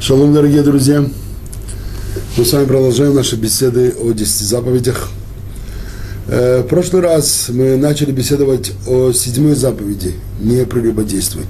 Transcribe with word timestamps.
Шалом, 0.00 0.32
дорогие 0.32 0.62
друзья! 0.62 1.04
Мы 2.38 2.44
с 2.46 2.54
вами 2.54 2.64
продолжаем 2.64 3.14
наши 3.14 3.36
беседы 3.36 3.94
о 4.00 4.12
десяти 4.12 4.44
заповедях. 4.44 5.10
Э, 6.26 6.62
в 6.62 6.68
прошлый 6.68 7.02
раз 7.02 7.50
мы 7.50 7.76
начали 7.76 8.10
беседовать 8.10 8.72
о 8.86 9.12
седьмой 9.12 9.54
заповеди 9.54 10.14
«Не 10.40 10.64
прелюбодействуй». 10.64 11.44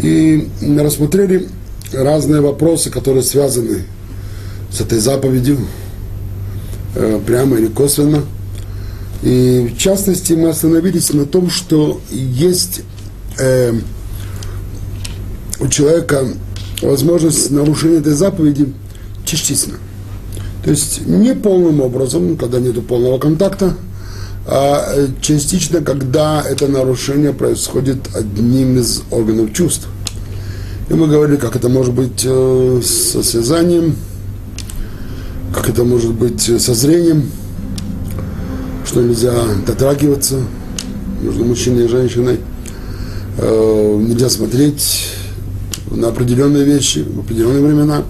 И 0.00 0.48
рассмотрели 0.78 1.48
разные 1.92 2.40
вопросы, 2.40 2.90
которые 2.90 3.24
связаны 3.24 3.82
с 4.70 4.80
этой 4.80 5.00
заповедью, 5.00 5.58
э, 6.94 7.18
прямо 7.26 7.56
или 7.56 7.66
косвенно. 7.66 8.22
И 9.24 9.72
в 9.74 9.76
частности 9.76 10.34
мы 10.34 10.50
остановились 10.50 11.12
на 11.12 11.26
том, 11.26 11.50
что 11.50 12.00
есть 12.12 12.82
э, 13.40 13.72
у 15.58 15.66
человека 15.66 16.28
возможность 16.82 17.50
нарушения 17.50 17.98
этой 17.98 18.12
заповеди 18.12 18.72
частично. 19.24 19.74
То 20.64 20.70
есть 20.70 21.06
не 21.06 21.34
полным 21.34 21.80
образом, 21.80 22.36
когда 22.36 22.58
нет 22.58 22.86
полного 22.86 23.18
контакта, 23.18 23.74
а 24.46 25.08
частично, 25.20 25.80
когда 25.80 26.42
это 26.42 26.68
нарушение 26.68 27.32
происходит 27.32 27.98
одним 28.14 28.78
из 28.78 29.02
органов 29.10 29.52
чувств. 29.52 29.88
И 30.90 30.94
мы 30.94 31.06
говорили, 31.06 31.36
как 31.36 31.56
это 31.56 31.68
может 31.68 31.94
быть 31.94 32.24
э, 32.24 32.80
со 32.84 33.22
связанием, 33.22 33.96
как 35.54 35.68
это 35.68 35.84
может 35.84 36.12
быть 36.12 36.42
со 36.42 36.74
зрением, 36.74 37.30
что 38.84 39.00
нельзя 39.00 39.32
дотрагиваться 39.66 40.40
между 41.22 41.44
мужчиной 41.44 41.86
и 41.86 41.88
женщиной, 41.88 42.38
э, 43.38 44.02
нельзя 44.06 44.28
смотреть 44.28 45.08
на 45.90 46.08
определенные 46.08 46.64
вещи 46.64 46.98
в 47.00 47.20
определенные 47.20 47.62
времена. 47.62 48.02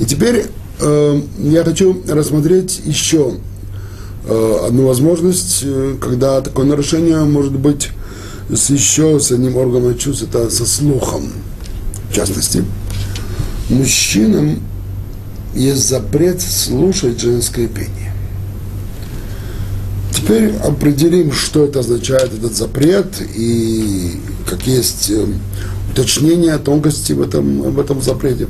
И 0.00 0.04
теперь 0.04 0.46
э, 0.80 1.20
я 1.38 1.64
хочу 1.64 2.02
рассмотреть 2.08 2.80
еще 2.84 3.34
э, 4.26 4.56
одну 4.66 4.86
возможность, 4.86 5.62
э, 5.64 5.96
когда 6.00 6.40
такое 6.40 6.66
нарушение 6.66 7.20
может 7.24 7.52
быть 7.52 7.90
с 8.50 8.70
еще 8.70 9.20
с 9.20 9.32
одним 9.32 9.56
органом 9.56 9.96
чувств, 9.96 10.24
это 10.24 10.50
со 10.50 10.66
слухом. 10.66 11.32
В 12.10 12.14
частности, 12.14 12.64
мужчинам 13.70 14.60
есть 15.54 15.88
запрет 15.88 16.40
слушать 16.40 17.20
женское 17.20 17.68
пение. 17.68 18.12
Теперь 20.14 20.54
определим, 20.56 21.32
что 21.32 21.64
это 21.64 21.80
означает, 21.80 22.32
этот 22.34 22.54
запрет, 22.54 23.06
и 23.34 24.20
как 24.48 24.66
есть 24.66 25.10
уточнение 25.94 26.58
тонкости 26.58 27.12
в 27.12 27.22
этом, 27.22 27.62
в 27.62 27.80
этом 27.80 28.02
запрете. 28.02 28.48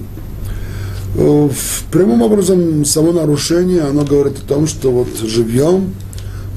Э, 1.17 1.49
в 1.49 1.85
прямом 1.93 2.23
образом 2.23 2.85
само 2.85 3.13
нарушение, 3.13 3.83
оно 3.83 4.05
говорит 4.05 4.39
о 4.39 4.49
том, 4.49 4.67
что 4.67 4.91
вот 4.91 5.09
живьем 5.23 5.95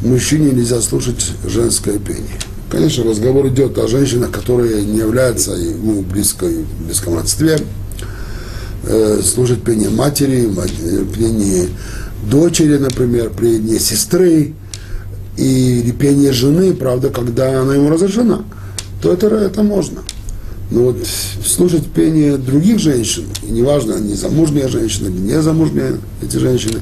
мужчине 0.02 0.52
нельзя 0.52 0.82
слушать 0.82 1.32
женское 1.46 2.00
пение. 2.00 2.40
Конечно, 2.72 3.04
разговор 3.04 3.48
идет 3.48 3.78
о 3.78 3.88
женщинах, 3.88 4.32
которые 4.32 4.84
не 4.84 5.00
являются 5.00 5.52
ему 5.52 6.02
близко, 6.02 6.46
в 6.46 6.86
близком 6.86 7.16
родстве, 7.16 7.60
э, 8.84 9.22
слушать 9.24 9.62
пение 9.64 9.90
матери, 9.90 10.50
э, 10.50 11.06
пение 11.18 11.68
дочери, 12.30 12.78
например, 12.78 13.30
пение 13.30 13.80
сестры, 13.80 14.54
и 15.38 15.94
пение 16.00 16.34
жены, 16.34 16.74
правда, 16.74 17.10
когда 17.10 17.62
она 17.62 17.76
ему 17.76 17.92
разрешена, 17.92 18.44
то 19.04 19.14
это, 19.14 19.28
это 19.28 19.61
можно. 19.61 20.02
Но 20.70 20.83
вот 20.83 20.98
слушать 21.45 21.86
пение 21.88 22.38
других 22.38 22.80
женщин, 22.80 23.26
и 23.42 23.52
неважно, 23.52 23.95
они 23.95 24.16
замужние 24.16 24.67
женщины 24.67 25.08
или 25.08 25.33
не 25.33 25.42
замужние 25.42 25.98
эти 26.22 26.38
женщины, 26.38 26.80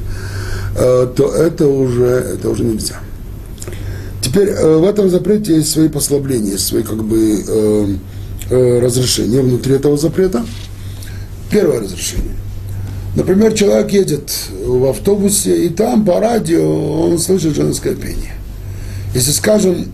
э, 0.76 1.08
то 1.16 1.32
это 1.32 1.68
уже, 1.68 2.06
это 2.06 2.50
уже 2.50 2.64
нельзя. 2.64 3.00
Теперь 4.22 4.50
э, 4.50 4.78
в 4.78 4.84
этом 4.84 5.10
запрете 5.10 5.56
есть 5.56 5.70
свои 5.70 5.88
послабления, 5.88 6.58
свои 6.58 6.82
как 6.82 7.04
бы 7.04 7.44
э, 8.50 8.80
разрешения 8.80 9.42
внутри 9.42 9.76
этого 9.76 9.98
запрета. 9.98 10.44
Первое 11.52 11.82
разрешение. 11.82 12.36
Например, 13.16 13.54
человек 13.54 13.92
едет 13.92 14.32
в 14.66 14.86
автобусе, 14.86 15.66
и 15.66 15.70
там 15.70 16.04
по 16.04 16.20
радио 16.20 17.04
он 17.04 17.20
слышит 17.20 17.56
женское 17.56 17.96
пение. 17.96 18.34
Если, 19.14 19.32
скажем, 19.32 19.86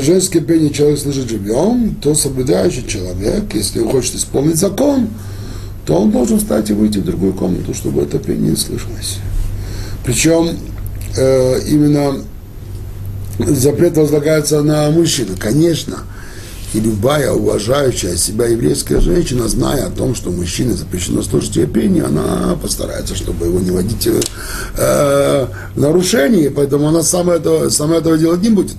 женское 0.00 0.40
пение 0.40 0.70
человек 0.70 0.98
слышит 0.98 1.28
живем, 1.28 1.96
то 2.02 2.14
соблюдающий 2.14 2.86
человек, 2.86 3.54
если 3.54 3.80
он 3.80 3.90
хочет 3.90 4.14
исполнить 4.16 4.56
закон, 4.56 5.08
то 5.86 5.96
он 5.96 6.10
должен 6.10 6.38
встать 6.38 6.70
и 6.70 6.72
выйти 6.72 6.98
в 6.98 7.04
другую 7.04 7.34
комнату, 7.34 7.74
чтобы 7.74 8.02
это 8.02 8.18
пение 8.18 8.50
не 8.50 8.56
слышалось. 8.56 9.18
Причем 10.04 10.50
э, 11.16 11.60
именно 11.68 12.16
запрет 13.38 13.96
возлагается 13.96 14.62
на 14.62 14.90
мужчину. 14.90 15.34
Конечно, 15.38 15.98
и 16.74 16.80
любая 16.80 17.30
уважающая 17.30 18.16
себя 18.16 18.46
еврейская 18.46 19.00
женщина, 19.00 19.48
зная 19.48 19.86
о 19.86 19.90
том, 19.90 20.14
что 20.14 20.30
мужчине 20.30 20.74
запрещено 20.74 21.22
слушать 21.22 21.56
ее 21.56 21.66
пение, 21.66 22.04
она 22.04 22.56
постарается, 22.60 23.14
чтобы 23.14 23.46
его 23.46 23.60
не 23.60 23.70
водить 23.70 24.08
э, 24.08 25.46
в 25.74 25.80
нарушение, 25.80 26.50
поэтому 26.50 26.88
она 26.88 27.02
сама 27.02 27.34
этого, 27.34 27.68
сама 27.68 27.96
этого 27.96 28.18
делать 28.18 28.42
не 28.42 28.50
будет. 28.50 28.76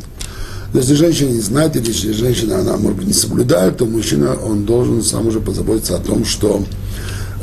Если 0.76 0.96
женщина 0.96 1.30
не 1.30 1.40
знает, 1.40 1.76
или 1.76 1.88
если 1.88 2.12
женщина, 2.12 2.60
она, 2.60 2.76
может 2.78 2.98
быть, 2.98 3.08
не 3.08 3.14
соблюдает, 3.14 3.78
то 3.78 3.86
мужчина, 3.86 4.36
он 4.36 4.66
должен 4.66 5.02
сам 5.04 5.28
уже 5.28 5.40
позаботиться 5.40 5.96
о 5.96 6.00
том, 6.00 6.26
что 6.26 6.64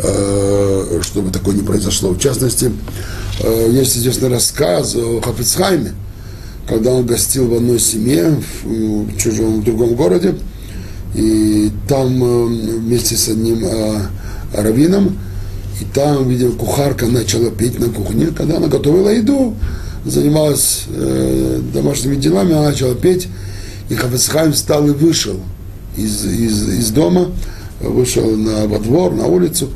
э, 0.02 1.00
чтобы 1.02 1.30
такое 1.30 1.54
не 1.54 1.62
произошло. 1.62 2.10
В 2.10 2.18
частности, 2.18 2.70
э, 3.40 3.70
есть 3.72 3.96
известный 3.96 4.28
рассказ 4.28 4.94
о 4.96 5.20
Хафицхайме, 5.22 5.94
когда 6.68 6.90
он 6.90 7.06
гостил 7.06 7.48
в 7.48 7.54
одной 7.54 7.78
семье, 7.78 8.36
в 8.64 9.16
чужом, 9.16 9.60
в 9.60 9.64
другом 9.64 9.94
городе, 9.94 10.34
и 11.14 11.70
там 11.88 12.22
э, 12.22 12.44
вместе 12.78 13.16
с 13.16 13.28
одним 13.28 13.64
э, 13.64 14.00
раввином, 14.52 15.18
и 15.80 15.84
там, 15.94 16.28
видимо, 16.28 16.52
кухарка 16.52 17.06
начала 17.06 17.50
петь 17.50 17.78
на 17.78 17.88
кухне, 17.88 18.28
когда 18.36 18.58
она 18.58 18.68
готовила 18.68 19.08
еду, 19.08 19.56
занималась 20.04 20.84
э, 20.88 21.60
домашними 21.72 22.16
делами, 22.16 22.52
она 22.52 22.70
начала 22.70 22.94
петь, 22.94 23.28
и 23.88 23.94
Хафецхайм 23.94 24.52
встал 24.52 24.86
и 24.88 24.90
вышел 24.90 25.36
из, 25.96 26.24
из, 26.24 26.68
из 26.68 26.90
дома, 26.90 27.28
вышел 27.80 28.36
на, 28.36 28.66
во 28.66 28.78
двор, 28.78 29.12
на 29.12 29.26
улицу, 29.26 29.68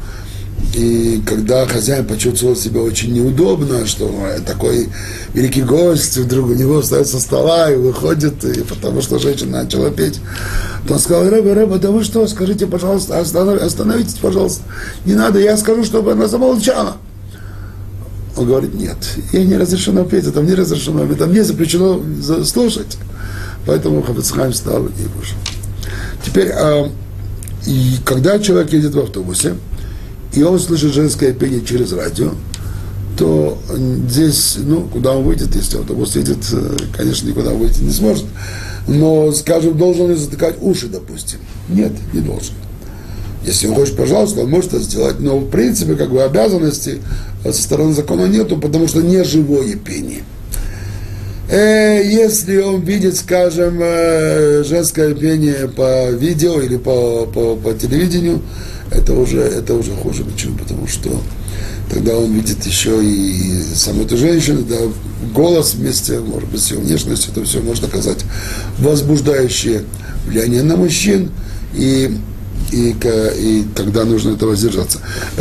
и 0.74 1.22
когда 1.26 1.66
хозяин 1.66 2.06
почувствовал 2.06 2.56
себя 2.56 2.80
очень 2.80 3.12
неудобно, 3.12 3.86
что 3.86 4.10
такой 4.46 4.88
великий 5.32 5.62
гость 5.62 6.16
вдруг 6.18 6.50
у 6.50 6.54
него 6.54 6.82
встает 6.82 7.06
со 7.06 7.20
стола 7.20 7.70
и 7.70 7.76
выходит, 7.76 8.44
и 8.44 8.62
потому 8.62 9.00
что 9.00 9.18
женщина 9.18 9.62
начала 9.62 9.90
петь, 9.90 10.20
то 10.86 10.94
он 10.94 11.00
сказал, 11.00 11.28
Рэба, 11.28 11.54
Рэба, 11.54 11.78
да 11.78 11.90
вы 11.90 12.04
что, 12.04 12.26
скажите, 12.26 12.66
пожалуйста, 12.66 13.18
остановитесь, 13.20 14.18
пожалуйста, 14.20 14.62
не 15.04 15.14
надо, 15.14 15.38
я 15.38 15.56
скажу, 15.56 15.84
чтобы 15.84 16.12
она 16.12 16.26
замолчала. 16.26 16.96
Он 18.36 18.46
говорит, 18.46 18.74
нет, 18.74 18.96
ей 19.32 19.46
не 19.46 19.56
разрешено 19.56 20.04
петь, 20.04 20.26
это 20.26 20.42
мне 20.42 20.54
разрешено, 20.54 21.04
это 21.04 21.26
мне 21.26 21.42
запрещено 21.42 22.00
слушать. 22.44 22.98
Поэтому 23.66 24.02
Хафицхайм 24.02 24.52
встал 24.52 24.86
и 24.86 24.90
вышел. 25.16 25.36
Теперь, 26.24 26.50
а, 26.50 26.90
и 27.66 27.96
когда 28.04 28.38
человек 28.38 28.72
едет 28.72 28.94
в 28.94 29.00
автобусе, 29.00 29.54
и 30.34 30.42
он 30.42 30.58
слышит 30.60 30.92
женское 30.92 31.32
пение 31.32 31.64
через 31.64 31.92
радио, 31.92 32.32
то 33.16 33.58
здесь, 34.08 34.56
ну, 34.58 34.82
куда 34.82 35.12
он 35.12 35.24
выйдет, 35.24 35.54
если 35.54 35.78
автобус 35.78 36.14
едет, 36.16 36.38
э, 36.52 36.76
конечно, 36.94 37.26
никуда 37.26 37.52
выйти 37.52 37.80
не 37.80 37.90
сможет. 37.90 38.26
Но, 38.86 39.32
скажем, 39.32 39.78
должен 39.78 40.10
ли 40.10 40.14
затыкать 40.14 40.56
уши, 40.60 40.88
допустим? 40.88 41.38
Нет, 41.68 41.92
не 42.12 42.20
должен. 42.20 42.54
Если 43.46 43.68
он 43.68 43.76
хочет, 43.76 43.96
пожалуйста, 43.96 44.40
он 44.40 44.50
может 44.50 44.74
это 44.74 44.82
сделать. 44.82 45.20
Но, 45.20 45.38
в 45.38 45.48
принципе, 45.48 45.94
как 45.94 46.10
бы 46.10 46.22
обязанности 46.22 47.00
со 47.44 47.52
стороны 47.52 47.94
закона 47.94 48.26
нету, 48.26 48.58
потому 48.58 48.88
что 48.88 49.00
не 49.00 49.22
живое 49.22 49.76
пение. 49.76 50.24
Э, 51.48 52.02
если 52.04 52.58
он 52.58 52.80
видит, 52.80 53.16
скажем, 53.16 53.78
э, 53.80 54.64
женское 54.64 55.14
пение 55.14 55.68
по 55.68 56.10
видео 56.10 56.60
или 56.60 56.76
по, 56.76 57.26
по, 57.26 57.54
по 57.54 57.72
телевидению, 57.72 58.42
это 58.90 59.14
уже, 59.14 59.42
это 59.42 59.74
уже 59.74 59.92
хуже. 59.92 60.24
Почему? 60.24 60.58
Потому 60.58 60.88
что 60.88 61.10
тогда 61.88 62.16
он 62.16 62.32
видит 62.32 62.66
еще 62.66 63.00
и 63.00 63.62
саму 63.76 64.02
эту 64.02 64.16
женщину, 64.16 64.64
да, 64.68 64.76
голос 65.32 65.74
вместе, 65.74 66.18
может 66.18 66.48
быть, 66.48 66.60
с 66.60 66.72
ее 66.72 66.78
внешностью, 66.78 67.30
это 67.30 67.44
все 67.44 67.60
может 67.60 67.84
оказать 67.84 68.24
возбуждающее 68.78 69.82
влияние 70.26 70.64
на 70.64 70.76
мужчин. 70.76 71.30
И 71.74 72.10
и, 72.72 72.90
и 72.90 73.64
тогда 73.74 74.04
нужно 74.04 74.34
этого 74.34 74.50
воздержаться. 74.50 74.98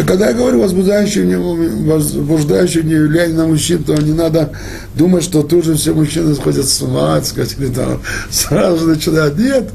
Когда 0.08 0.28
я 0.30 0.34
говорю 0.34 0.62
возбуждающее, 0.62 1.38
возбуждающее 1.38 2.84
влияние 2.84 3.38
на 3.38 3.48
мужчин, 3.48 3.84
то 3.84 3.94
не 3.96 4.14
надо 4.14 4.52
думать, 4.96 5.24
что 5.24 5.44
тут 5.44 5.66
же 5.66 5.76
все 5.76 5.94
мужчины 5.94 6.36
сходят 6.36 6.68
с 6.68 6.82
ума, 6.82 7.22
сказать, 7.24 7.56
или 7.58 7.68
там 7.68 8.02
сразу 8.30 8.88
начинают. 8.88 9.38
Нет, 9.38 9.70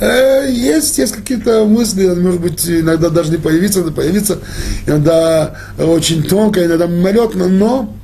э, 0.00 0.48
есть, 0.50 0.98
есть 0.98 1.12
какие-то 1.12 1.64
мысли, 1.64 2.06
может 2.06 2.40
быть, 2.40 2.68
иногда 2.68 3.10
не 3.28 3.36
появиться, 3.38 3.82
но 3.82 3.90
появиться, 3.90 4.38
иногда 4.86 5.56
очень 5.78 6.22
тонко, 6.22 6.64
иногда 6.64 6.86
мимолетно, 6.86 7.48
но 7.48 7.94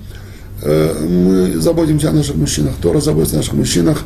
мы 0.65 1.61
заботимся 1.61 2.09
о 2.09 2.13
наших 2.13 2.37
мужчинах, 2.37 2.75
Тора 2.81 3.01
заботится 3.01 3.37
о 3.37 3.39
наших 3.39 3.53
мужчинах, 3.55 4.03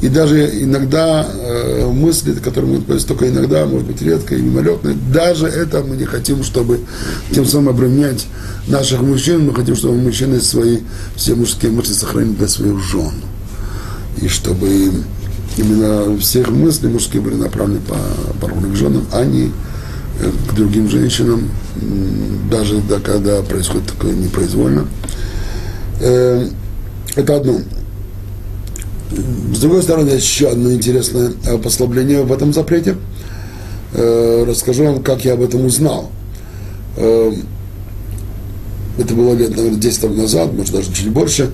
и 0.00 0.08
даже 0.08 0.62
иногда 0.62 1.24
э, 1.24 1.86
мысли, 1.86 2.32
которые 2.32 2.72
мы 2.72 2.78
появляются 2.78 3.08
только 3.08 3.28
иногда, 3.28 3.64
может 3.66 3.86
быть, 3.86 4.02
редко 4.02 4.34
и 4.34 4.42
мимолетные, 4.42 4.96
даже 5.12 5.46
это 5.46 5.82
мы 5.82 5.96
не 5.96 6.06
хотим, 6.06 6.42
чтобы 6.42 6.80
тем 7.32 7.44
самым 7.46 7.70
обременять 7.70 8.26
наших 8.66 9.02
мужчин, 9.02 9.46
мы 9.46 9.54
хотим, 9.54 9.76
чтобы 9.76 9.94
мужчины 9.98 10.40
свои, 10.40 10.78
все 11.14 11.34
мужские 11.34 11.70
мысли 11.70 11.92
сохранили 11.92 12.34
для 12.34 12.48
своих 12.48 12.80
жен. 12.80 13.12
И 14.20 14.28
чтобы 14.28 14.92
именно 15.56 16.18
все 16.18 16.40
их 16.40 16.50
мысли 16.50 16.88
мужские 16.88 17.22
были 17.22 17.34
направлены 17.34 17.80
по, 17.80 18.46
по 18.46 18.52
к 18.52 18.74
женам, 18.74 19.04
а 19.12 19.24
не 19.24 19.52
э, 20.20 20.30
к 20.48 20.54
другим 20.54 20.88
женщинам, 20.88 21.50
даже 22.50 22.80
да, 22.88 22.98
когда 23.00 23.42
происходит 23.42 23.86
такое 23.86 24.12
непроизвольно. 24.12 24.86
Э, 26.00 26.48
это 27.14 27.36
одно. 27.36 27.58
С 29.52 29.58
другой 29.58 29.82
стороны, 29.82 30.10
еще 30.10 30.48
одно 30.48 30.72
интересное 30.72 31.32
э, 31.44 31.58
послабление 31.58 32.22
в 32.22 32.32
этом 32.32 32.52
запрете. 32.52 32.96
Э, 33.92 34.44
расскажу 34.46 34.84
вам, 34.84 35.02
как 35.02 35.24
я 35.24 35.34
об 35.34 35.42
этом 35.42 35.64
узнал. 35.64 36.10
Это 36.96 37.34
было 39.14 39.34
лет, 39.34 39.56
наверное, 39.56 39.78
10 39.78 40.02
лет 40.02 40.16
назад, 40.16 40.52
может, 40.52 40.74
даже 40.74 40.92
чуть 40.92 41.10
больше. 41.10 41.50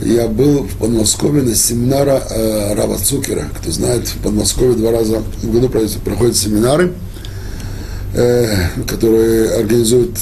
Я 0.00 0.28
был 0.28 0.64
в 0.64 0.76
Подмосковье 0.76 1.42
на 1.42 1.54
семинара 1.54 2.22
Рава 2.76 2.98
Цукера. 2.98 3.48
Кто 3.58 3.72
знает, 3.72 4.06
в 4.06 4.18
Подмосковье 4.18 4.76
два 4.76 4.92
раза 4.92 5.22
в 5.42 5.50
году 5.50 5.68
проходят 5.68 6.36
семинары, 6.36 6.92
которые 8.12 9.54
организуют 9.54 10.18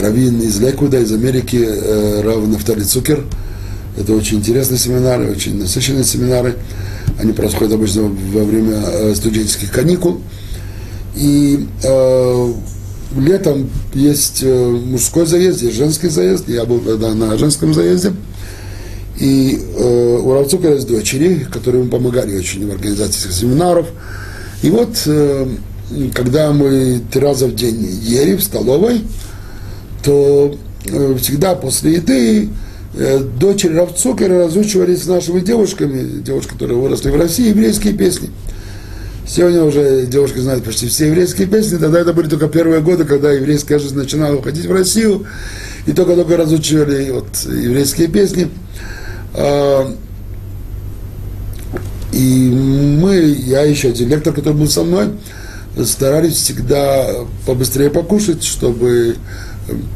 раввин 0.00 0.40
из 0.40 0.60
Лекуда, 0.60 1.00
из 1.00 1.12
Америки, 1.12 1.66
э, 1.68 2.20
Рав 2.22 2.46
Нафтали 2.46 2.82
Цукер. 2.82 3.24
Это 3.98 4.14
очень 4.14 4.38
интересные 4.38 4.78
семинары, 4.78 5.30
очень 5.30 5.58
насыщенные 5.58 6.04
семинары. 6.04 6.56
Они 7.18 7.32
происходят 7.32 7.74
обычно 7.74 8.02
во 8.02 8.44
время 8.44 8.80
э, 8.82 9.14
студенческих 9.14 9.72
каникул. 9.72 10.20
И 11.16 11.66
э, 11.82 12.52
летом 13.18 13.68
есть 13.94 14.42
э, 14.42 14.68
мужской 14.68 15.26
заезд, 15.26 15.62
есть 15.62 15.76
женский 15.76 16.08
заезд. 16.08 16.48
Я 16.48 16.64
был 16.64 16.80
тогда 16.80 17.14
на 17.14 17.36
женском 17.36 17.74
заезде. 17.74 18.12
И 19.18 19.60
э, 19.76 20.18
у 20.22 20.32
Равцукера 20.32 20.74
есть 20.74 20.86
дочери, 20.86 21.46
которые 21.52 21.82
ему 21.82 21.90
помогали 21.90 22.38
очень 22.38 22.66
в 22.66 22.70
организации 22.70 23.26
этих 23.26 23.32
семинаров. 23.32 23.86
И 24.62 24.70
вот, 24.70 25.02
э, 25.06 25.46
когда 26.14 26.52
мы 26.52 27.02
три 27.10 27.20
раза 27.20 27.46
в 27.46 27.54
день 27.54 27.84
ели 28.02 28.36
в 28.36 28.42
столовой, 28.42 29.02
то 30.02 30.56
э, 30.86 31.14
всегда 31.20 31.54
после 31.54 31.94
еды 31.94 32.48
э, 32.94 33.18
дочери 33.18 33.74
Равцукера 33.74 34.44
разучивали 34.44 34.94
с 34.94 35.06
нашими 35.06 35.40
девушками, 35.40 36.20
девушки, 36.22 36.52
которые 36.52 36.78
выросли 36.78 37.10
в 37.10 37.16
России, 37.16 37.48
еврейские 37.48 37.94
песни. 37.94 38.30
Сегодня 39.26 39.62
уже 39.62 40.06
девушки 40.06 40.38
знают 40.38 40.64
почти 40.64 40.88
все 40.88 41.06
еврейские 41.06 41.46
песни, 41.46 41.76
тогда 41.76 42.00
это 42.00 42.12
были 42.12 42.28
только 42.28 42.48
первые 42.48 42.80
годы, 42.80 43.04
когда 43.04 43.30
еврейская 43.30 43.78
жизнь 43.78 43.96
начинала 43.96 44.34
уходить 44.34 44.66
в 44.66 44.72
Россию, 44.72 45.24
и 45.86 45.92
только-только 45.92 46.36
разучивали 46.36 47.10
вот, 47.12 47.28
еврейские 47.44 48.08
песни. 48.08 48.50
А, 49.34 49.94
и 52.12 52.50
мы, 52.50 53.18
я 53.18 53.62
еще 53.62 53.90
один 53.90 54.08
лектор, 54.08 54.32
который 54.34 54.54
был 54.54 54.68
со 54.68 54.82
мной, 54.82 55.10
старались 55.84 56.34
всегда 56.34 57.06
побыстрее 57.46 57.90
покушать, 57.90 58.42
чтобы 58.42 59.16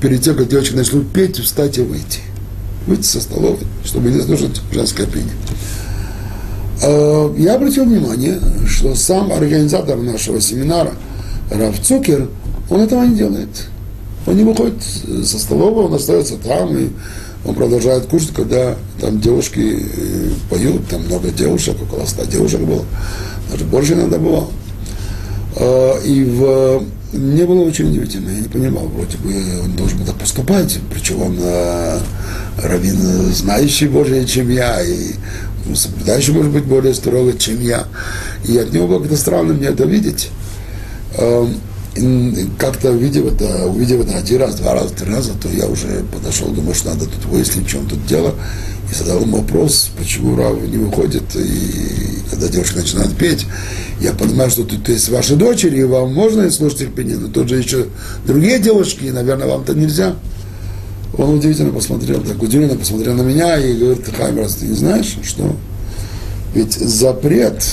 перед 0.01 0.23
тем, 0.23 0.37
как 0.37 0.49
девочки 0.49 0.75
начнут 0.75 1.11
петь, 1.13 1.39
встать 1.39 1.79
и 1.79 1.83
выйти. 1.83 2.21
Выйти 2.87 3.07
со 3.07 3.21
столовой, 3.21 3.67
чтобы 3.85 4.11
не 4.11 4.21
слушать 4.21 4.61
женское 4.73 5.07
пение. 5.07 5.33
А, 6.83 7.35
я 7.37 7.55
обратил 7.55 7.85
внимание, 7.85 8.41
что 8.67 8.95
сам 8.95 9.33
организатор 9.33 9.97
нашего 9.97 10.41
семинара, 10.41 10.93
Раф 11.51 11.81
Цукер, 11.81 12.29
он 12.71 12.81
этого 12.81 13.05
не 13.05 13.17
делает. 13.17 13.69
Он 14.27 14.37
не 14.37 14.45
выходит 14.45 14.83
со 15.25 15.39
столовой, 15.39 15.85
он 15.85 15.95
остается 15.95 16.37
там, 16.37 16.77
и 16.77 16.89
он 17.45 17.55
продолжает 17.55 18.07
кушать, 18.07 18.33
когда 18.35 18.75
там 19.01 19.21
девушки 19.21 19.87
э, 19.97 20.31
поют, 20.49 20.89
там 20.89 21.05
много 21.05 21.31
девушек, 21.31 21.77
около 21.83 22.07
ста 22.07 22.25
девушек 22.25 22.61
было, 22.61 22.85
даже 23.51 23.65
больше 23.65 23.93
иногда 23.93 24.19
было. 24.19 24.47
А, 25.57 26.01
и 26.03 26.25
в 26.25 26.85
мне 27.15 27.47
было 27.47 27.63
очень 27.63 27.89
удивительно, 27.89 28.31
я 28.31 28.41
не 28.41 28.49
понимал, 28.49 28.87
вроде 28.89 29.17
бы 29.19 29.33
он 29.63 29.73
должен 29.73 29.99
был 29.99 30.07
так 30.07 30.17
поступать, 30.17 30.79
причем 30.93 31.23
он 31.23 31.37
э, 31.41 31.99
раввин, 32.59 33.33
знающий 33.33 33.89
Божие, 33.89 34.27
чем 34.27 34.51
я, 34.51 34.83
и 34.83 35.13
соблюдающий, 35.75 36.33
может 36.33 36.53
быть, 36.53 36.65
более 36.65 36.95
строго, 36.95 37.33
чем 37.39 37.61
я. 37.61 37.87
И 38.47 38.57
от 38.59 38.73
него 38.73 38.87
было 38.87 39.01
как-то 39.01 39.17
странно 39.17 39.55
мне 39.55 39.69
это 39.69 39.85
видеть. 39.85 40.31
Э, 41.17 41.47
как-то 42.59 42.91
увидев 42.91 43.33
это, 43.33 43.67
увидев 43.67 44.01
это 44.01 44.19
один 44.19 44.41
раз, 44.41 44.57
два 44.57 44.75
раза, 44.75 44.93
три 44.95 45.13
раза, 45.13 45.33
то 45.41 45.49
я 45.49 45.67
уже 45.67 46.05
подошел, 46.13 46.49
думаю, 46.49 46.75
что 46.75 46.91
надо 46.91 47.07
тут 47.07 47.25
выяснить, 47.27 47.67
в 47.67 47.71
чем 47.71 47.87
тут 47.87 48.05
дело. 48.07 48.35
И 48.95 48.99
задал 48.99 49.23
ему 49.23 49.39
вопрос, 49.39 49.91
почему 49.99 50.37
Рав 50.37 50.61
не 50.63 50.77
выходит, 50.77 51.23
и 51.35 52.21
когда 52.31 52.49
девушка 52.49 52.79
начинает 52.79 53.17
петь, 53.17 53.47
я 54.01 54.13
понимаю, 54.13 54.51
что 54.51 54.65
тут 54.65 54.89
есть 54.89 55.09
ваши 55.09 55.37
дочери, 55.37 55.81
и 55.81 55.85
вам 55.85 56.13
можно 56.13 56.49
слушать 56.51 56.83
их 56.83 56.95
пение, 56.95 57.17
но 57.17 57.29
тут 57.29 57.49
же 57.49 57.57
еще 57.57 57.87
другие 58.27 58.59
девушки, 58.59 59.05
и, 59.05 59.11
наверное, 59.11 59.49
вам-то 59.49 59.75
нельзя. 59.75 60.15
Он 61.17 61.39
удивительно 61.39 61.73
посмотрел, 61.73 62.21
так 62.23 62.43
удивленно 62.43 62.77
посмотрел 62.77 63.15
на 63.15 63.23
меня 63.23 63.57
и 63.59 63.77
говорит, 63.77 64.05
Хайм, 64.17 64.39
раз 64.39 64.57
ты 64.57 64.67
не 64.67 64.75
знаешь, 64.75 65.17
что? 65.23 65.57
Ведь 66.55 66.75
запрет, 66.75 67.65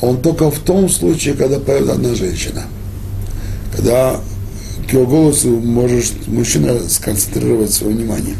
он 0.00 0.20
только 0.20 0.50
в 0.50 0.58
том 0.60 0.88
случае, 0.88 1.34
когда 1.34 1.58
поет 1.58 1.88
одна 1.88 2.14
женщина. 2.14 2.64
Когда 3.74 4.20
к 4.88 4.92
его 4.92 5.06
голосу 5.06 5.48
можешь 5.48 6.12
мужчина 6.26 6.76
сконцентрировать 6.88 7.72
свое 7.72 7.94
внимание 7.94 8.36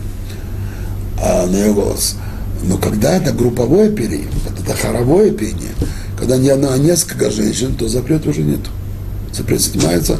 а, 1.21 1.47
на 1.47 1.57
ее 1.57 1.73
голос. 1.73 2.17
Но 2.63 2.79
когда 2.79 3.17
это 3.17 3.33
групповое 3.33 3.91
пение, 3.91 4.27
это 4.59 4.75
хоровое 4.77 5.31
пение, 5.31 5.73
когда 6.19 6.37
не 6.37 6.49
одна, 6.49 6.73
а 6.73 6.79
несколько 6.79 7.31
женщин, 7.31 7.75
то 7.75 7.89
запрета 7.89 8.31
уже 8.31 8.43
нет. 8.43 8.61
Запрет 9.33 9.61
снимается. 9.61 10.19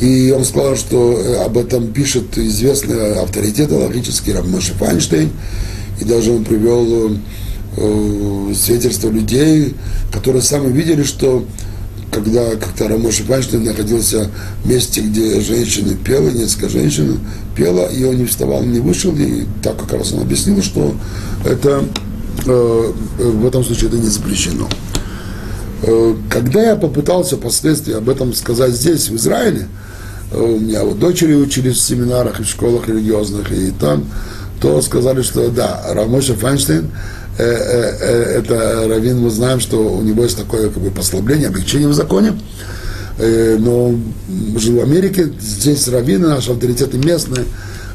И 0.00 0.30
он 0.36 0.44
сказал, 0.44 0.76
что 0.76 1.12
э, 1.12 1.44
об 1.44 1.56
этом 1.56 1.92
пишет 1.92 2.36
известный 2.36 3.14
авторитет 3.14 3.70
логический 3.70 4.32
Рамоши 4.32 4.72
Файнштейн. 4.74 5.30
И 6.00 6.04
даже 6.04 6.32
он 6.32 6.44
привел 6.44 7.12
э, 7.76 8.54
свидетельства 8.54 9.08
людей, 9.10 9.74
которые 10.12 10.42
сами 10.42 10.72
видели, 10.72 11.04
что 11.04 11.44
когда 12.12 12.50
как-то 12.56 12.88
Рамоши 12.88 13.24
Файнштейн 13.24 13.64
находился 13.64 14.28
в 14.62 14.68
месте, 14.68 15.00
где 15.00 15.40
женщины 15.40 15.96
пела, 15.96 16.28
несколько 16.28 16.68
женщин 16.68 17.18
пела, 17.56 17.86
и 17.86 18.04
он 18.04 18.16
не 18.16 18.26
вставал, 18.26 18.62
не 18.62 18.80
вышел, 18.80 19.14
и 19.16 19.46
так 19.62 19.78
как 19.78 19.92
раз 19.94 20.12
он 20.12 20.20
объяснил, 20.20 20.62
что 20.62 20.94
это 21.44 21.84
э, 22.46 22.92
в 23.18 23.46
этом 23.46 23.64
случае 23.64 23.88
это 23.88 23.98
не 23.98 24.08
запрещено. 24.08 24.68
Э, 25.82 26.14
когда 26.28 26.62
я 26.62 26.76
попытался 26.76 27.36
впоследствии 27.36 27.94
об 27.94 28.08
этом 28.10 28.34
сказать 28.34 28.72
здесь, 28.72 29.08
в 29.08 29.16
Израиле, 29.16 29.66
э, 30.30 30.38
у 30.38 30.60
меня 30.60 30.84
вот 30.84 30.98
дочери 30.98 31.34
учились 31.34 31.76
в 31.76 31.80
семинарах 31.80 32.40
и 32.40 32.44
в 32.44 32.48
школах 32.48 32.88
религиозных, 32.88 33.50
и 33.52 33.70
там, 33.70 34.04
то 34.60 34.80
сказали, 34.82 35.22
что 35.22 35.50
да, 35.50 35.82
Рамоша 35.88 36.34
Файнштейн, 36.34 36.84
э, 36.84 36.86
э, 36.86 36.86
э, 36.86 37.21
это 37.42 38.86
раввин, 38.88 39.20
мы 39.20 39.30
знаем, 39.30 39.60
что 39.60 39.78
у 39.78 40.02
него 40.02 40.22
есть 40.22 40.36
такое 40.36 40.70
как 40.70 40.82
бы 40.82 40.90
послабление, 40.90 41.48
облегчение 41.48 41.88
в 41.88 41.94
законе, 41.94 42.38
э, 43.18 43.56
но 43.58 43.94
жил 44.56 44.78
в 44.78 44.82
Америке, 44.82 45.32
здесь 45.40 45.88
раввины, 45.88 46.28
наши 46.28 46.52
авторитеты 46.52 46.98
местные, 46.98 47.44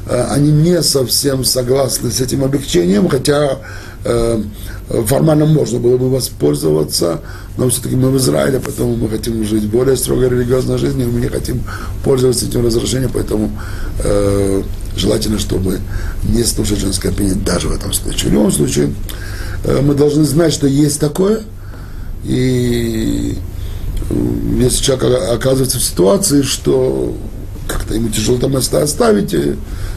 э, 0.08 0.26
они 0.30 0.50
не 0.50 0.82
совсем 0.82 1.44
согласны 1.44 2.10
с 2.10 2.20
этим 2.20 2.44
облегчением, 2.44 3.08
хотя 3.08 3.58
э, 4.04 4.42
формально 4.88 5.46
можно 5.46 5.78
было 5.78 5.98
бы 5.98 6.10
воспользоваться, 6.10 7.20
но 7.56 7.68
все-таки 7.68 7.96
мы 7.96 8.10
в 8.10 8.16
Израиле, 8.16 8.60
поэтому 8.64 8.96
мы 8.96 9.08
хотим 9.08 9.44
жить 9.44 9.64
более 9.64 9.96
строгой 9.96 10.30
религиозной 10.30 10.78
жизнью, 10.78 11.10
мы 11.12 11.20
не 11.20 11.28
хотим 11.28 11.62
пользоваться 12.04 12.46
этим 12.46 12.64
разрешением, 12.64 13.10
поэтому 13.12 13.50
э, 14.02 14.62
желательно, 14.96 15.38
чтобы 15.38 15.80
не 16.22 16.42
слушать 16.44 16.78
женское 16.78 17.12
пение 17.12 17.34
даже 17.34 17.68
в 17.68 17.72
этом 17.72 17.92
случае. 17.92 18.30
В 18.30 18.34
любом 18.34 18.52
случае, 18.52 18.94
э, 19.64 19.80
мы 19.82 19.94
должны 19.94 20.24
знать, 20.24 20.52
что 20.52 20.66
есть 20.66 20.98
такое, 21.00 21.42
и 22.24 23.36
если 24.58 24.82
человек 24.82 25.20
оказывается 25.30 25.78
в 25.78 25.84
ситуации, 25.84 26.42
что 26.42 27.14
как-то 27.66 27.94
ему 27.94 28.08
тяжело 28.08 28.38
там 28.38 28.56
оставить 28.56 29.36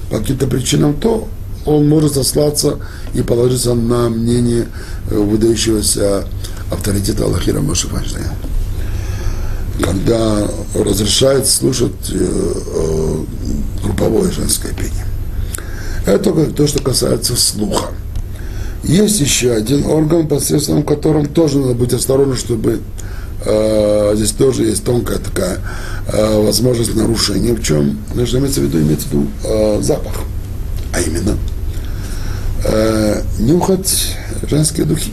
по 0.09 0.19
каким-то 0.19 0.47
причинам, 0.47 0.93
то 0.95 1.29
он 1.65 1.87
может 1.87 2.13
сослаться 2.13 2.79
и 3.13 3.21
положиться 3.21 3.73
на 3.73 4.09
мнение 4.09 4.67
выдающегося 5.09 6.25
авторитета 6.71 7.25
Аллахира 7.25 7.61
Машифайшная. 7.61 8.31
Когда 9.81 10.47
разрешает 10.75 11.47
слушать 11.47 12.11
э, 12.11 12.17
э, 12.17 13.15
групповое 13.83 14.31
женское 14.31 14.73
пение. 14.73 15.05
Это 16.05 16.31
то, 16.51 16.67
что 16.67 16.81
касается 16.81 17.35
слуха. 17.35 17.89
Есть 18.83 19.19
еще 19.19 19.53
один 19.53 19.85
орган, 19.85 20.27
посредством 20.27 20.83
которым 20.83 21.27
тоже 21.27 21.59
надо 21.59 21.75
быть 21.75 21.93
осторожным, 21.93 22.35
чтобы 22.35 22.81
э, 23.45 24.11
здесь 24.15 24.31
тоже 24.31 24.63
есть 24.63 24.83
тонкая 24.83 25.19
такая 25.19 25.59
э, 26.07 26.43
возможность 26.43 26.95
нарушения. 26.95 27.53
В 27.53 27.63
чем? 27.63 27.99
Что 28.25 28.39
имеется 28.39 28.61
в 28.61 28.63
виду? 28.63 28.79
Имеется 28.79 29.07
в 29.07 29.11
виду 29.11 29.27
э, 29.43 29.79
запах. 29.81 30.13
А 30.93 30.99
именно, 30.99 31.37
э, 32.63 33.23
нюхать 33.39 34.17
женские 34.49 34.85
духи. 34.85 35.11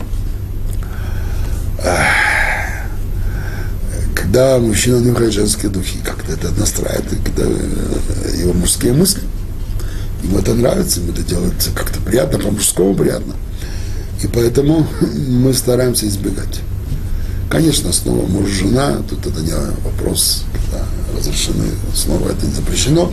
Когда 4.14 4.58
мужчина 4.58 4.96
нюхает 4.98 5.32
женские 5.32 5.70
духи, 5.70 5.98
как-то 6.04 6.32
это 6.32 6.50
настраивает 6.58 7.08
когда, 7.24 7.44
э, 7.44 8.36
его 8.36 8.52
мужские 8.52 8.92
мысли. 8.92 9.22
Ему 10.22 10.38
это 10.38 10.54
нравится, 10.54 11.00
ему 11.00 11.12
это 11.12 11.22
делается 11.22 11.70
как-то 11.74 12.00
приятно, 12.00 12.38
по-мужскому 12.38 12.94
приятно. 12.94 13.34
И 14.22 14.26
поэтому 14.26 14.86
мы 15.28 15.54
стараемся 15.54 16.06
избегать. 16.06 16.60
Конечно, 17.48 17.92
снова 17.92 18.26
муж 18.26 18.50
жена, 18.50 18.98
тут 19.08 19.26
это 19.26 19.40
не 19.40 19.52
вопрос, 19.82 20.44
когда 20.52 20.84
разрешены, 21.16 21.64
снова 21.94 22.28
это 22.28 22.44
не 22.44 22.52
запрещено. 22.52 23.10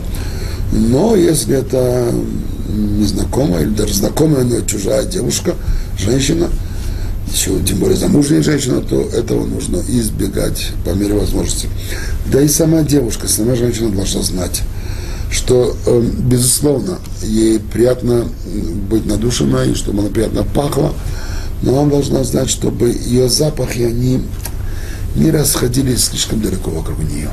Но 0.72 1.16
если 1.16 1.56
это 1.56 2.12
незнакомая 2.68 3.62
или 3.62 3.70
даже 3.70 3.94
знакомая, 3.94 4.44
но 4.44 4.60
чужая 4.62 5.04
девушка, 5.04 5.54
женщина, 5.98 6.48
еще 7.32 7.58
тем 7.66 7.78
более 7.78 7.96
замужняя 7.96 8.42
женщина, 8.42 8.80
то 8.80 9.00
этого 9.00 9.46
нужно 9.46 9.82
избегать 9.88 10.70
по 10.84 10.90
мере 10.90 11.14
возможности. 11.14 11.68
Да 12.30 12.40
и 12.40 12.48
сама 12.48 12.82
девушка, 12.82 13.28
сама 13.28 13.54
женщина 13.54 13.90
должна 13.90 14.22
знать, 14.22 14.62
что, 15.30 15.76
э, 15.86 16.02
безусловно, 16.20 16.98
ей 17.22 17.58
приятно 17.58 18.26
быть 18.88 19.06
надушенной, 19.06 19.74
чтобы 19.74 20.00
она 20.00 20.10
приятно 20.10 20.44
пахла, 20.44 20.92
но 21.62 21.80
она 21.80 21.90
должна 21.90 22.24
знать, 22.24 22.48
чтобы 22.48 22.90
ее 22.90 23.28
запахи, 23.28 23.82
они 23.82 24.22
не 25.16 25.30
расходились 25.30 26.04
слишком 26.04 26.40
далеко 26.40 26.70
вокруг 26.70 26.98
нее. 27.00 27.30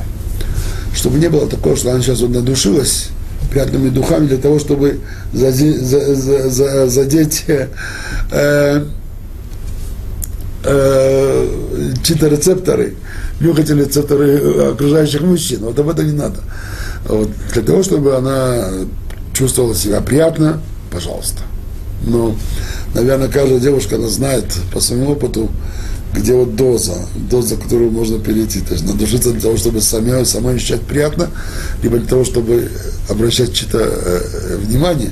Чтобы 0.94 1.18
не 1.18 1.28
было 1.28 1.46
такого, 1.46 1.76
что 1.76 1.92
она 1.92 2.02
сейчас 2.02 2.20
вот 2.20 2.30
надушилась 2.30 3.08
приятными 3.54 3.88
духами 3.88 4.26
для 4.26 4.38
того, 4.38 4.58
чтобы 4.58 4.98
задеть, 5.32 5.78
задеть 5.80 7.44
э, 7.48 7.68
э, 10.64 11.94
рецепторы, 12.02 12.96
нюхательные 13.38 13.86
рецепторы 13.86 14.72
окружающих 14.72 15.22
мужчин. 15.22 15.60
Вот 15.60 15.78
об 15.78 15.88
этом 15.88 16.06
не 16.06 16.12
надо. 16.12 16.40
Вот, 17.08 17.28
для 17.52 17.62
того, 17.62 17.84
чтобы 17.84 18.16
она 18.16 18.70
чувствовала 19.32 19.74
себя 19.74 20.00
приятно, 20.00 20.60
пожалуйста. 20.90 21.42
Но, 22.04 22.34
наверное, 22.92 23.28
каждая 23.28 23.60
девушка, 23.60 23.96
она 23.96 24.08
знает 24.08 24.46
по 24.72 24.80
своему 24.80 25.12
опыту, 25.12 25.48
где 26.14 26.34
вот 26.34 26.56
доза, 26.56 26.94
доза, 27.30 27.56
которую 27.56 27.90
можно 27.90 28.18
перейти. 28.18 28.60
То 28.60 28.74
есть 28.74 28.86
надушиться 28.86 29.32
для 29.32 29.40
того, 29.40 29.56
чтобы 29.56 29.80
самой, 29.80 30.24
самой 30.24 30.56
ощущать 30.56 30.82
приятно, 30.82 31.30
либо 31.82 31.98
для 31.98 32.08
того, 32.08 32.24
чтобы 32.24 32.70
обращать 33.08 33.52
чьи-то 33.52 33.78
э, 33.80 34.56
внимание. 34.58 35.10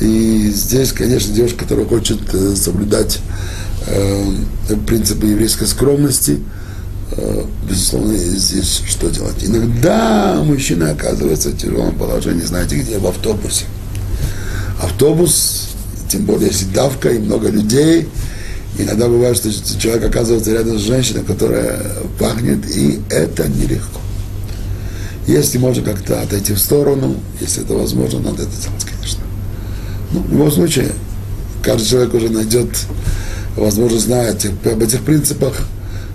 И 0.00 0.50
здесь, 0.52 0.92
конечно, 0.92 1.32
девушка, 1.32 1.60
которая 1.60 1.86
хочет 1.86 2.20
э, 2.32 2.56
соблюдать 2.56 3.20
э, 3.86 4.34
принципы 4.86 5.26
еврейской 5.26 5.66
скромности, 5.66 6.40
э, 7.12 7.44
безусловно, 7.68 8.16
здесь 8.16 8.82
что 8.88 9.08
делать. 9.10 9.36
Иногда 9.44 10.42
мужчина 10.42 10.90
оказывается 10.90 11.50
в 11.50 11.58
тяжелом 11.58 11.94
положении, 11.96 12.42
знаете 12.42 12.76
где, 12.76 12.98
в 12.98 13.06
автобусе. 13.06 13.66
Автобус, 14.82 15.68
тем 16.08 16.24
более 16.24 16.48
если 16.48 16.66
давка 16.66 17.10
и 17.10 17.18
много 17.18 17.48
людей, 17.48 18.08
иногда 18.78 19.08
бывает, 19.08 19.36
что 19.36 19.50
человек 19.78 20.04
оказывается 20.04 20.52
рядом 20.52 20.78
с 20.78 20.82
женщиной, 20.82 21.22
которая 21.22 21.80
пахнет, 22.18 22.64
и 22.74 23.00
это 23.10 23.48
нелегко. 23.48 24.00
Если 25.26 25.58
можно 25.58 25.82
как-то 25.82 26.20
отойти 26.20 26.52
в 26.52 26.58
сторону, 26.58 27.16
если 27.40 27.62
это 27.62 27.74
возможно, 27.74 28.20
надо 28.20 28.42
это 28.42 28.52
делать, 28.62 28.84
конечно. 28.84 29.22
Ну, 30.12 30.20
в 30.20 30.32
любом 30.32 30.52
случае, 30.52 30.92
каждый 31.62 31.86
человек 31.88 32.14
уже 32.14 32.28
найдет 32.28 32.68
возможность 33.56 34.04
знать 34.04 34.46
об 34.46 34.82
этих 34.82 35.02
принципах, 35.02 35.54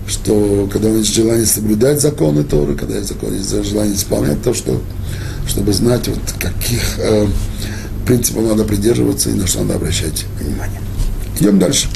что 0.08 0.70
когда 0.72 0.90
есть 0.90 1.14
желание 1.14 1.46
соблюдать 1.46 2.02
законы 2.02 2.44
Торы, 2.44 2.76
когда 2.76 2.98
есть 2.98 3.10
закон, 3.10 3.34
желание 3.64 3.96
исполнять 3.96 4.42
то, 4.44 4.54
что, 4.54 4.82
чтобы 5.48 5.74
знать, 5.74 6.08
вот 6.08 6.20
каких 6.40 7.00
э, 7.00 7.28
принципов 8.06 8.44
надо 8.44 8.64
придерживаться 8.64 9.30
и 9.30 9.34
на 9.34 9.48
что 9.48 9.62
надо 9.62 9.76
обращать 9.76 10.26
внимание. 10.40 10.82
Идем 11.40 11.60
дальше. 11.60 11.88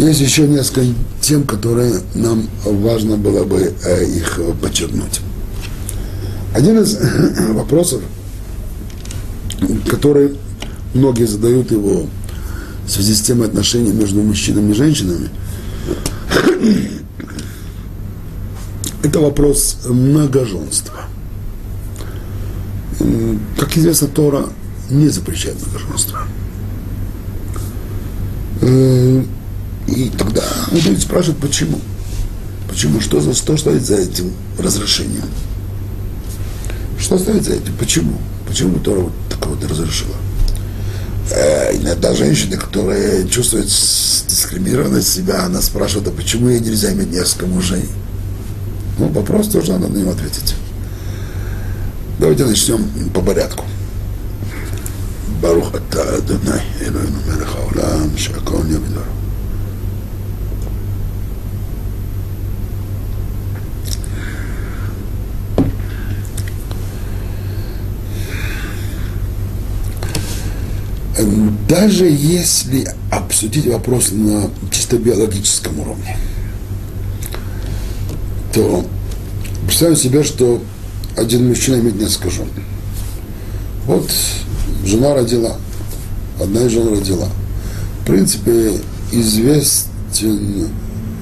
Есть 0.00 0.20
еще 0.22 0.48
несколько 0.48 0.94
тем, 1.20 1.44
которые 1.44 1.92
нам 2.14 2.48
важно 2.64 3.18
было 3.18 3.44
бы 3.44 3.74
э, 3.84 4.04
их 4.06 4.40
подчеркнуть. 4.62 5.20
Один 6.54 6.80
из 6.80 6.98
вопросов, 7.50 8.00
который 9.90 10.38
многие 10.94 11.26
задают 11.26 11.70
его 11.70 12.06
в 12.86 12.90
связи 12.90 13.14
с 13.14 13.20
тем 13.20 13.42
отношений 13.42 13.92
между 13.92 14.22
мужчинами 14.22 14.70
и 14.70 14.74
женщинами, 14.74 15.28
это 19.02 19.20
вопрос 19.20 19.80
многоженства. 19.84 20.94
Как 23.58 23.76
известно, 23.76 24.08
Тора 24.08 24.46
не 24.88 25.08
запрещает 25.08 25.56
многоженство. 25.60 26.20
Э, 29.89 29.91
и 29.91 30.09
тогда 30.09 30.43
люди 30.71 30.99
спрашивают, 30.99 31.39
почему? 31.39 31.79
Почему? 32.67 32.99
Что, 32.99 33.21
за, 33.21 33.33
что 33.33 33.55
стоит 33.57 33.85
за 33.85 33.95
этим 33.97 34.31
разрешением? 34.57 35.29
Что 36.99 37.17
стоит 37.17 37.43
за 37.43 37.53
этим? 37.53 37.73
Почему? 37.77 38.17
Почему 38.47 38.79
Тора 38.79 39.01
вот 39.01 39.13
такого 39.29 39.55
вот 39.55 39.69
разрешила? 39.69 40.15
Э, 41.31 41.75
иногда 41.75 42.13
женщины, 42.13 42.57
которые 42.57 43.27
чувствуют 43.27 43.67
дискриминированность 43.67 45.13
себя, 45.13 45.45
она 45.45 45.61
спрашивает, 45.61 46.07
а 46.07 46.11
почему 46.11 46.49
ей 46.49 46.59
нельзя 46.59 46.93
иметь 46.93 47.11
несколько 47.11 47.45
мужей? 47.45 47.85
Ну, 48.97 49.09
вопрос 49.09 49.49
тоже 49.49 49.71
надо 49.73 49.87
на 49.87 49.97
него 49.97 50.11
ответить. 50.11 50.55
Давайте 52.19 52.45
начнем 52.45 52.89
по 53.13 53.21
порядку. 53.21 53.65
ברוך 55.39 55.75
אתה 55.75 56.17
אדוני 56.17 56.59
אלוהינו 56.81 57.19
מלך 57.27 57.55
העולם 57.55 58.17
שהכל 58.17 58.63
נהיה 58.63 58.79
בדברו. 58.79 59.18
Даже 71.68 72.06
если 72.06 72.86
обсудить 73.10 73.66
вопрос 73.66 74.10
на 74.12 74.50
чисто 74.70 74.96
биологическом 74.96 75.78
уровне, 75.80 76.16
то 78.54 78.84
представим 79.66 79.96
себе, 79.96 80.24
что 80.24 80.62
один 81.16 81.48
мужчина 81.48 81.76
имеет 81.76 82.00
несколько 82.00 82.30
жен. 82.30 82.48
Вот 83.86 84.10
жена 84.84 85.14
родила, 85.14 85.56
одна 86.40 86.62
из 86.62 86.72
жен 86.72 86.88
родила. 86.88 87.28
В 88.02 88.06
принципе, 88.06 88.72
известен, 89.12 90.68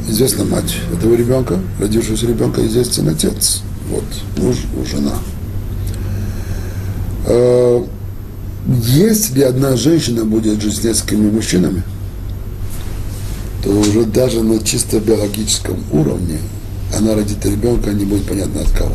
известна 0.08 0.44
мать 0.44 0.76
этого 0.92 1.14
ребенка, 1.14 1.58
родившегося 1.80 2.26
ребенка, 2.26 2.66
известен 2.66 3.08
отец. 3.08 3.62
Вот, 3.90 4.04
муж, 4.36 4.56
жена. 4.86 5.14
Э, 8.68 8.72
если 8.84 9.42
одна 9.42 9.76
женщина 9.76 10.24
будет 10.24 10.60
жить 10.60 10.76
с 10.76 10.84
несколькими 10.84 11.30
мужчинами, 11.30 11.82
то 13.64 13.70
уже 13.70 14.04
даже 14.04 14.42
на 14.42 14.62
чисто 14.62 15.00
биологическом 15.00 15.82
уровне 15.92 16.38
она 16.96 17.14
родит 17.14 17.44
ребенка, 17.44 17.90
не 17.90 18.04
будет 18.04 18.26
понятно 18.26 18.60
от 18.62 18.70
кого. 18.70 18.94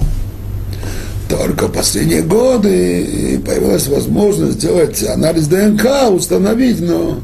Только 1.30 1.68
последние 1.68 2.22
годы 2.22 3.42
появилась 3.46 3.88
возможность 3.88 4.60
сделать 4.60 5.04
анализ 5.04 5.48
ДНК, 5.48 6.10
установить, 6.12 6.80
но 6.80 7.20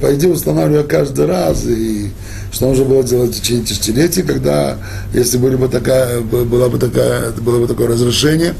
пойди 0.00 0.26
устанавливай 0.26 0.84
каждый 0.84 1.26
раз, 1.26 1.64
и 1.66 2.10
что 2.52 2.68
нужно 2.68 2.84
было 2.84 3.02
делать 3.02 3.34
в 3.34 3.40
течение 3.40 3.64
тысячелетий, 3.64 4.22
когда, 4.22 4.78
если 5.12 5.36
были 5.36 5.56
бы 5.56 5.68
такая, 5.68 6.20
была 6.20 6.68
бы 6.68 6.78
такая, 6.78 7.30
было 7.32 7.60
бы 7.60 7.66
такое 7.66 7.88
разрешение, 7.88 8.54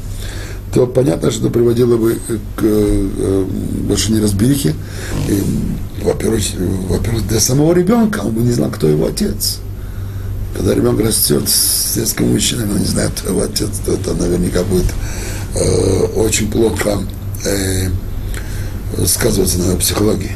то 0.73 0.85
понятно, 0.85 1.31
что 1.31 1.41
это 1.45 1.49
приводило 1.53 1.97
бы 1.97 2.19
к 2.55 2.61
э, 2.61 3.45
больше 3.87 4.11
неразберихе. 4.11 4.75
Во-первых, 6.03 6.41
во-первых, 6.89 7.27
для 7.27 7.39
самого 7.39 7.73
ребенка 7.73 8.19
он 8.19 8.31
бы 8.33 8.41
не 8.41 8.51
знал, 8.51 8.69
кто 8.69 8.87
его 8.87 9.07
отец. 9.07 9.59
Когда 10.55 10.73
ребенок 10.73 11.05
растет 11.05 11.47
с 11.47 11.95
детским 11.95 12.31
мужчиной, 12.31 12.65
он 12.65 12.79
не 12.79 12.85
знает, 12.85 13.11
кто 13.15 13.29
его 13.29 13.41
отец, 13.41 13.69
то 13.85 13.93
это 13.93 14.13
наверняка 14.13 14.63
будет 14.63 14.87
э, 15.55 16.03
очень 16.15 16.49
плохо 16.51 16.99
э, 17.45 17.89
сказываться 19.05 19.59
на 19.59 19.65
его 19.65 19.77
психологии. 19.77 20.31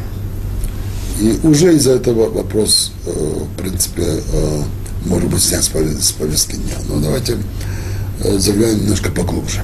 И 1.20 1.40
уже 1.44 1.76
из-за 1.76 1.92
этого 1.92 2.30
вопрос, 2.30 2.92
э, 3.06 3.12
в 3.12 3.58
принципе, 3.58 4.04
э, 4.04 4.64
может 5.06 5.30
быть 5.30 5.44
снят 5.44 5.64
с 5.64 6.12
повестки 6.12 6.56
дня. 6.56 6.76
Но 6.88 7.00
давайте 7.00 7.38
э, 8.24 8.38
заглянем 8.38 8.82
немножко 8.84 9.12
поглубже. 9.12 9.62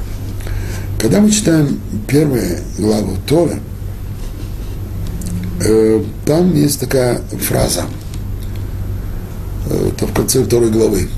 Когда 0.99 1.21
мы 1.21 1.31
читаем 1.31 1.79
первые 2.07 2.59
главы 2.77 3.15
Торы, 3.25 3.61
там 6.25 6.53
есть 6.53 6.81
такая 6.81 7.21
фраза, 7.47 7.85
это 9.65 10.07
в 10.07 10.13
конце 10.13 10.43
второй 10.43 10.69
главы. 10.69 11.09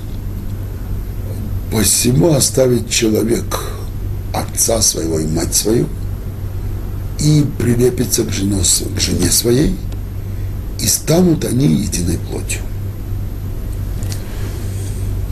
«Посему 1.72 2.32
оставить 2.32 2.88
человек 2.90 3.44
отца 4.32 4.80
своего 4.82 5.18
и 5.18 5.26
мать 5.26 5.54
свою, 5.54 5.88
и 7.18 7.44
прилепится 7.58 8.24
к, 8.24 8.30
жене, 8.30 8.60
к 8.94 9.00
жене 9.00 9.30
своей, 9.30 9.76
и 10.80 10.86
станут 10.86 11.44
они 11.44 11.66
единой 11.66 12.18
плотью. 12.30 12.60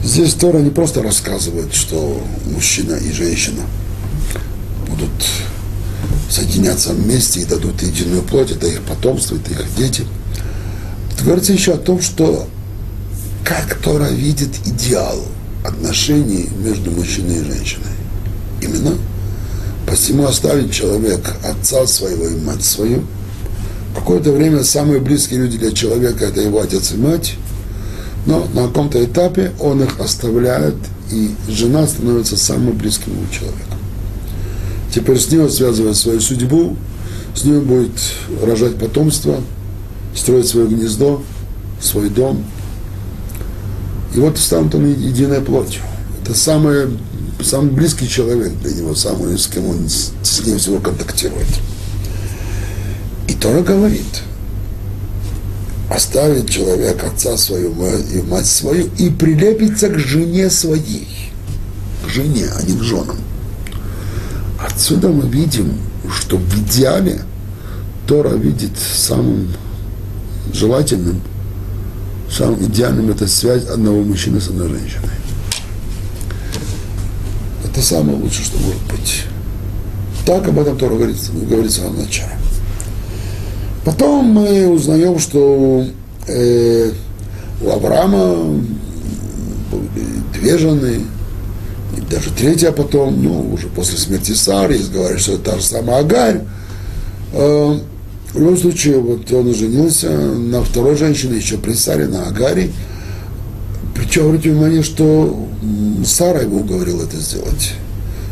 Здесь 0.03 0.33
Тора 0.33 0.59
не 0.59 0.71
просто 0.71 1.01
рассказывает, 1.03 1.73
что 1.73 2.21
мужчина 2.45 2.95
и 2.95 3.11
женщина 3.11 3.61
будут 4.91 5.11
соединяться 6.29 6.93
вместе 6.93 7.41
и 7.41 7.45
дадут 7.45 7.81
единую 7.81 8.21
плоть, 8.21 8.51
это 8.51 8.67
их 8.67 8.81
потомство, 8.81 9.35
это 9.35 9.51
их 9.51 9.75
дети. 9.75 10.05
Говорится 11.23 11.53
еще 11.53 11.73
о 11.73 11.77
том, 11.77 12.01
что 12.01 12.47
как 13.43 13.75
Тора 13.75 14.09
видит 14.09 14.49
идеал 14.65 15.23
отношений 15.65 16.49
между 16.63 16.91
мужчиной 16.91 17.41
и 17.41 17.43
женщиной. 17.43 17.93
Именно 18.61 18.95
посему 19.87 20.25
оставить 20.25 20.73
человек 20.73 21.35
отца 21.43 21.85
своего 21.87 22.27
и 22.27 22.35
мать 22.37 22.63
свою– 22.63 23.03
Какое-то 23.95 24.31
время 24.31 24.63
самые 24.63 25.01
близкие 25.01 25.41
люди 25.41 25.57
для 25.57 25.71
человека– 25.71 26.25
это 26.25 26.41
его 26.41 26.61
отец 26.61 26.93
и 26.93 26.97
мать, 26.97 27.35
но 28.25 28.47
на 28.53 28.67
каком-то 28.67 29.03
этапе 29.03 29.51
он 29.59 29.83
их 29.83 29.99
оставляет, 29.99 30.75
и 31.11 31.31
жена 31.49 31.85
становится 31.87 32.37
самым 32.37 32.77
близким 32.77 33.11
ему 33.11 33.25
человеком. 33.31 33.79
Теперь 34.93 35.19
с 35.19 35.31
ним 35.31 35.49
связывает 35.49 35.97
свою 35.97 36.19
судьбу, 36.19 36.75
с 37.35 37.43
ним 37.43 37.61
будет 37.61 37.91
рожать 38.43 38.75
потомство, 38.77 39.41
строить 40.15 40.47
свое 40.47 40.67
гнездо, 40.67 41.21
свой 41.81 42.09
дом. 42.09 42.43
И 44.13 44.19
вот 44.19 44.37
станут 44.37 44.75
он 44.75 44.93
единой 44.93 45.41
плотью. 45.41 45.81
Это 46.21 46.37
самый, 46.37 46.97
самый 47.41 47.71
близкий 47.71 48.09
человек 48.09 48.51
для 48.61 48.73
него, 48.73 48.93
самый, 48.93 49.37
с 49.37 49.47
кем 49.47 49.65
он 49.67 49.87
с 49.87 50.45
ним 50.45 50.57
всего 50.57 50.79
контактирует. 50.79 51.47
Тора 53.41 53.63
говорит, 53.63 54.21
оставит 55.89 56.47
человек 56.47 57.03
отца 57.03 57.35
свою 57.37 57.73
и 58.13 58.21
мать 58.21 58.45
свою 58.45 58.87
и 58.99 59.09
прилепится 59.09 59.89
к 59.89 59.97
жене 59.97 60.51
своей. 60.51 61.07
К 62.05 62.09
жене, 62.09 62.49
а 62.55 62.61
не 62.61 62.77
к 62.77 62.83
женам. 62.83 63.17
Отсюда 64.63 65.09
мы 65.09 65.27
видим, 65.27 65.73
что 66.09 66.37
в 66.37 66.59
идеале 66.59 67.21
Тора 68.07 68.35
видит 68.35 68.71
самым 68.77 69.47
желательным, 70.53 71.21
самым 72.29 72.61
идеальным 72.63 73.09
это 73.09 73.27
связь 73.27 73.65
одного 73.65 74.03
мужчины 74.03 74.39
с 74.39 74.49
одной 74.49 74.69
женщиной. 74.69 75.09
Это 77.65 77.81
самое 77.81 78.17
лучшее, 78.17 78.45
что 78.45 78.59
может 78.59 78.81
быть. 78.83 79.23
Так 80.25 80.47
об 80.47 80.59
этом 80.59 80.77
Тора 80.77 80.95
говорится, 80.95 81.31
говорится 81.31 81.81
в 81.87 81.97
начале. 81.97 82.37
Потом 83.83 84.25
мы 84.25 84.67
узнаем, 84.67 85.17
что 85.17 85.85
э, 86.27 86.91
у 87.63 87.69
Авраама 87.69 88.61
были 89.71 90.39
две 90.39 90.57
жены, 90.59 91.05
и 91.97 92.01
даже 92.01 92.29
третья 92.31 92.71
потом, 92.71 93.21
ну, 93.21 93.53
уже 93.53 93.67
после 93.67 93.97
смерти 93.97 94.31
Сары, 94.31 94.75
есть 94.75 94.91
говорят, 94.91 95.19
что 95.19 95.33
это 95.33 95.51
та 95.51 95.57
же 95.57 95.63
самая 95.63 95.99
Агарь. 95.99 96.41
Э, 97.33 97.77
в 98.33 98.39
любом 98.39 98.57
случае, 98.57 98.99
вот 98.99 99.31
он 99.33 99.53
женился 99.53 100.09
на 100.09 100.63
второй 100.63 100.95
женщине, 100.95 101.37
еще 101.37 101.57
при 101.57 101.73
Саре, 101.73 102.07
на 102.07 102.27
Агаре. 102.27 102.71
Причем, 103.93 104.27
обратите 104.27 104.51
внимание, 104.51 104.83
что 104.83 105.47
Сара 106.05 106.41
его 106.41 106.57
уговорила 106.57 107.03
это 107.03 107.17
сделать. 107.17 107.73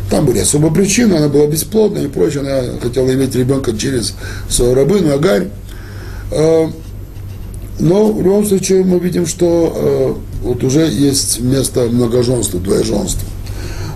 Там 0.09 0.25
были 0.25 0.39
особые 0.39 0.73
причины, 0.73 1.15
она 1.15 1.27
была 1.27 1.47
бесплодна 1.47 1.99
и 1.99 2.07
прочее, 2.07 2.41
она 2.41 2.79
хотела 2.79 3.13
иметь 3.13 3.35
ребенка 3.35 3.77
через 3.77 4.15
свою 4.49 4.73
рабыну 4.73 5.13
Агарь. 5.13 5.49
А, 6.31 6.71
но 7.79 8.11
в 8.11 8.23
любом 8.23 8.45
случае 8.45 8.83
мы 8.83 8.99
видим, 8.99 9.27
что 9.27 9.73
а, 9.75 10.17
вот 10.41 10.63
уже 10.63 10.87
есть 10.87 11.41
место 11.41 11.81
многоженства, 11.91 12.59
двоеженства. 12.59 13.28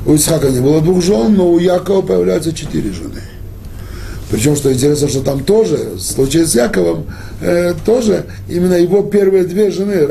У 0.05 0.15
Исхака 0.15 0.49
не 0.49 0.59
было 0.59 0.81
двух 0.81 1.01
жен, 1.01 1.35
но 1.35 1.49
у 1.49 1.59
Якова 1.59 2.01
появляются 2.01 2.53
четыре 2.53 2.91
жены. 2.91 3.21
Причем, 4.29 4.55
что 4.55 4.73
интересно, 4.73 5.07
что 5.07 5.21
там 5.21 5.43
тоже, 5.43 5.91
в 5.95 5.99
случае 6.01 6.45
с 6.45 6.55
Яковом, 6.55 7.05
э, 7.39 7.73
тоже 7.85 8.25
именно 8.49 8.73
его 8.73 9.03
первые 9.03 9.43
две 9.43 9.69
жены, 9.69 10.05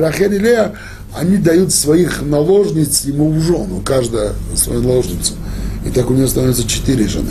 Рахель 0.00 0.34
и 0.34 0.38
Лея, 0.38 0.72
они 1.16 1.36
дают 1.36 1.72
своих 1.72 2.22
наложниц 2.22 3.04
ему 3.04 3.30
в 3.30 3.40
жену, 3.40 3.80
каждая 3.84 4.32
свою 4.54 4.82
наложницу. 4.82 5.34
И 5.86 5.90
так 5.90 6.10
у 6.10 6.14
него 6.14 6.26
становится 6.26 6.66
четыре 6.66 7.06
жены. 7.06 7.30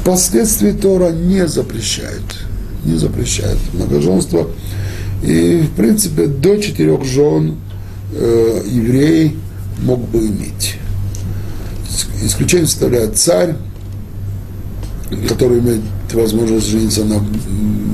Впоследствии 0.00 0.72
Тора 0.72 1.10
не 1.10 1.46
запрещает, 1.46 2.22
не 2.84 2.98
запрещает 2.98 3.58
многоженство. 3.72 4.48
И, 5.22 5.68
в 5.72 5.76
принципе, 5.76 6.26
до 6.26 6.56
четырех 6.56 7.04
жен 7.04 7.56
э, 8.12 8.62
еврей 8.66 9.38
мог 9.78 10.00
бы 10.08 10.18
иметь. 10.18 10.76
Исключение 12.24 12.66
составляет 12.66 13.18
царь, 13.18 13.54
который 15.28 15.58
имеет 15.58 15.82
возможность 16.14 16.66
жениться 16.68 17.04
на 17.04 17.18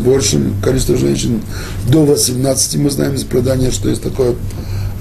большем 0.05 0.55
количестве 0.63 0.97
женщин. 0.97 1.43
До 1.89 2.05
18 2.05 2.77
мы 2.77 2.91
знаем 2.91 3.15
из 3.15 3.25
предания, 3.25 3.73
что 3.73 3.89
есть 3.89 4.03
такое 4.03 4.37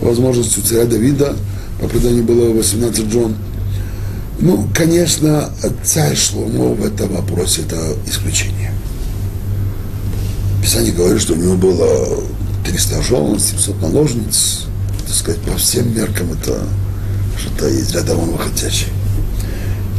возможность 0.02 0.58
у 0.58 0.62
царя 0.62 0.86
Давида, 0.86 1.36
по 1.80 1.88
преданию 1.88 2.24
было 2.24 2.52
18 2.54 3.12
жен. 3.12 3.36
Ну, 4.40 4.68
конечно, 4.74 5.52
царь 5.84 6.16
Шломо 6.16 6.74
в 6.74 6.84
этом 6.84 7.14
вопросе 7.14 7.62
это 7.62 7.78
исключение. 8.08 8.74
Писание 10.62 10.92
говорит, 10.92 11.22
что 11.22 11.34
у 11.34 11.38
него 11.38 11.56
было 11.56 12.24
300 12.66 13.04
жен, 13.04 13.40
700 13.40 13.82
наложниц. 13.82 14.66
Так 15.06 15.16
сказать, 15.16 15.42
по 15.42 15.56
всем 15.58 15.96
меркам 15.96 16.32
это 16.32 16.64
что-то 17.38 17.68
из 17.70 17.92
ряда 17.92 18.16
вон 18.16 18.32
выходящее. 18.32 18.90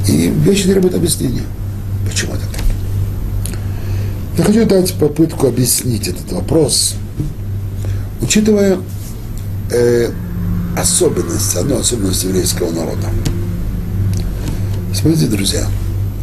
И 0.09 0.29
вещи 0.29 0.65
требуют 0.65 0.95
объяснения. 0.95 1.45
Почему 2.09 2.33
это 2.35 2.43
так? 2.53 2.63
Я 4.39 4.45
хочу 4.45 4.65
дать 4.67 4.95
попытку 4.95 5.49
объяснить 5.49 6.09
этот 6.09 6.33
вопрос, 6.33 6.95
учитывая 8.23 8.79
э, 9.71 10.11
особенность, 10.77 11.57
одну 11.57 11.79
особенность 11.79 12.25
еврейского 12.25 12.71
народа. 12.71 13.09
Смотрите, 14.95 15.27
друзья, 15.27 15.67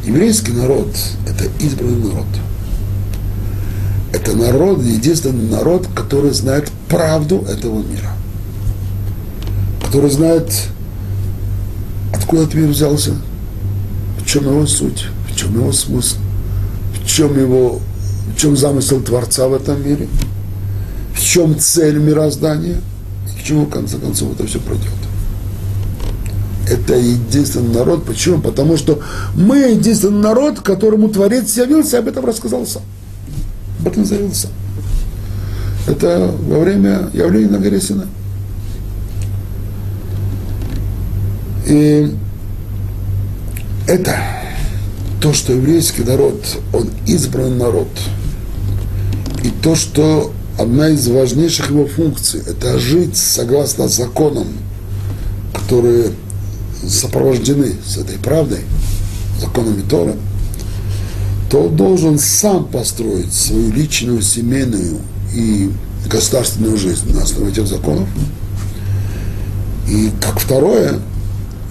еврейский 0.05 0.51
народ– 0.51 0.87
это 1.27 1.45
избранный 1.63 2.09
народ. 2.09 2.25
Это 4.13 4.35
народ, 4.35 4.81
единственный 4.83 5.49
народ, 5.49 5.87
который 5.95 6.31
знает 6.31 6.71
правду 6.89 7.45
этого 7.47 7.83
мира. 7.83 8.11
Который 9.85 10.09
знает, 10.09 10.51
откуда 12.13 12.43
этот 12.43 12.55
мир 12.55 12.69
взялся, 12.69 13.11
в 14.27 14.29
чем 14.29 14.43
его 14.43 14.67
суть, 14.67 15.05
в 15.31 15.35
чем 15.35 15.55
его 15.55 15.71
смысл, 15.71 16.17
в 17.01 17.07
чем 17.07 17.39
его, 17.39 17.79
в 18.35 18.37
чем 18.37 18.55
замысел 18.55 19.01
Творца 19.01 19.47
в 19.47 19.53
этом 19.53 19.83
мире, 19.83 20.07
в 21.15 21.19
чем 21.19 21.57
цель 21.57 21.97
мироздания– 21.97 22.81
чему, 23.47 23.65
в 23.65 23.69
конце 23.69 23.97
концов, 23.97 24.33
это 24.33 24.45
все 24.45 24.59
пройдет. 24.59 24.91
Это 26.69 26.95
единственный 26.95 27.73
народ. 27.73 28.05
Почему? 28.05 28.41
Потому 28.41 28.75
что 28.75 28.99
мы 29.35 29.59
единственный 29.59 30.21
народ, 30.21 30.59
которому 30.59 31.07
Творец 31.07 31.55
явился, 31.55 31.99
об 31.99 32.09
этом 32.09 32.25
рассказал 32.25 32.65
сам. 32.65 32.81
Об 33.79 33.87
этом 33.87 34.03
заявил 34.03 34.33
сам. 34.33 34.51
Это 35.87 36.29
во 36.41 36.59
время 36.59 37.09
явления 37.13 37.51
на 37.51 37.59
горе 37.59 37.79
Сина. 37.79 38.05
И 41.65 42.13
это 43.87 44.19
то, 45.21 45.33
что 45.33 45.53
еврейский 45.53 46.03
народ, 46.03 46.43
он 46.73 46.89
избран 47.07 47.57
народ. 47.57 47.87
И 49.43 49.49
то, 49.49 49.75
что 49.75 50.31
одна 50.59 50.89
из 50.89 51.07
важнейших 51.07 51.69
его 51.69 51.87
функций– 51.87 52.41
это 52.47 52.77
жить 52.79 53.17
согласно 53.17 53.87
законам, 53.87 54.47
которые 55.53 56.11
сопровождены 56.85 57.73
с 57.85 57.97
этой 57.97 58.17
правдой, 58.17 58.59
законами 59.39 59.81
Тора, 59.81 60.15
то 61.49 61.63
он 61.63 61.75
должен 61.75 62.19
сам 62.19 62.65
построить 62.65 63.33
свою 63.33 63.71
личную, 63.71 64.21
семейную 64.21 64.99
и 65.33 65.71
государственную 66.09 66.77
жизнь 66.77 67.13
на 67.13 67.23
основе 67.23 67.51
этих 67.51 67.67
законов. 67.67 68.07
И 69.87 70.11
как 70.21 70.39
второе, 70.39 70.99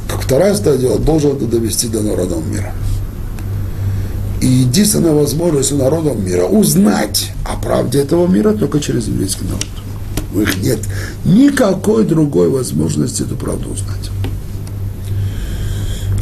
как 0.09 0.23
вторая 0.23 0.55
стадия, 0.55 0.90
он 0.90 1.03
должен 1.03 1.37
это 1.37 1.47
довести 1.47 1.88
до 1.88 2.03
народов 2.03 2.45
мира. 2.47 2.73
И 4.40 4.47
единственная 4.47 5.12
возможность 5.12 5.73
у 5.73 5.77
народов 5.77 6.19
мира 6.19 6.45
узнать 6.45 7.33
о 7.45 7.57
правде 7.57 8.01
этого 8.01 8.27
мира 8.27 8.53
только 8.53 8.81
через 8.81 9.09
еврейский 9.09 9.45
народ. 9.45 9.66
У 10.35 10.40
них 10.40 10.62
нет 10.62 10.81
никакой 11.25 12.05
другой 12.05 12.51
возможности 12.51 13.23
эту 13.23 13.37
правду 13.37 13.71
узнать. 13.71 14.11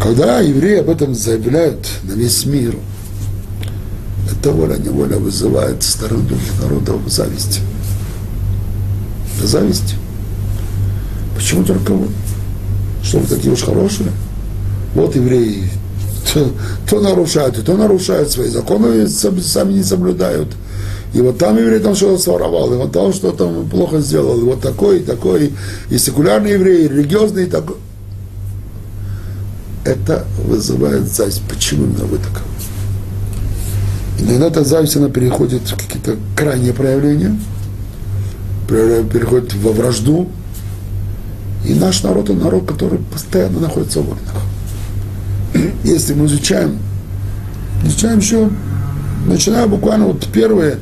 Когда 0.01 0.40
евреи 0.40 0.81
об 0.81 0.90
этом 0.90 1.14
заявляют 1.14 1.88
на 2.05 2.12
весь 2.12 2.44
мир, 2.47 2.77
это 4.31 4.53
воля-неволя 4.53 5.16
вызывает 5.16 5.83
со 5.83 5.92
стороны 5.92 6.23
других 6.23 6.61
народов 6.61 7.01
зависть. 7.07 7.61
Зависть. 9.42 9.94
Почему 11.35 11.64
только 11.64 11.92
вы? 11.92 12.09
Что 13.05 13.19
вы 13.19 13.27
такие 13.27 13.53
уж 13.53 13.62
хорошие? 13.62 14.11
Вот 14.95 15.14
евреи 15.14 15.69
то, 16.33 16.51
то 16.88 17.01
нарушают, 17.01 17.59
и 17.59 17.62
то 17.62 17.77
нарушают 17.77 18.31
свои 18.31 18.49
законы, 18.49 19.07
сами 19.09 19.75
не 19.75 19.83
соблюдают. 19.83 20.49
И 21.12 21.21
вот 21.21 21.38
там 21.38 21.57
еврей 21.59 21.79
там 21.79 21.95
что-то 21.95 22.21
своровал, 22.21 22.73
и 22.73 22.77
вот 22.77 22.93
там 22.93 23.12
что-то 23.12 23.49
плохо 23.71 24.01
сделал, 24.01 24.40
и 24.40 24.45
вот 24.45 24.61
такой, 24.61 24.99
и 24.99 25.03
такой, 25.03 25.53
и 25.90 25.99
секулярный 25.99 26.53
еврей, 26.53 26.85
и 26.85 26.88
религиозный, 26.88 27.45
и 27.45 27.47
такой. 27.47 27.77
Это 29.85 30.25
вызывает 30.45 31.07
зависть. 31.07 31.43
Почему 31.49 31.85
именно 31.85 32.07
вы 32.07 32.19
таковы? 32.19 32.47
Иногда 34.19 34.47
эта 34.47 34.64
зависть, 34.64 34.97
она 34.97 35.09
переходит 35.09 35.62
в 35.62 35.77
какие-то 35.77 36.17
крайние 36.37 36.73
проявления, 36.73 37.38
переходит 38.67 39.55
во 39.55 39.73
вражду. 39.73 40.31
И 41.64 41.74
наш 41.74 42.03
народ, 42.03 42.31
он 42.31 42.40
народ, 42.40 42.66
который 42.68 42.98
постоянно 42.98 43.61
находится 43.61 44.00
в 44.00 44.07
войнах 44.07 44.35
если 45.85 46.14
мы 46.14 46.27
изучаем, 46.27 46.79
изучаем 47.85 48.18
еще, 48.18 48.50
начиная 49.27 49.66
буквально 49.66 50.07
вот 50.07 50.27
первые, 50.33 50.79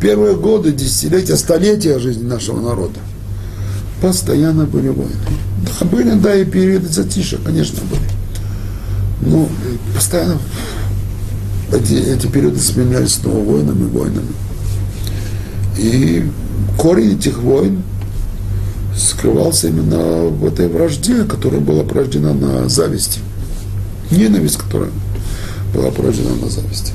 первые 0.00 0.36
годы, 0.36 0.72
десятилетия, 0.72 1.36
столетия 1.36 1.98
жизни 1.98 2.24
нашего 2.24 2.60
народа, 2.60 2.98
постоянно 4.00 4.64
были 4.64 4.88
войны. 4.88 5.12
Да, 5.80 5.86
были, 5.86 6.10
да, 6.18 6.34
и 6.34 6.44
периоды 6.44 6.88
затишья, 6.88 7.38
конечно, 7.38 7.78
были. 7.90 9.30
Но 9.30 9.48
постоянно 9.94 10.38
эти, 11.72 11.94
эти 11.94 12.26
периоды 12.26 12.58
сменялись 12.60 13.14
снова 13.14 13.38
войнами, 13.38 13.88
войнами. 13.88 14.32
И 15.78 16.28
корень 16.78 17.16
этих 17.16 17.38
войн 17.38 17.82
скрывался 18.96 19.68
именно 19.68 20.28
в 20.28 20.44
этой 20.44 20.68
вражде, 20.68 21.24
которая 21.24 21.60
была 21.60 21.84
порождена 21.84 22.32
на 22.32 22.68
зависти 22.68 23.20
ненависть, 24.10 24.56
которая 24.56 24.90
была 25.74 25.90
порождена 25.90 26.34
на 26.36 26.48
зависти. 26.48 26.92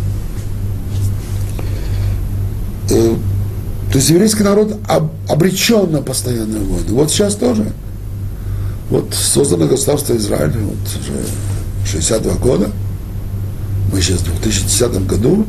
Э, 2.89 3.15
то 3.91 3.97
есть 3.97 4.09
еврейский 4.09 4.43
народ 4.43 4.77
обречен 5.27 5.91
на 5.91 6.01
постоянные 6.01 6.62
войны. 6.62 6.89
Вот 6.89 7.12
сейчас 7.12 7.35
тоже. 7.35 7.71
Вот 8.89 9.13
создано 9.13 9.67
государство 9.67 10.15
Израиль, 10.15 10.57
вот 10.57 10.77
уже 10.99 11.91
62 11.91 12.33
года. 12.35 12.69
Мы 13.91 14.01
сейчас 14.01 14.19
в 14.19 14.25
2010 14.25 15.07
году. 15.07 15.45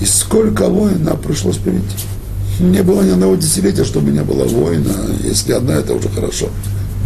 И 0.00 0.06
сколько 0.06 0.68
войн 0.68 1.04
нам 1.04 1.18
пришлось 1.18 1.56
перейти. 1.56 1.84
Не 2.60 2.82
было 2.82 3.02
ни 3.02 3.10
одного 3.10 3.36
десятилетия, 3.36 3.84
чтобы 3.84 4.10
не 4.10 4.22
было 4.22 4.44
войн. 4.44 4.86
А 4.88 5.26
если 5.26 5.52
одна, 5.52 5.74
это 5.74 5.94
уже 5.94 6.08
хорошо. 6.08 6.48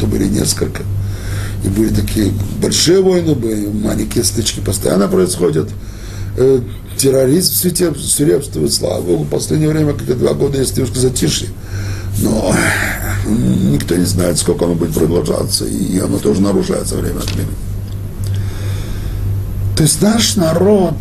То 0.00 0.06
были 0.06 0.28
несколько 0.28 0.82
и 1.64 1.68
были 1.68 1.88
такие 1.88 2.32
большие 2.60 3.02
войны, 3.02 3.34
были 3.34 3.66
маленькие 3.66 4.24
стычки 4.24 4.60
постоянно 4.60 5.08
происходят. 5.08 5.68
Э, 6.36 6.60
терроризм 6.96 7.52
свирепствует, 7.54 8.72
слава 8.72 9.02
Богу, 9.02 9.24
в 9.24 9.28
последнее 9.28 9.70
время, 9.70 9.92
как 9.92 10.18
два 10.18 10.34
года 10.34 10.58
есть 10.58 10.76
немножко 10.76 11.00
затишье. 11.00 11.48
Но 12.20 12.54
никто 13.26 13.96
не 13.96 14.04
знает, 14.04 14.38
сколько 14.38 14.64
оно 14.64 14.74
будет 14.74 14.94
продолжаться, 14.94 15.64
и 15.64 15.98
оно 15.98 16.18
тоже 16.18 16.40
нарушается 16.42 16.96
время 16.96 17.18
от 17.18 17.30
времени. 17.32 17.54
То 19.76 19.82
есть 19.84 20.02
наш 20.02 20.36
народ 20.36 20.96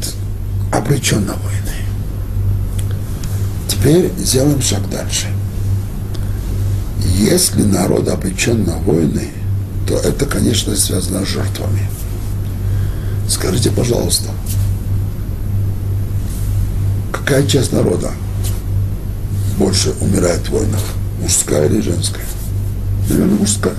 обречен 0.71 1.25
на 1.25 1.33
войны. 1.33 1.66
Теперь 3.79 4.11
сделаем 4.17 4.61
шаг 4.61 4.89
дальше. 4.89 5.27
Если 7.15 7.61
народ 7.61 8.07
обречен 8.07 8.63
на 8.63 8.77
войны, 8.77 9.29
то 9.87 9.95
это, 9.95 10.25
конечно, 10.25 10.75
связано 10.75 11.25
с 11.25 11.29
жертвами. 11.29 11.87
Скажите, 13.29 13.71
пожалуйста, 13.71 14.29
какая 17.11 17.45
часть 17.45 17.71
народа 17.71 18.11
больше 19.57 19.93
умирает 20.01 20.47
в 20.47 20.51
войнах? 20.51 20.81
Мужская 21.21 21.67
или 21.67 21.81
женская? 21.81 22.25
Наверное, 23.09 23.37
мужская. 23.39 23.75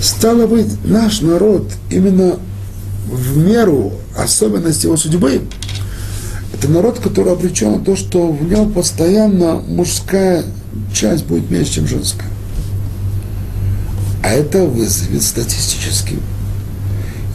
Стало 0.00 0.46
быть, 0.46 0.84
наш 0.84 1.20
народ 1.20 1.70
именно 1.90 2.36
в 3.08 3.36
меру 3.36 3.92
особенностей 4.16 4.86
его 4.86 4.96
судьбы, 4.96 5.42
это 6.62 6.70
народ, 6.70 7.00
который 7.00 7.32
обречен 7.32 7.72
на 7.72 7.78
то, 7.80 7.96
что 7.96 8.30
в 8.30 8.44
нем 8.44 8.72
постоянно 8.72 9.54
мужская 9.66 10.44
часть 10.94 11.24
будет 11.24 11.50
меньше, 11.50 11.74
чем 11.74 11.88
женская. 11.88 12.28
А 14.22 14.28
это 14.28 14.62
вызовет 14.62 15.22
статистически. 15.22 16.18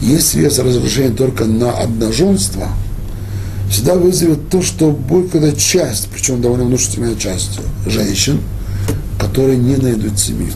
Если 0.00 0.42
есть 0.42 0.58
разрушение 0.58 1.12
только 1.12 1.44
на 1.44 1.72
одноженство, 1.72 2.68
всегда 3.70 3.96
вызовет 3.96 4.48
то, 4.48 4.62
что 4.62 4.92
будет 4.92 5.32
когда 5.32 5.52
часть, 5.52 6.08
причем 6.08 6.40
довольно 6.40 6.64
внушительная 6.64 7.14
часть 7.14 7.60
женщин, 7.86 8.40
которые 9.20 9.58
не 9.58 9.76
найдут 9.76 10.18
семью, 10.18 10.52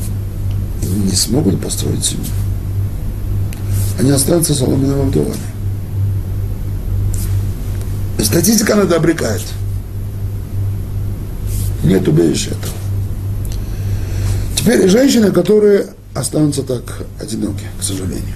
не 1.04 1.14
смогут 1.14 1.60
построить 1.60 2.04
семью. 2.04 2.24
Они 4.00 4.10
останутся 4.10 4.54
соломенными 4.54 5.10
вдовами. 5.10 5.36
Статистика 8.32 8.74
надо 8.74 8.96
обрекает. 8.96 9.42
Нет 11.84 12.08
убежища 12.08 12.52
этого. 12.52 12.74
Теперь 14.56 14.88
женщины, 14.88 15.30
которые 15.30 15.88
останутся 16.14 16.62
так 16.62 16.82
одиноки, 17.20 17.66
к 17.78 17.82
сожалению. 17.82 18.34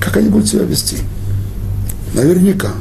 Как 0.00 0.16
они 0.16 0.30
будут 0.30 0.48
себя 0.48 0.62
вести? 0.62 0.96
Наверняка 2.14 2.72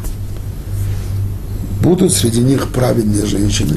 будут 1.81 2.13
среди 2.13 2.39
них 2.39 2.69
праведные 2.69 3.25
женщины, 3.25 3.75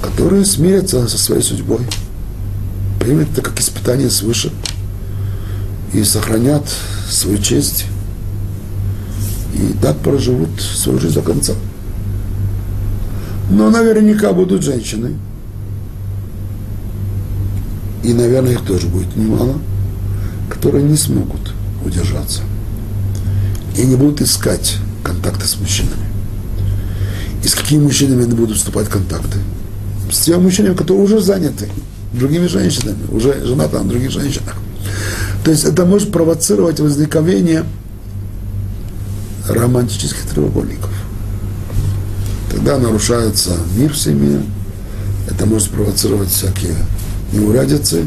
которые 0.00 0.44
смирятся 0.44 1.08
со 1.08 1.18
своей 1.18 1.42
судьбой, 1.42 1.80
примут 3.00 3.32
это 3.32 3.42
как 3.42 3.58
испытание 3.58 4.10
свыше 4.10 4.52
и 5.92 6.04
сохранят 6.04 6.62
свою 7.10 7.38
честь 7.38 7.86
и 9.56 9.72
так 9.80 9.96
проживут 9.98 10.60
свою 10.60 10.98
жизнь 10.98 11.14
до 11.14 11.22
конца. 11.22 11.54
Но 13.50 13.70
наверняка 13.70 14.32
будут 14.32 14.62
женщины, 14.62 15.14
и, 18.02 18.12
наверное, 18.12 18.52
их 18.52 18.62
тоже 18.62 18.86
будет 18.86 19.16
немало, 19.16 19.54
которые 20.50 20.84
не 20.84 20.96
смогут 20.96 21.54
удержаться 21.84 22.42
и 23.76 23.82
не 23.82 23.96
будут 23.96 24.20
искать 24.20 24.76
контакты 25.02 25.46
с 25.46 25.58
мужчинами. 25.58 26.06
И 27.44 27.48
с 27.48 27.54
какими 27.54 27.82
мужчинами 27.82 28.24
они 28.24 28.34
будут 28.34 28.56
вступать 28.56 28.86
в 28.86 28.90
контакты? 28.90 29.38
С 30.10 30.20
теми 30.20 30.36
мужчинами, 30.36 30.74
которые 30.74 31.04
уже 31.04 31.20
заняты 31.20 31.68
другими 32.12 32.46
женщинами, 32.46 32.98
уже 33.10 33.44
женаты 33.44 33.78
на 33.78 33.84
других 33.84 34.10
женщинах. 34.10 34.56
То 35.44 35.50
есть 35.50 35.64
это 35.64 35.84
может 35.84 36.10
провоцировать 36.10 36.80
возникновение 36.80 37.64
романтических 39.48 40.26
треугольников. 40.26 40.90
тогда 42.50 42.78
нарушается 42.78 43.52
мир 43.76 43.92
в 43.92 43.98
семье, 43.98 44.42
это 45.28 45.46
может 45.46 45.68
спровоцировать 45.68 46.30
всякие 46.30 46.74
неурядицы. 47.32 48.06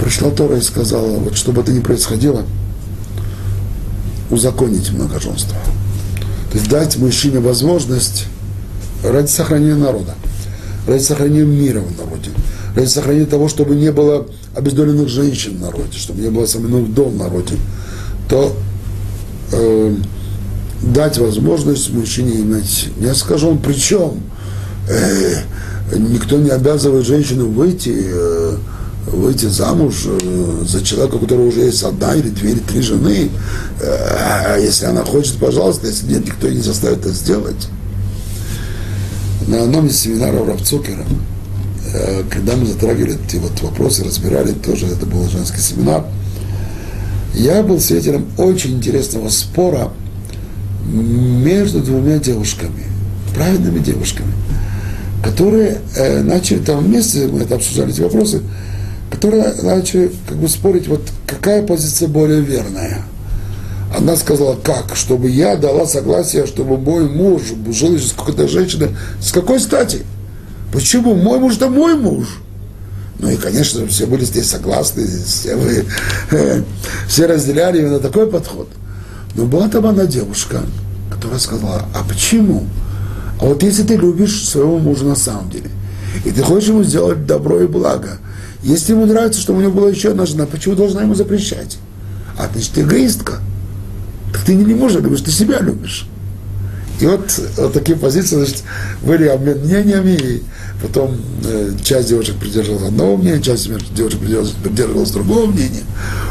Пришла 0.00 0.30
Тора 0.30 0.56
и 0.56 0.60
сказала, 0.60 1.18
вот 1.18 1.36
чтобы 1.36 1.62
это 1.62 1.72
не 1.72 1.80
происходило, 1.80 2.44
узаконить 4.30 4.90
многоженство. 4.90 5.56
То 6.50 6.58
есть 6.58 6.68
дать 6.68 6.96
мужчине 6.96 7.38
возможность 7.40 8.26
ради 9.02 9.28
сохранения 9.28 9.76
народа, 9.76 10.14
ради 10.86 11.02
сохранения 11.02 11.44
мира 11.44 11.80
в 11.80 11.96
народе, 11.98 12.30
ради 12.74 12.86
сохранения 12.86 13.26
того, 13.26 13.48
чтобы 13.48 13.74
не 13.76 13.92
было 13.92 14.26
обездоленных 14.54 15.08
женщин 15.08 15.58
в 15.58 15.60
народе, 15.60 15.98
чтобы 15.98 16.20
не 16.20 16.30
было 16.30 16.46
самих 16.46 16.88
вдов 16.88 17.12
в 17.12 17.16
народе, 17.16 17.56
то 18.28 18.56
э, 19.54 19.94
дать 20.82 21.18
возможность 21.18 21.92
мужчине 21.92 22.40
иметь 22.40 22.88
несколько 22.98 23.38
жен, 23.38 23.58
причем 23.58 24.22
э, 24.88 25.42
никто 25.96 26.38
не 26.38 26.50
обязывает 26.50 27.06
женщину 27.06 27.48
выйти, 27.48 27.94
э, 27.94 28.56
выйти 29.06 29.46
замуж 29.46 30.06
э, 30.06 30.64
за 30.66 30.84
человека, 30.84 31.16
у 31.16 31.18
которого 31.20 31.46
уже 31.46 31.60
есть 31.60 31.82
одна 31.82 32.14
или 32.14 32.28
две 32.28 32.52
или 32.52 32.60
три 32.60 32.80
жены. 32.82 33.30
Э, 33.80 34.58
если 34.60 34.86
она 34.86 35.04
хочет, 35.04 35.36
пожалуйста, 35.36 35.86
если 35.86 36.06
нет, 36.12 36.26
никто 36.26 36.48
не 36.48 36.60
заставит 36.60 37.00
это 37.00 37.10
сделать. 37.10 37.68
На 39.46 39.62
одном 39.62 39.86
из 39.86 39.98
семинаров 39.98 40.48
Равцукера, 40.48 41.04
э, 41.92 42.22
когда 42.30 42.56
мы 42.56 42.66
затрагивали 42.66 43.18
эти 43.26 43.36
вот 43.36 43.60
вопросы, 43.62 44.04
разбирали, 44.04 44.52
тоже 44.52 44.86
это 44.86 45.06
был 45.06 45.28
женский 45.28 45.60
семинар, 45.60 46.04
я 47.34 47.62
был 47.62 47.80
свидетелем 47.80 48.26
очень 48.38 48.74
интересного 48.74 49.28
спора 49.28 49.90
между 50.86 51.80
двумя 51.80 52.18
девушками, 52.18 52.84
праведными 53.34 53.80
девушками, 53.80 54.32
которые 55.22 55.78
э, 55.96 56.22
начали 56.22 56.58
там 56.58 56.84
вместе, 56.84 57.26
мы 57.26 57.40
это 57.40 57.56
обсуждали 57.56 57.90
эти 57.90 58.02
вопросы, 58.02 58.42
которые 59.10 59.52
начали 59.62 60.12
как 60.28 60.38
бы 60.38 60.48
спорить, 60.48 60.86
вот 60.86 61.02
какая 61.26 61.66
позиция 61.66 62.08
более 62.08 62.40
верная. 62.40 63.02
Она 63.96 64.16
сказала, 64.16 64.56
как? 64.56 64.96
Чтобы 64.96 65.30
я 65.30 65.56
дала 65.56 65.86
согласие, 65.86 66.46
чтобы 66.46 66.78
мой 66.78 67.08
муж 67.08 67.42
жил 67.70 67.96
с 67.98 68.12
какой-то 68.12 68.48
женщиной. 68.48 68.88
С 69.20 69.30
какой 69.30 69.60
стати? 69.60 70.02
Почему? 70.72 71.14
Мой 71.14 71.38
муж 71.38 71.56
это 71.56 71.68
мой 71.68 71.94
муж. 71.94 72.40
Ну 73.18 73.30
и, 73.30 73.36
конечно, 73.36 73.86
все 73.86 74.06
были 74.06 74.24
здесь 74.24 74.50
согласны, 74.50 75.06
все, 75.06 75.56
вы, 75.56 75.84
э, 76.30 76.62
все 77.08 77.26
разделяли 77.26 77.80
именно 77.80 78.00
такой 78.00 78.26
подход. 78.26 78.68
Но 79.34 79.44
была 79.44 79.68
там 79.68 79.86
одна 79.86 80.06
девушка, 80.06 80.62
которая 81.10 81.38
сказала, 81.38 81.86
а 81.94 82.04
почему? 82.08 82.66
А 83.40 83.46
вот 83.46 83.62
если 83.62 83.82
ты 83.82 83.96
любишь 83.96 84.48
своего 84.48 84.78
мужа 84.78 85.04
на 85.04 85.16
самом 85.16 85.50
деле, 85.50 85.70
и 86.24 86.30
ты 86.30 86.42
хочешь 86.42 86.68
ему 86.68 86.82
сделать 86.82 87.26
добро 87.26 87.60
и 87.60 87.66
благо, 87.66 88.18
если 88.62 88.92
ему 88.92 89.06
нравится, 89.06 89.40
что 89.40 89.54
у 89.54 89.60
него 89.60 89.72
была 89.72 89.90
еще 89.90 90.10
одна 90.10 90.26
жена, 90.26 90.46
почему 90.46 90.74
должна 90.74 91.02
ему 91.02 91.14
запрещать? 91.14 91.78
А 92.38 92.48
значит, 92.52 92.72
ты 92.72 92.80
эгоистка. 92.80 93.34
Так 94.32 94.42
ты 94.42 94.54
не 94.54 94.74
мужа 94.74 95.00
любишь, 95.00 95.20
ты 95.20 95.30
себя 95.30 95.60
любишь. 95.60 96.08
И 97.00 97.06
вот, 97.06 97.40
вот 97.56 97.72
такие 97.72 97.98
позиции, 97.98 98.36
значит, 98.36 98.62
были 99.02 99.26
обмен 99.26 99.58
мнениями, 99.58 100.12
и 100.12 100.42
потом 100.82 101.16
э, 101.44 101.72
часть 101.82 102.08
девушек 102.08 102.36
придерживалась 102.36 102.88
одного 102.88 103.16
мнения, 103.16 103.40
часть 103.40 103.68
девушек 103.94 104.18
придерживалась, 104.20 104.52
придерживалась 104.62 105.10
другого 105.10 105.46
мнения. 105.46 105.82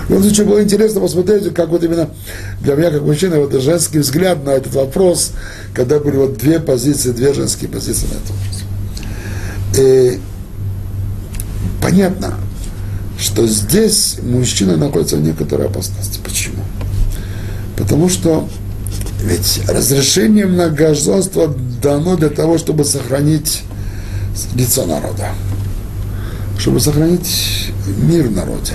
И 0.10 0.14
вот 0.14 0.26
очень 0.26 0.46
было 0.46 0.62
интересно 0.62 1.02
посмотреть, 1.02 1.54
как 1.54 1.70
вот 1.70 1.84
именно 1.84 2.10
для 2.62 2.76
меня, 2.76 2.92
как 2.92 3.02
мужчина, 3.04 3.40
вот 3.40 3.54
женский 3.62 4.00
взгляд 4.00 4.44
на 4.46 4.52
этот 4.52 4.74
вопрос, 4.74 5.32
когда 5.74 6.00
были 6.00 6.18
вот 6.18 6.38
две 6.38 6.60
позиции, 6.60 7.12
две 7.12 7.34
женские 7.34 7.70
позиции 7.70 8.06
на 8.08 8.14
этот 8.14 8.30
вопрос. 8.30 8.64
И 9.78 10.20
понятно, 11.82 12.36
что 13.20 13.48
здесь 13.48 14.18
мужчина 14.22 14.78
находится 14.78 15.16
в 15.16 15.22
некоторой 15.22 15.68
опасности. 15.68 16.20
Почему? 16.24 16.64
Потому 17.78 18.10
что 18.10 18.48
ведь 19.24 19.62
разрешение 19.70 20.46
многоженства 20.46 21.54
дано 21.82 22.18
для 22.18 22.30
того, 22.30 22.58
чтобы 22.58 22.84
сохранить 22.84 23.64
лицо 24.56 24.86
народа, 24.86 25.30
чтобы 26.58 26.80
сохранить 26.80 27.72
мир 27.98 28.28
в 28.28 28.32
народе, 28.32 28.74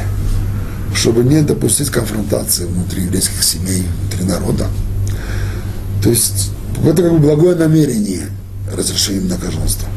чтобы 0.95 1.23
не 1.25 1.43
допустить 1.43 1.91
конфронтации 1.91 2.65
внутри 2.65 3.05
еврейских 3.05 3.43
семей, 3.43 3.85
внутри 4.03 4.25
народа. 4.25 4.67
То 6.03 6.11
есть 6.11 6.51
это 6.85 7.03
как 7.03 7.13
бы 7.13 7.19
благое 7.19 7.57
намерение 7.57 8.27
разрешения 8.73 9.21
многоженства. 9.21 9.89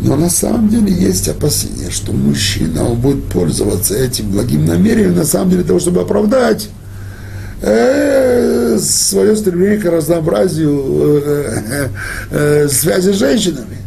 Но 0.00 0.16
на 0.16 0.30
самом 0.30 0.68
деле 0.68 0.92
есть 0.92 1.28
опасение, 1.28 1.90
что 1.90 2.12
мужчина 2.12 2.84
он 2.84 2.98
будет 2.98 3.24
пользоваться 3.26 3.94
этим 3.94 4.30
благим 4.32 4.64
намерением 4.64 5.14
на 5.14 5.24
самом 5.24 5.50
деле 5.50 5.62
для 5.62 5.68
того, 5.68 5.80
чтобы 5.80 6.00
оправдать 6.00 6.68
э, 7.60 8.78
свое 8.80 9.36
стремление 9.36 9.78
к 9.78 9.84
разнообразию 9.84 11.22
э, 11.24 11.88
э, 12.30 12.68
связи 12.68 13.12
с 13.12 13.16
женщинами. 13.16 13.78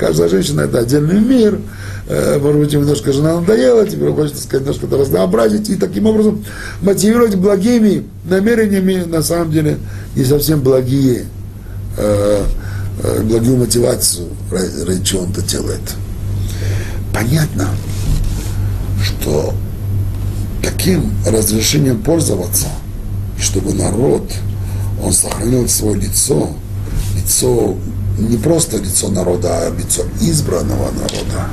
Каждая 0.00 0.28
женщина 0.28 0.62
это 0.62 0.78
отдельный 0.80 1.20
мир, 1.20 1.60
э, 2.08 2.38
может 2.40 2.60
быть, 2.60 2.72
немножко 2.72 3.12
жена 3.12 3.38
надоела, 3.38 3.86
теперь 3.86 4.10
хочется 4.12 4.42
сказать, 4.42 4.66
немножко 4.66 4.86
это 4.86 4.96
разнообразить, 4.96 5.68
и 5.68 5.76
таким 5.76 6.06
образом 6.06 6.44
мотивировать 6.80 7.36
благими 7.36 8.06
намерениями, 8.24 9.04
на 9.06 9.22
самом 9.22 9.52
деле, 9.52 9.78
не 10.16 10.24
совсем 10.24 10.60
благие 10.60 11.26
э, 11.98 12.44
Э, 13.02 13.22
благую 13.22 13.56
мотивацию, 13.56 14.28
ради 14.50 15.02
чего 15.04 15.22
он 15.22 15.30
это 15.30 15.40
делает. 15.42 15.80
Понятно, 17.14 17.68
что 19.02 19.54
таким 20.62 21.10
разрешением 21.26 22.02
пользоваться, 22.02 22.66
чтобы 23.40 23.72
народ, 23.72 24.30
он 25.02 25.14
сохранил 25.14 25.66
свое 25.66 25.96
лицо, 25.96 26.50
лицо, 27.16 27.74
не 28.20 28.36
просто 28.36 28.78
лицо 28.78 29.08
народа, 29.08 29.48
а 29.50 29.70
лицо 29.76 30.02
избранного 30.20 30.90
народа, 30.92 31.48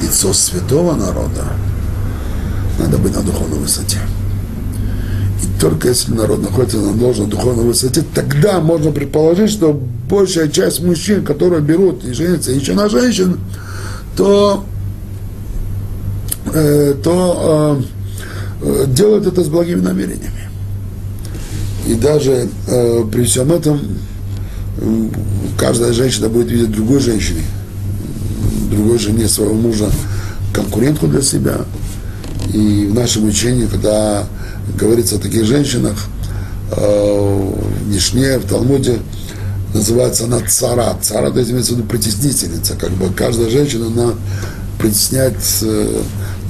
лицо 0.00 0.32
святого 0.32 0.94
народа, 0.94 1.44
надо 2.78 2.98
быть 2.98 3.14
на 3.14 3.22
духовной 3.22 3.58
высоте. 3.58 3.98
И 5.42 5.60
только 5.60 5.88
если 5.88 6.12
народ 6.12 6.42
находится 6.42 6.78
на 6.78 6.94
должной 6.94 7.26
духовной 7.26 7.64
высоте, 7.64 8.04
тогда 8.14 8.60
можно 8.60 8.92
предположить, 8.92 9.50
что 9.50 9.78
большая 10.08 10.48
часть 10.48 10.80
мужчин, 10.80 11.24
которые 11.24 11.62
берут 11.62 12.04
и 12.04 12.12
женятся 12.12 12.52
еще 12.52 12.74
на 12.74 12.88
женщин, 12.88 13.40
то, 14.16 14.64
э, 16.52 16.94
то 17.02 17.82
э, 18.62 18.86
делают 18.88 19.26
это 19.26 19.42
с 19.42 19.48
благими 19.48 19.80
намерениями. 19.80 20.50
И 21.86 21.94
даже 21.94 22.48
э, 22.68 23.04
при 23.10 23.24
всем 23.24 23.50
этом 23.50 23.80
каждая 25.58 25.92
женщина 25.92 26.28
будет 26.28 26.50
видеть 26.50 26.72
другой 26.72 27.00
женщине, 27.00 27.42
другой 28.70 28.98
жене 28.98 29.28
своего 29.28 29.54
мужа 29.54 29.90
конкурентку 30.52 31.06
для 31.06 31.22
себя. 31.22 31.60
И 32.52 32.86
в 32.90 32.94
нашем 32.94 33.26
учении, 33.26 33.66
когда 33.66 34.26
говорится 34.78 35.16
о 35.16 35.18
таких 35.18 35.44
женщинах, 35.44 36.06
э, 36.70 37.52
в 37.84 37.88
Мишне, 37.88 38.38
в 38.38 38.46
Талмуде, 38.46 38.98
называется 39.74 40.24
она 40.24 40.40
цара. 40.40 40.96
Цара, 41.00 41.30
то 41.30 41.38
есть 41.38 41.50
имеется 41.50 41.72
в 41.72 41.76
виду 41.76 41.88
притеснительница. 41.88 42.74
Как 42.74 42.90
бы 42.90 43.12
каждая 43.14 43.50
женщина, 43.50 43.86
она 43.86 44.14
притесняет 44.78 45.36
э, 45.62 46.02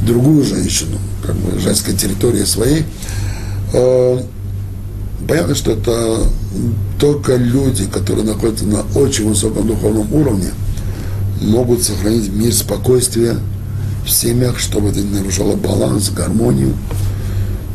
другую 0.07 0.45
женщину, 0.45 0.99
как 1.25 1.37
бы 1.37 1.59
женской 1.61 1.95
территории 1.95 2.45
своей. 2.45 2.85
Понятно, 5.29 5.55
что 5.55 5.73
это 5.73 6.27
только 6.99 7.37
люди, 7.37 7.87
которые 7.87 8.25
находятся 8.25 8.67
на 8.67 8.83
очень 8.95 9.29
высоком 9.29 9.67
духовном 9.67 10.13
уровне, 10.13 10.51
могут 11.41 11.83
сохранить 11.83 12.33
мир, 12.33 12.53
спокойствие 12.53 13.37
в 14.05 14.11
семьях, 14.11 14.59
чтобы 14.59 14.89
это 14.89 15.01
не 15.01 15.19
нарушало 15.19 15.57
баланс, 15.57 16.11
гармонию, 16.11 16.75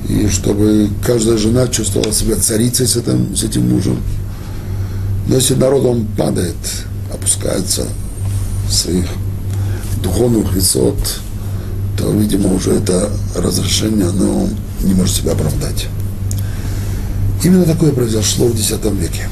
и 0.10 0.28
чтобы 0.28 0.90
каждая 1.06 1.38
жена 1.38 1.68
чувствовала 1.68 2.14
себя 2.14 2.36
царицей 2.36 2.88
с 2.88 2.96
этим, 2.96 3.36
с 3.36 3.44
этим 3.44 3.70
мужем. 3.70 3.98
Но 5.28 5.36
если 5.36 5.56
народ, 5.56 5.86
он 5.86 6.06
падает, 6.18 6.56
опускается 7.14 7.86
своих 8.70 9.06
духовных 10.02 10.54
высот, 10.54 10.98
то, 11.98 12.12
видимо, 12.12 12.54
уже 12.54 12.72
это 12.72 13.10
разрешение, 13.36 14.08
оно 14.08 14.48
не 14.82 14.94
может 14.94 15.16
себя 15.16 15.32
оправдать. 15.32 15.88
Именно 17.43 17.65
такое 17.65 17.91
произошло 17.91 18.47
в 18.47 18.56
X 18.56 18.71
веке, 18.71 19.30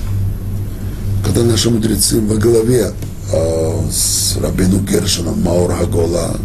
когда 1.26 1.44
наши 1.44 1.70
мудрецы 1.72 2.22
во 2.22 2.36
главе 2.36 2.92
э, 3.34 3.90
с 3.92 4.38
Рабину 4.38 4.80
Гершином 4.80 5.42
Маур 5.42 5.74
Хагола, 5.74 6.38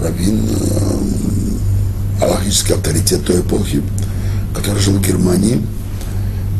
Равин, 0.00 0.48
э, 0.48 2.24
аллахический 2.24 2.74
авторитет 2.74 3.26
той 3.26 3.42
эпохи, 3.42 3.82
который 4.54 4.80
жил 4.80 4.94
в 4.94 5.06
Германии, 5.06 5.60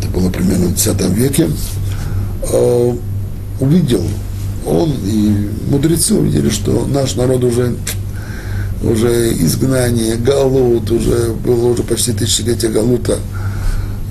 это 0.00 0.10
было 0.10 0.28
примерно 0.28 0.66
в 0.66 0.72
X 0.72 0.86
веке, 1.10 1.48
э, 2.52 2.96
увидел, 3.58 4.04
он 4.66 4.92
и 5.04 5.50
мудрецы 5.70 6.14
увидели, 6.14 6.50
что 6.50 6.86
наш 6.86 7.14
народ 7.16 7.42
уже 7.42 7.74
уже 8.82 9.32
изгнание, 9.32 10.16
галут, 10.16 10.90
уже 10.90 11.32
было 11.32 11.68
уже 11.68 11.82
почти 11.82 12.12
тысячелетие 12.12 12.70
галута, 12.70 13.18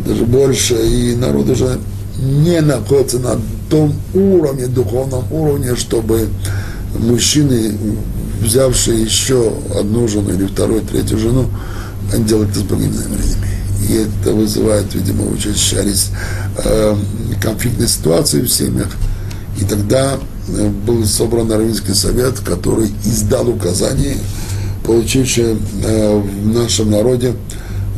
даже 0.05 0.25
больше, 0.25 0.75
и 0.75 1.15
народ 1.15 1.49
уже 1.49 1.79
не 2.17 2.61
находится 2.61 3.19
на 3.19 3.39
том 3.69 3.93
уровне, 4.13 4.67
духовном 4.67 5.31
уровне, 5.31 5.75
чтобы 5.75 6.29
мужчины, 6.97 7.75
взявшие 8.41 9.01
еще 9.01 9.53
одну 9.77 10.07
жену 10.07 10.31
или 10.31 10.45
вторую, 10.45 10.81
третью 10.81 11.17
жену, 11.17 11.45
делают 12.19 12.51
это 12.51 12.59
с 12.59 12.63
другими 12.63 12.95
намерениями. 12.95 13.47
И 13.89 13.93
это 13.95 14.33
вызывает, 14.33 14.93
видимо, 14.93 15.37
чаще 15.37 15.83
э, 16.63 16.95
конфликтные 17.41 17.87
ситуации 17.87 18.41
в 18.41 18.49
семьях. 18.49 18.87
И 19.59 19.65
тогда 19.65 20.17
э, 20.47 20.69
был 20.85 21.05
собран 21.05 21.51
Равинский 21.51 21.93
совет, 21.93 22.39
который 22.39 22.89
издал 23.03 23.49
указание, 23.49 24.17
получившее 24.85 25.57
э, 25.83 26.17
в 26.17 26.47
нашем 26.47 26.91
народе 26.91 27.33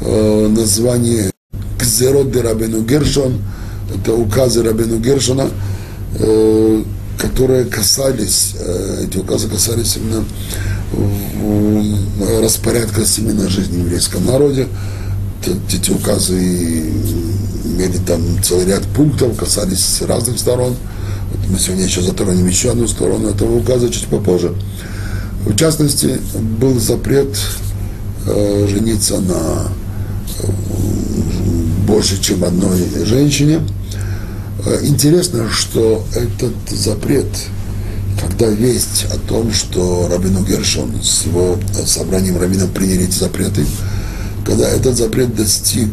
э, 0.02 0.48
название 0.48 1.32
Кзерот 1.86 2.32
де 2.32 2.42
Рабену 2.42 2.82
Гершон, 2.82 3.42
это 3.94 4.14
указы 4.16 4.64
Рабену 4.64 4.98
Гершона, 4.98 5.48
э, 6.18 6.84
которые 7.20 7.66
касались, 7.66 8.56
э, 8.60 9.06
эти 9.08 9.18
указы 9.18 9.48
касались 9.48 9.98
именно 9.98 10.26
распорядка 12.42 13.06
семейной 13.06 13.50
жизни 13.50 13.78
в 13.78 13.86
еврейском 13.86 14.26
народе. 14.26 14.68
Эти 15.72 15.92
указы 15.92 16.40
имели 17.64 17.98
там 18.06 18.22
целый 18.42 18.66
ряд 18.66 18.82
пунктов, 18.96 19.38
касались 19.38 20.02
разных 20.02 20.40
сторон. 20.40 20.76
Вот 21.32 21.52
мы 21.52 21.60
сегодня 21.60 21.86
еще 21.86 22.02
затронем 22.02 22.48
еще 22.48 22.72
одну 22.72 22.88
сторону 22.88 23.30
этого 23.30 23.56
указа 23.56 23.90
чуть 23.90 24.08
попозже. 24.08 24.56
В 25.46 25.56
частности, 25.56 26.20
был 26.60 26.80
запрет 26.80 27.38
э, 28.26 28.68
жениться 28.68 29.20
на 29.20 29.68
э, 30.40 30.48
больше, 31.96 32.22
чем 32.22 32.44
одной 32.44 32.80
женщине– 33.06 33.62
Э, 34.66 34.80
интересно, 34.84 35.50
что 35.52 36.06
этот 36.16 36.54
запрет, 36.70 37.28
когда 38.20 38.48
весть 38.48 39.06
о 39.12 39.18
том, 39.18 39.54
что 39.54 40.08
Рабину 40.10 40.44
Гершон 40.44 41.02
с 41.04 41.26
его 41.26 41.60
собранием 41.86 42.40
раввинов 42.40 42.72
приняли 42.72 43.04
эти 43.04 43.18
запреты, 43.18 43.66
когда 44.46 44.68
этот 44.68 44.98
запрет 44.98 45.36
достиг 45.36 45.90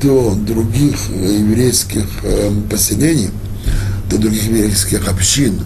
до 0.00 0.34
других 0.34 0.96
еврейских 1.10 2.04
эм, 2.22 2.62
поселений, 2.64 3.30
до 4.08 4.18
других 4.18 4.44
еврейских 4.44 5.08
общин, 5.08 5.60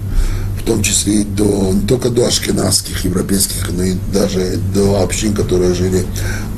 в 0.60 0.64
том 0.64 0.82
числе 0.82 1.22
и 1.22 1.24
до, 1.24 1.72
не 1.72 1.86
только 1.86 2.08
до 2.10 2.26
ашкенадских, 2.26 3.04
европейских, 3.04 3.70
но 3.72 3.82
и 3.82 3.94
даже 4.12 4.58
до 4.74 5.02
общин, 5.02 5.34
которые 5.34 5.74
жили 5.74 6.06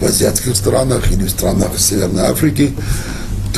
в 0.00 0.04
азиатских 0.04 0.54
странах 0.56 1.10
или 1.10 1.24
в 1.24 1.30
странах 1.30 1.70
Северной 1.78 2.24
Африки, 2.24 2.72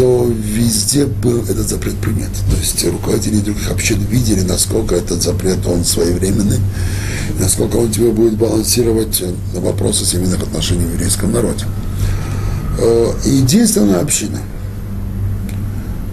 то 0.01 0.27
везде 0.27 1.05
был 1.05 1.43
этот 1.43 1.69
запрет 1.69 1.95
принят. 1.97 2.31
То 2.51 2.57
есть 2.57 2.83
руководители 2.91 3.41
других 3.41 3.71
общин 3.71 4.03
видели, 4.09 4.41
насколько 4.41 4.95
этот 4.95 5.21
запрет, 5.21 5.59
он 5.67 5.85
своевременный, 5.85 6.59
насколько 7.39 7.77
он 7.77 7.93
тебе 7.93 8.11
будет 8.11 8.39
балансировать 8.39 9.23
вопросы 9.53 10.07
семейных 10.07 10.43
отношений 10.43 10.87
в 10.87 10.95
еврейском 10.95 11.33
народе. 11.33 11.67
Э, 12.79 13.13
единственная 13.27 14.01
община, 14.01 14.39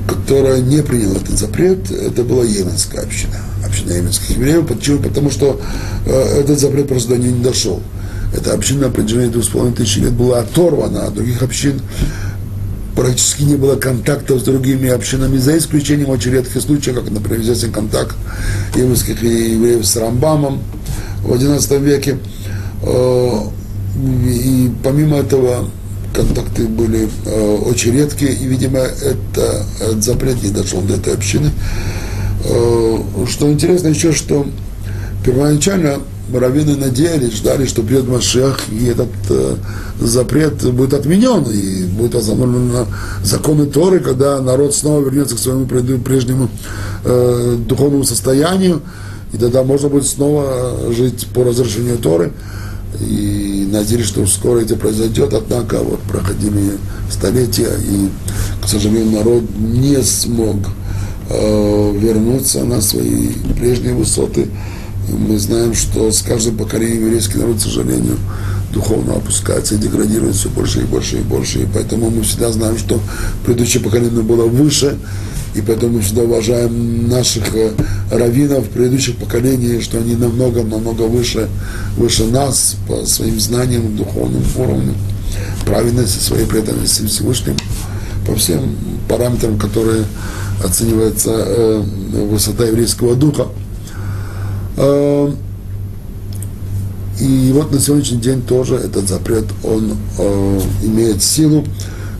которая 0.05 0.59
не 0.59 0.83
приняла 0.83 1.15
этот 1.15 1.39
запрет, 1.39 1.89
это 1.89 2.23
была 2.23 2.43
Йеменская 2.43 3.03
община, 3.03 3.37
община 3.65 3.93
йеменских 3.93 4.31
евреев. 4.31 4.67
Почему? 4.67 4.99
Потому 5.01 5.31
что 5.31 5.61
э, 6.05 6.41
этот 6.41 6.59
запрет 6.59 6.89
просто 6.89 7.11
до 7.11 7.19
нее 7.19 7.31
не 7.31 7.41
дошел. 7.41 7.81
Эта 8.35 8.53
община 8.53 8.87
на 8.87 8.89
протяжении 8.89 9.31
двух 9.31 9.45
с 9.45 9.47
половиной 9.47 9.77
тысяч 9.77 9.95
лет 9.95 10.11
была 10.11 10.39
оторвана 10.39 11.05
от 11.05 11.13
других 11.13 11.41
общин, 11.41 11.81
практически 12.97 13.43
не 13.43 13.55
было 13.55 13.75
контактов 13.75 14.39
с 14.39 14.43
другими 14.43 14.89
общинами, 14.89 15.37
за 15.37 15.55
исключением 15.59 16.09
очень 16.09 16.31
редких 16.31 16.59
случаев, 16.59 16.95
как, 16.95 17.11
например, 17.11 17.41
известен 17.41 17.71
контакт 17.71 18.15
еврейских 18.75 19.23
и 19.23 19.51
евреев 19.51 19.85
с 19.85 19.95
Рамбамом 19.97 20.63
в 21.21 21.31
XI 21.31 21.79
веке. 21.79 22.17
Э, 22.81 23.41
и 24.25 24.71
помимо 24.83 25.17
этого 25.17 25.69
контакты 26.11 26.67
были 26.67 27.07
э, 27.25 27.57
очень 27.67 27.93
редкие, 27.93 28.33
и, 28.33 28.47
видимо, 28.47 28.79
это, 28.79 29.63
этот 29.79 30.03
запрет 30.03 30.41
не 30.41 30.49
дошел 30.49 30.81
до 30.81 30.95
этой 30.95 31.13
общины. 31.13 31.51
Э, 32.45 32.97
что 33.29 33.51
интересно 33.51 33.89
еще, 33.89 34.11
что 34.11 34.47
первоначально 35.23 35.99
раввины 36.33 36.75
надеялись, 36.75 37.33
ждали, 37.33 37.65
что 37.65 37.83
придет 37.83 38.07
Машех, 38.07 38.59
и 38.71 38.85
этот 38.85 39.09
э, 39.29 39.55
запрет 39.99 40.63
будет 40.73 40.93
отменен, 40.93 41.43
и 41.43 41.85
будет 41.85 42.15
остановлен 42.15 42.85
законы 43.23 43.65
Торы, 43.65 43.99
когда 43.99 44.41
народ 44.41 44.75
снова 44.75 45.03
вернется 45.03 45.35
к 45.35 45.39
своему 45.39 45.65
прежнему 45.65 46.49
э, 47.03 47.57
духовному 47.67 48.03
состоянию, 48.03 48.81
и 49.33 49.37
тогда 49.37 49.63
можно 49.63 49.89
будет 49.89 50.05
снова 50.05 50.93
жить 50.93 51.27
по 51.33 51.43
разрешению 51.43 51.97
Торы. 51.97 52.31
И 52.99 53.67
надеялись, 53.71 54.07
что 54.07 54.25
скоро 54.25 54.59
это 54.59 54.75
произойдет, 54.75 55.33
однако 55.33 55.79
вот 55.79 55.99
проходили 56.01 56.77
столетия, 57.11 57.69
и, 57.89 58.09
к 58.63 58.67
сожалению, 58.67 59.17
народ 59.17 59.43
не 59.57 60.01
смог 60.01 60.55
э, 61.29 61.97
вернуться 61.97 62.63
на 62.63 62.81
свои 62.81 63.29
прежние 63.59 63.93
высоты 63.93 64.47
мы 65.07 65.37
знаем, 65.39 65.73
что 65.73 66.11
с 66.11 66.21
каждым 66.21 66.57
поколением 66.57 67.05
еврейский 67.05 67.37
народ, 67.37 67.57
к 67.57 67.61
сожалению, 67.61 68.17
духовно 68.73 69.15
опускается 69.15 69.75
и 69.75 69.77
деградирует 69.77 70.35
все 70.35 70.49
больше 70.49 70.81
и 70.81 70.83
больше 70.83 71.17
и 71.17 71.21
больше. 71.21 71.59
И 71.59 71.67
поэтому 71.71 72.09
мы 72.09 72.23
всегда 72.23 72.51
знаем, 72.51 72.77
что 72.77 72.99
предыдущее 73.45 73.81
поколение 73.81 74.21
было 74.21 74.45
выше, 74.45 74.97
и 75.55 75.61
поэтому 75.61 75.93
мы 75.93 76.01
всегда 76.01 76.23
уважаем 76.23 77.07
наших 77.07 77.55
э, 77.55 77.71
раввинов 78.11 78.69
предыдущих 78.69 79.15
поколений, 79.15 79.81
что 79.81 79.97
они 79.97 80.15
намного-намного 80.15 81.03
выше, 81.03 81.49
выше 81.97 82.25
нас 82.25 82.75
по 82.87 83.05
своим 83.05 83.39
знаниям, 83.39 83.95
духовным 83.95 84.43
уровню, 84.55 84.93
праведности, 85.65 86.19
своей 86.23 86.45
преданности 86.45 87.05
Всевышнему, 87.07 87.57
по 88.27 88.35
всем 88.35 88.75
параметрам, 89.07 89.57
которые 89.57 90.03
оценивается 90.63 91.31
э, 91.31 91.83
высота 92.29 92.65
еврейского 92.65 93.15
духа. 93.15 93.47
Эм, 94.77 95.35
и 97.19 97.51
вот 97.51 97.71
на 97.71 97.79
сегодняшний 97.79 98.19
день 98.19 98.43
тоже 98.43 98.75
этот 98.75 99.09
запрет, 99.09 99.45
он 99.63 99.97
э, 100.19 100.61
имеет 100.83 101.23
силу. 101.23 101.65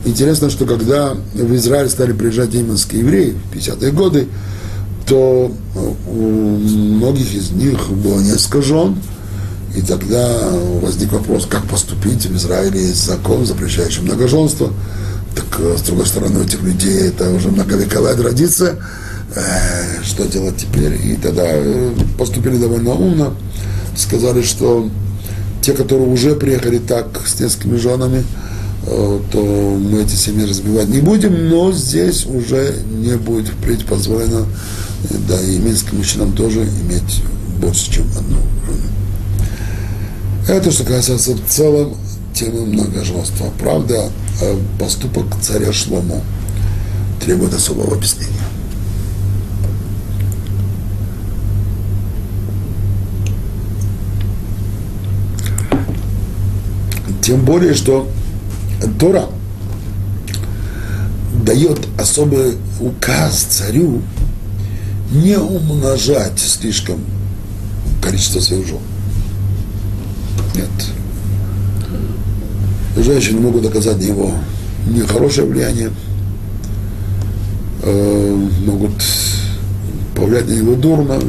Интересно, 0.04 0.50
что 0.50 0.66
когда 0.66 1.14
в 1.34 1.54
Израиль 1.54 1.88
стали 1.88 2.12
приезжать 2.12 2.52
немецкие 2.52 3.02
евреи 3.02 3.36
в 3.52 3.56
50-е 3.56 3.92
годы, 3.92 4.26
то 5.06 5.52
э, 5.76 5.92
у 6.10 6.58
многих 6.58 7.32
из 7.32 7.52
них 7.52 7.90
было 7.90 8.18
несколько 8.20 8.60
жен, 8.60 8.96
и 9.76 9.80
тогда 9.80 10.28
возник 10.82 11.12
вопрос, 11.12 11.46
как 11.46 11.62
поступить. 11.68 12.26
В 12.26 12.36
Израиле 12.36 12.80
есть 12.80 13.06
закон, 13.06 13.46
запрещающий 13.46 14.02
многоженство. 14.02 14.72
Так, 15.36 15.60
э, 15.60 15.76
с 15.78 15.82
другой 15.82 16.06
стороны, 16.06 16.40
у 16.40 16.42
этих 16.42 16.60
людей 16.62 17.02
это 17.02 17.30
уже 17.30 17.50
многовековая 17.50 18.16
традиция– 18.16 18.74
э, 19.34 20.02
что 20.02 20.26
делать 20.26 20.56
теперь. 20.56 20.94
И 21.04 21.16
тогда 21.16 21.44
э, 21.46 21.92
поступили 22.18 22.56
довольно 22.56 22.92
умно, 22.92 23.34
сказали, 23.96 24.42
что 24.42 24.88
те, 25.60 25.72
которые 25.72 26.08
уже 26.08 26.34
приехали 26.34 26.78
так 26.78 27.20
с 27.26 27.40
несколькими 27.40 27.76
женами, 27.76 28.24
э, 28.86 29.20
то 29.30 29.38
мы 29.38 30.02
эти 30.02 30.14
семьи 30.14 30.46
разбивать 30.46 30.88
не 30.88 31.00
будем, 31.00 31.48
но 31.48 31.72
здесь 31.72 32.26
уже 32.26 32.74
не 32.90 33.16
будет 33.16 33.48
впредь 33.48 33.84
позволено, 33.86 34.46
да, 35.28 35.40
и 35.40 35.58
минским 35.58 35.98
мужчинам 35.98 36.32
тоже 36.32 36.62
иметь 36.62 37.22
больше, 37.60 37.90
чем 37.90 38.04
одну 38.16 38.38
жену. 38.66 38.88
Это 40.48 40.70
что 40.70 40.84
касается 40.84 41.34
в 41.34 41.40
целом 41.46 41.94
темы 42.32 42.66
многоженства. 42.66 43.52
Правда, 43.58 44.10
э, 44.40 44.56
поступок 44.78 45.26
царя 45.42 45.72
Шломо 45.72 46.22
требует 47.24 47.52
особого 47.52 47.94
объяснения. 47.96 48.37
Тем 57.28 57.44
более, 57.44 57.74
что 57.74 58.08
Тора 58.98 59.26
дает 61.44 61.78
особый 61.98 62.56
указ 62.80 63.40
царю 63.50 64.00
не 65.10 65.36
умножать 65.36 66.38
слишком 66.38 67.04
количество 68.02 68.40
своих 68.40 68.66
жен. 68.66 68.78
Нет. 70.54 70.70
Женщины 72.96 73.40
могут 73.40 73.66
оказать 73.66 73.98
на 73.98 74.04
него 74.04 74.32
нехорошее 74.86 75.46
влияние, 75.46 75.90
э, 77.82 78.46
могут 78.64 79.02
повлиять 80.16 80.48
на 80.48 80.52
него 80.52 80.76
дурно. 80.76 81.20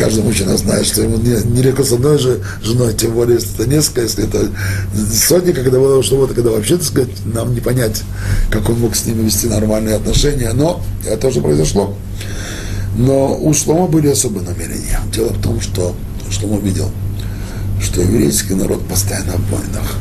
Каждый 0.00 0.24
мужчина 0.24 0.56
знает, 0.56 0.86
что 0.86 1.02
ему 1.02 1.18
нелегко 1.18 1.84
с 1.84 1.92
одной 1.92 2.18
же 2.18 2.42
женой, 2.62 2.94
тем 2.94 3.12
более, 3.12 3.34
если 3.34 3.52
это 3.54 3.68
несколько, 3.68 4.00
если 4.00 4.24
это 4.24 4.48
сотни, 5.14 5.52
когда 5.52 5.78
было, 5.78 6.02
что 6.02 6.16
вот, 6.16 6.32
когда 6.32 6.52
вообще, 6.52 6.78
так 6.78 6.86
сказать, 6.86 7.10
нам 7.26 7.52
не 7.52 7.60
понять, 7.60 8.02
как 8.50 8.66
он 8.70 8.80
мог 8.80 8.96
с 8.96 9.04
ними 9.04 9.24
вести 9.24 9.46
нормальные 9.46 9.96
отношения, 9.96 10.52
но 10.54 10.82
это 11.06 11.18
тоже 11.18 11.42
произошло. 11.42 11.94
Но 12.96 13.36
у 13.38 13.52
Шлома 13.52 13.88
были 13.88 14.08
особые 14.08 14.42
намерения. 14.42 15.00
Дело 15.12 15.34
в 15.34 15.42
том, 15.42 15.60
что 15.60 15.94
Шлома 16.30 16.58
видел, 16.60 16.90
что 17.82 18.00
еврейский 18.00 18.54
народ 18.54 18.80
постоянно 18.88 19.32
в 19.32 19.50
войнах. 19.50 19.96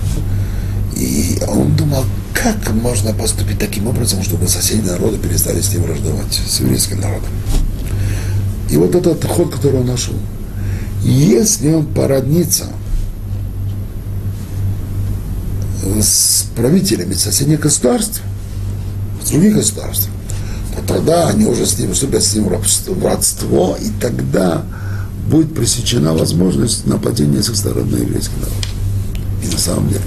И 0.95 1.41
он 1.45 1.75
думал, 1.75 2.05
как 2.33 2.71
можно 2.73 3.13
поступить 3.13 3.59
таким 3.59 3.87
образом, 3.87 4.23
чтобы 4.23 4.47
соседние 4.47 4.93
народы 4.93 5.17
перестали 5.17 5.59
с 5.59 5.73
ним 5.73 5.83
враждовать, 5.83 6.39
с 6.47 6.61
еврейским 6.61 7.01
народом. 7.01 7.29
И 8.69 8.77
вот 8.77 8.95
этот 8.95 9.25
ход, 9.25 9.53
который 9.53 9.79
он 9.81 9.87
нашел, 9.87 10.15
если 11.03 11.71
он 11.71 11.85
породнится 11.85 12.65
с 16.01 16.45
правителями 16.55 17.13
соседних 17.13 17.61
государств, 17.61 18.21
других 19.29 19.55
государств, 19.55 20.09
то 20.75 20.93
тогда 20.93 21.29
они 21.29 21.45
уже 21.45 21.65
с 21.65 21.77
ним 21.79 21.93
вступят 21.93 22.23
с 22.23 22.35
ним 22.35 22.45
в 22.45 23.05
родство, 23.05 23.77
и 23.81 23.89
тогда 23.99 24.63
будет 25.29 25.53
пресечена 25.53 26.13
возможность 26.13 26.85
нападения 26.85 27.43
со 27.43 27.55
стороны 27.55 27.95
еврейского 27.95 28.39
народа. 28.39 28.67
И 29.43 29.47
на 29.47 29.57
самом 29.57 29.89
деле. 29.89 30.01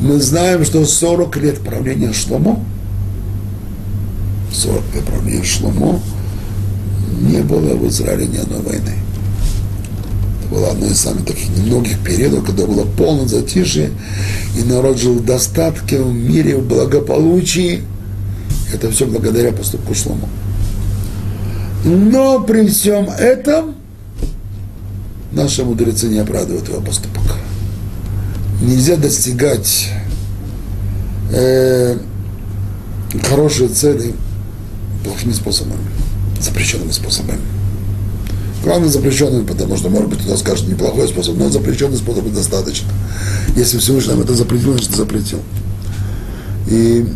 Мы 0.00 0.20
знаем, 0.20 0.64
что 0.64 0.84
40 0.84 1.36
лет 1.36 1.60
правления 1.60 2.12
Шломо, 2.12 2.62
40 4.52 4.82
лет 4.94 5.04
правления 5.04 5.44
Шломо, 5.44 6.00
не 7.20 7.42
было 7.42 7.74
в 7.74 7.88
Израиле 7.88 8.26
ни 8.26 8.36
одной 8.36 8.60
войны. 8.60 8.92
Это 10.40 10.54
было 10.54 10.70
одно 10.70 10.86
из 10.86 10.98
самых 10.98 11.24
таких 11.24 11.48
немногих 11.56 11.98
периодов, 12.00 12.44
когда 12.44 12.66
было 12.66 12.84
полное 12.84 13.26
затишье, 13.26 13.90
и 14.58 14.62
народ 14.62 14.98
жил 14.98 15.14
в 15.14 15.24
достатке, 15.24 16.00
в 16.00 16.12
мире, 16.12 16.56
в 16.56 16.66
благополучии. 16.66 17.82
Это 18.72 18.90
все 18.90 19.06
благодаря 19.06 19.52
поступку 19.52 19.94
Шломо. 19.94 20.28
Но 21.84 22.40
при 22.40 22.66
всем 22.66 23.08
этом 23.10 23.74
наши 25.32 25.64
мудрецы 25.64 26.08
не 26.08 26.18
оправдывают 26.18 26.68
его 26.68 26.80
поступок 26.80 27.38
нельзя 28.64 28.96
достигать 28.96 29.90
э, 31.32 31.96
хорошие 33.22 33.68
цели 33.68 34.14
плохими 35.04 35.32
способами, 35.32 35.82
запрещенными 36.40 36.90
способами. 36.90 37.40
Главное 38.62 38.88
запрещенными, 38.88 39.46
потому 39.46 39.76
что, 39.76 39.90
может 39.90 40.08
быть, 40.08 40.20
кто 40.20 40.36
скажет 40.36 40.66
неплохой 40.68 41.08
способ, 41.08 41.36
но 41.36 41.50
запрещенный 41.50 41.98
способ 41.98 42.32
достаточно. 42.32 42.88
Если 43.56 43.78
Всевышний 43.78 44.12
нам 44.12 44.22
это 44.22 44.34
запретил, 44.34 44.72
значит 44.72 44.94
запретил. 44.94 45.40
И 46.68 47.06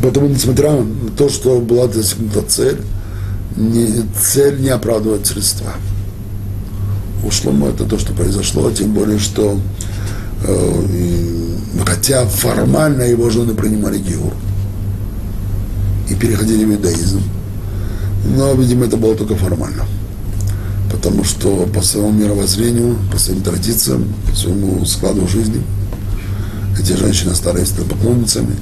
поэтому, 0.00 0.28
несмотря 0.28 0.72
на 0.72 1.10
то, 1.16 1.28
что 1.28 1.60
была 1.60 1.88
достигнута 1.88 2.42
цель, 2.42 2.80
не, 3.56 4.04
цель 4.20 4.60
не 4.60 4.68
оправдывает 4.68 5.26
средства 5.26 5.74
у 7.24 7.30
Шлома 7.30 7.68
это 7.68 7.84
то, 7.84 7.98
что 7.98 8.12
произошло, 8.12 8.70
тем 8.70 8.92
более, 8.92 9.18
что 9.18 9.58
э, 10.44 10.84
хотя 11.84 12.24
формально 12.26 13.02
его 13.02 13.30
жены 13.30 13.54
принимали 13.54 13.98
Геур 13.98 14.32
и 16.10 16.14
переходили 16.14 16.64
в 16.64 16.72
иудаизм, 16.72 17.22
но, 18.24 18.52
видимо, 18.54 18.86
это 18.86 18.96
было 18.96 19.14
только 19.14 19.36
формально. 19.36 19.84
Потому 20.90 21.24
что 21.24 21.68
по 21.74 21.82
своему 21.82 22.12
мировоззрению, 22.12 22.96
по 23.12 23.18
своим 23.18 23.42
традициям, 23.42 24.12
по 24.28 24.36
своему 24.36 24.84
складу 24.84 25.28
жизни, 25.28 25.62
эти 26.78 26.92
женщины 26.92 27.34
стали 27.34 27.64
поклонницами, 27.88 28.56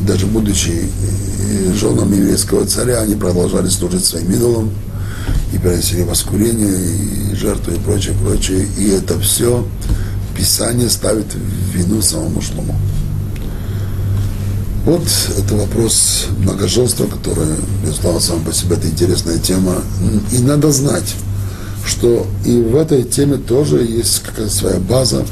и 0.00 0.04
даже 0.04 0.26
будучи 0.26 0.70
э, 0.70 1.72
женами 1.74 2.16
еврейского 2.16 2.66
царя, 2.66 3.00
они 3.00 3.14
продолжали 3.14 3.68
служить 3.68 4.04
своим 4.04 4.30
идолам, 4.32 4.70
и 5.52 5.58
приносили 5.58 6.02
воскурение, 6.02 7.32
и 7.32 7.34
жертвы, 7.34 7.74
и 7.74 7.78
прочее, 7.78 8.14
прочее. 8.22 8.66
И 8.78 8.88
это 8.88 9.18
все 9.20 9.64
Писание 10.36 10.88
ставит 10.88 11.26
в 11.34 11.76
вину 11.76 12.00
самому 12.00 12.40
Шлому. 12.40 12.74
Вот 14.84 15.02
это 15.38 15.54
вопрос 15.54 16.26
многоженства, 16.38 17.06
которое, 17.06 17.56
безусловно, 17.84 18.18
сам 18.18 18.40
по 18.42 18.52
себе 18.52 18.74
это 18.74 18.88
интересная 18.88 19.38
тема. 19.38 19.76
И 20.32 20.38
надо 20.38 20.72
знать, 20.72 21.14
что 21.86 22.26
и 22.44 22.60
в 22.60 22.74
этой 22.74 23.04
теме 23.04 23.36
тоже 23.36 23.84
есть 23.84 24.20
какая-то 24.20 24.52
своя 24.52 24.80
база, 24.80 25.24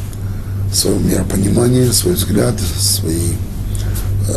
свое 0.73 1.01
миропонимание, 1.01 1.93
свой 1.93 2.15
взгляд, 2.15 2.55
свои 2.79 3.31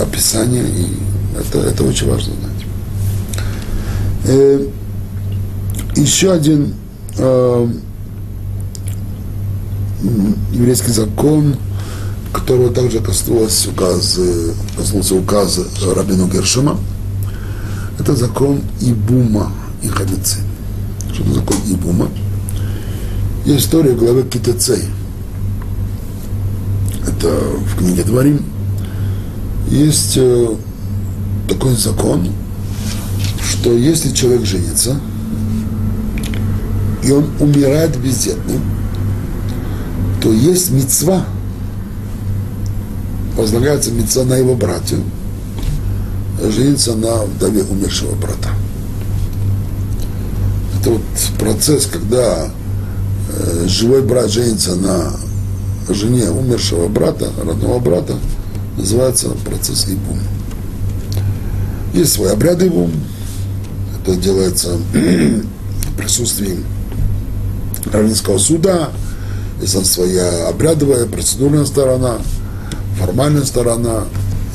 описания. 0.01 0.64
И 0.64 0.88
это, 1.39 1.59
это 1.59 1.84
очень 1.84 2.09
важно 2.09 2.34
знать. 2.34 2.66
Э, 4.26 4.68
еще 5.95 6.34
один 6.34 6.74
э, 7.20 7.68
еврейский 10.53 10.91
закон, 10.91 11.55
которого 12.34 12.74
также 12.74 13.00
коснулся 13.00 13.70
указ, 13.70 14.20
коснулся 14.76 15.16
указ 15.16 15.60
Рабину 15.96 16.28
Гершема, 16.28 16.78
это 18.00 18.16
закон 18.16 18.62
Ибума 18.82 19.52
и 19.82 19.88
Хабицы. 19.88 20.40
Что 21.14 21.24
это 21.24 21.34
закон 21.34 21.58
Ибума? 21.68 22.10
Есть 23.46 23.68
история 23.68 23.94
в 23.94 24.00
главе 24.00 24.24
Китецей. 24.24 24.84
Это 27.08 27.28
в 27.28 27.78
книге 27.78 28.04
Дворим. 28.04 28.46
Есть 29.70 30.18
э, 30.18 30.48
такой 31.48 31.76
закон, 31.76 32.28
что 33.42 33.72
если 33.72 34.12
человек 34.12 34.46
женится– 34.46 35.00
и 37.04 37.12
он 37.12 37.26
умирает 37.40 37.98
бездетным, 38.00 38.62
то 40.22 40.32
есть 40.32 40.72
мецва, 40.72 41.26
возлагается 43.36 43.92
мецва 43.92 44.24
на 44.24 44.36
его 44.36 44.56
братью, 44.56 45.04
жениться 46.50 46.96
на 46.96 47.24
вдове 47.24 47.64
умершего 47.64 48.16
брата. 48.16 48.50
Это 50.80 50.92
вот 50.92 51.02
процесс, 51.40 51.86
когда 51.86 52.50
э, 53.30 53.66
живой 53.68 54.02
брат 54.02 54.30
женится 54.30 54.76
на 54.76 55.14
жене 55.90 56.30
умершего 56.30 56.88
брата, 56.88 57.30
родного 57.44 57.80
брата, 57.80 58.16
называется 58.78 59.30
процесс 59.46 59.86
Ибум. 59.88 60.20
Есть 61.94 62.14
свой 62.14 62.32
обряд 62.32 62.62
Ибум, 62.62 62.92
это 64.02 64.16
делается 64.16 64.78
в 64.94 65.98
присутствии 65.98 66.60
Равнинского 67.92 68.38
суда, 68.38 68.90
есть 69.62 69.74
там 69.74 69.86
своя 69.86 70.48
обрядовая, 70.50 71.06
процедурная 71.06 71.66
сторона, 71.66 72.18
формальная 73.06 73.43
сторона, 73.43 74.06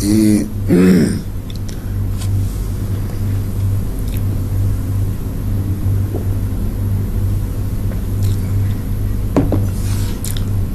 и 0.01 0.47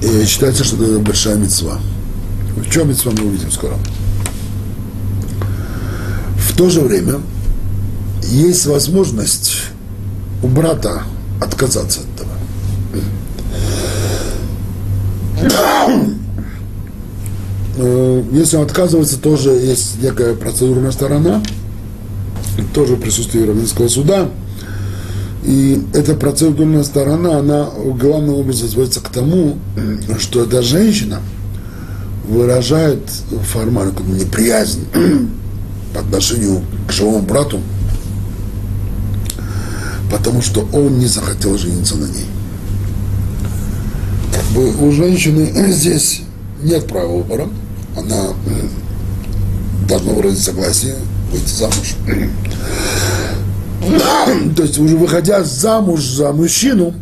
И 0.02 0.26
считается, 0.26 0.64
что 0.64 0.76
это 0.84 1.00
большая 1.00 1.38
мецва. 1.38 1.80
В 2.58 2.70
чем 2.70 2.90
мецва 2.90 3.12
мы 3.18 3.26
увидим 3.26 3.52
скоро. 3.52 3.76
В 6.38 6.56
то 6.56 6.70
же 6.70 6.82
время 6.82 7.22
есть 8.24 8.66
возможность 8.68 9.64
у 10.44 10.48
брата 10.48 11.04
отказаться 11.42 12.02
от 12.02 12.08
этого. 12.22 12.34
Э, 17.76 18.24
если 18.32 18.58
он 18.58 18.64
отказывается, 18.64 19.20
тоже 19.20 19.52
есть 19.52 20.02
некая 20.02 20.36
процедурная 20.36 20.92
сторона, 20.92 21.42
тоже 22.74 22.96
присутствие 22.98 23.46
Равенского 23.46 23.88
суда. 23.88 24.30
И 25.44 25.84
эта 25.94 26.16
процедурная 26.16 26.84
сторона, 26.84 27.40
она 27.40 27.70
главным 28.00 28.36
образом 28.36 28.70
сводится 28.70 29.02
к 29.02 29.10
тому, 29.10 29.58
что 30.18 30.44
эта 30.44 30.62
женщина 30.62 31.22
выражает 32.28 33.02
формально 33.52 33.94
неприязнь 34.08 34.86
по 35.94 36.00
отношению 36.00 36.62
к 36.88 36.92
живому 36.94 37.20
брату, 37.20 37.60
потому 40.10 40.42
что 40.42 40.66
он 40.72 40.98
не 41.00 41.08
захотел 41.08 41.58
жениться 41.58 41.98
на 41.98 42.06
ней 42.06 42.26
бы 44.54 44.88
у 44.88 44.92
женщины 44.92 45.52
здесь 45.72 46.22
нет 46.62 46.88
права 46.88 47.18
выбора. 47.18 47.50
Она 47.96 48.34
должна 49.88 50.14
выразить 50.14 50.44
согласие 50.44 50.96
выйти 51.32 51.50
замуж. 51.50 51.96
То 54.56 54.64
есть 54.64 54.80
уже 54.80 54.96
выходя 54.96 55.44
замуж 55.44 56.04
за 56.04 56.32
мужчину, 56.32 56.94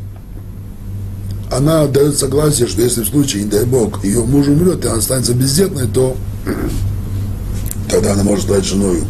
она 1.51 1.85
дает 1.87 2.17
согласие, 2.17 2.67
что 2.67 2.81
если 2.81 3.03
в 3.03 3.07
случае, 3.07 3.43
не 3.43 3.49
дай 3.49 3.65
бог, 3.65 4.03
ее 4.03 4.23
муж 4.23 4.47
умрет, 4.47 4.83
и 4.85 4.87
она 4.87 4.97
останется 4.97 5.33
бездетной, 5.33 5.87
то 5.87 6.15
тогда 7.89 8.13
она 8.13 8.23
может 8.23 8.45
стать 8.45 8.65
женой 8.65 9.03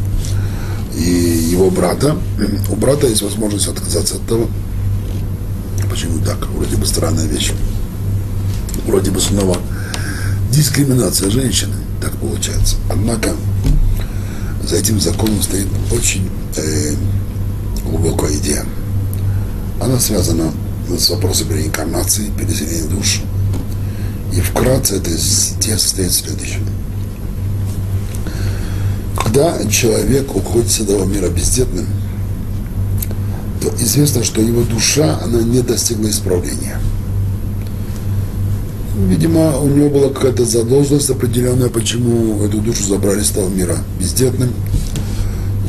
и 0.96 1.50
его 1.52 1.70
брата. 1.70 2.18
У 2.70 2.76
брата 2.76 3.08
есть 3.08 3.22
возможность 3.22 3.68
отказаться 3.68 4.16
от 4.16 4.28
того. 4.28 4.48
Почему 5.90 6.20
так? 6.26 6.48
Вроде 6.56 6.78
бы 6.78 6.86
странная 6.86 7.28
вещь. 7.28 7.52
Вроде 8.88 9.12
бы 9.12 9.20
снова 9.20 9.58
дискриминация 10.52 11.30
женщины. 11.30 11.76
Так 12.02 12.12
получается. 12.18 12.76
Однако 12.90 13.32
за 14.64 14.76
этим 14.76 15.00
законом 15.00 15.42
стоит 15.42 15.68
очень 15.92 16.30
э, 16.58 16.94
глубокая 17.84 18.36
идея. 18.38 18.66
Она 19.82 20.00
связана 20.00 20.52
с 20.98 21.10
вопросом 21.10 21.52
реинкарнации, 21.52 22.30
переселения 22.38 22.88
душ. 22.90 23.22
И 24.34 24.40
вкратце 24.40 24.98
это 24.98 25.10
идея 25.10 25.78
состоит 25.78 26.12
в 26.12 26.16
следующем. 26.16 26.66
Когда 29.18 29.66
человек 29.70 30.36
уходит 30.36 30.70
с 30.70 30.80
этого 30.82 31.06
мира 31.06 31.30
бездетным, 31.30 31.88
то 33.62 33.70
известно, 33.80 34.24
что 34.24 34.42
его 34.42 34.64
душа, 34.64 35.20
она 35.24 35.42
не 35.42 35.62
достигла 35.62 36.10
исправления. 36.10 36.80
Видимо, 38.96 39.58
у 39.58 39.68
него 39.70 39.90
была 39.90 40.10
какая-то 40.10 40.44
задолженность 40.44 41.10
определенная, 41.10 41.70
почему 41.70 42.44
эту 42.44 42.58
душу 42.60 42.84
забрали 42.84 43.22
с 43.22 43.30
того 43.30 43.48
мира 43.48 43.78
бездетным. 44.00 44.54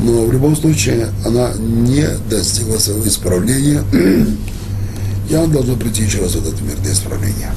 Но 0.03 0.25
в 0.25 0.33
любом 0.33 0.57
случае 0.57 1.07
она 1.25 1.53
не 1.57 2.05
достигла 2.29 2.77
своего 2.77 3.07
исправления, 3.07 3.81
и 5.29 5.33
она 5.33 5.47
должна 5.47 5.75
прийти 5.75 6.03
еще 6.03 6.19
раз 6.19 6.35
в 6.35 6.45
этот 6.45 6.59
мир 6.61 6.75
для 6.81 6.91
исправления. 6.91 7.53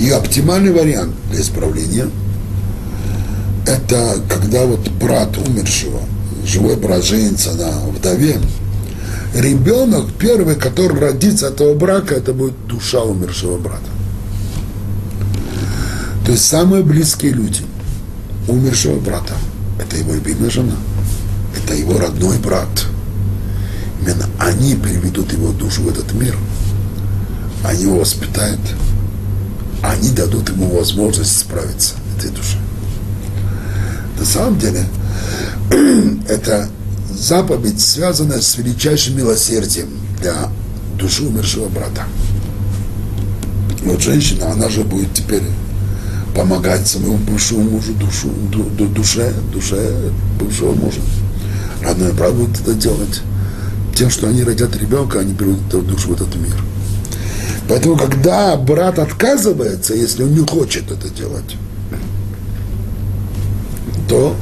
И 0.00 0.10
оптимальный 0.10 0.72
вариант 0.72 1.14
для 1.30 1.42
исправления– 1.42 2.08
это 3.66 4.16
когда 4.28 4.64
вот 4.64 4.88
брат 5.00 5.36
умершего, 5.38 6.00
живой 6.44 6.74
брат 6.74 7.04
женится 7.04 7.52
на 7.52 7.70
вдове, 7.88 8.38
ребенок 9.34 10.12
первый, 10.18 10.56
который 10.56 10.98
родится 10.98 11.48
от 11.48 11.54
этого 11.54 11.74
брака, 11.74 12.14
это 12.14 12.32
будет 12.32 12.66
душа 12.66 13.00
умершего 13.00 13.58
брата. 13.58 13.90
То 16.24 16.32
есть 16.32 16.44
самые 16.44 16.82
близкие 16.82 17.32
люди 17.32 17.62
умершего 18.48 18.98
брата– 19.00 19.34
это 19.80 19.96
его 19.96 20.14
любимая 20.14 20.50
жена, 20.50 20.76
это 21.56 21.74
его 21.74 21.98
родной 21.98 22.38
брат. 22.38 22.86
Именно 24.00 24.26
они 24.38 24.74
приведут 24.74 25.32
его 25.32 25.52
душу 25.52 25.82
в 25.82 25.88
этот 25.88 26.12
мир, 26.12 26.36
они 27.64 27.82
его 27.82 28.00
воспитают, 28.00 28.60
они 29.82 30.10
дадут 30.10 30.48
ему 30.50 30.76
возможность 30.76 31.38
справиться 31.38 31.94
этой 32.16 32.30
душе. 32.30 32.58
На 34.18 34.24
самом 34.24 34.58
деле, 34.58 34.84
это 36.28 36.68
заповедь, 37.22 37.80
связанная 37.80 38.40
с 38.40 38.56
величайшим 38.58 39.16
милосердием 39.16 39.88
для 40.20 40.50
души 40.98 41.22
умершего 41.22 41.68
брата. 41.68 42.02
Вот 43.84 44.00
женщина, 44.00 44.50
она 44.50 44.68
же 44.68 44.82
будет 44.82 45.14
теперь 45.14 45.42
помогать 46.34 46.86
своему 46.86 47.18
бывшему 47.18 47.62
мужу, 47.62 47.92
душу, 47.94 48.28
ду, 48.50 48.64
ду, 48.64 48.86
душе, 48.86 49.32
душе 49.52 50.10
бывшего 50.40 50.72
мужа. 50.72 51.00
Родной 51.82 52.12
брат 52.12 52.34
будет 52.34 52.60
это 52.60 52.74
делать. 52.74 53.22
Тем, 53.94 54.10
что 54.10 54.28
они 54.28 54.42
родят 54.42 54.76
ребенка, 54.76 55.20
они 55.20 55.32
берут 55.32 55.58
эту 55.68 55.82
душу 55.82 56.08
в 56.08 56.12
этот 56.14 56.34
мир. 56.34 56.56
Поэтому, 57.68 57.96
когда 57.96 58.56
брат 58.56 58.98
отказывается, 58.98 59.94
если 59.94 60.24
он 60.24 60.34
не 60.34 60.44
хочет 60.44 60.90
это 60.90 61.08
делать, 61.08 61.56
то 64.08 64.34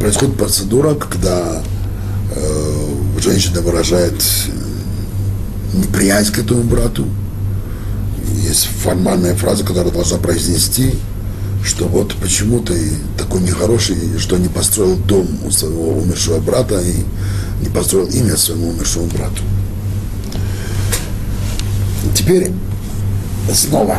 происходит 0.00 0.36
процедура, 0.36 0.94
когда 0.94 1.62
женщина 3.20 3.60
выражает 3.60 4.22
неприязнь 5.72 6.32
к 6.32 6.38
этому 6.38 6.62
брату. 6.62 7.06
Есть 8.42 8.68
формальная 8.82 9.34
фраза, 9.34 9.64
которая 9.64 9.92
должна 9.92 10.18
произнести, 10.18 10.94
что 11.64 11.86
вот 11.86 12.14
почему 12.16 12.60
ты 12.60 12.92
такой 13.18 13.40
нехороший, 13.40 13.96
что 14.18 14.36
не 14.36 14.48
построил 14.48 14.96
дом 14.96 15.26
у 15.44 15.50
своего 15.50 15.98
умершего 15.98 16.38
брата 16.38 16.80
и 16.80 17.04
не 17.62 17.68
построил 17.68 18.06
имя 18.06 18.36
своему 18.36 18.70
умершему 18.70 19.06
брату. 19.06 19.42
Теперь 22.14 22.52
снова 23.52 23.98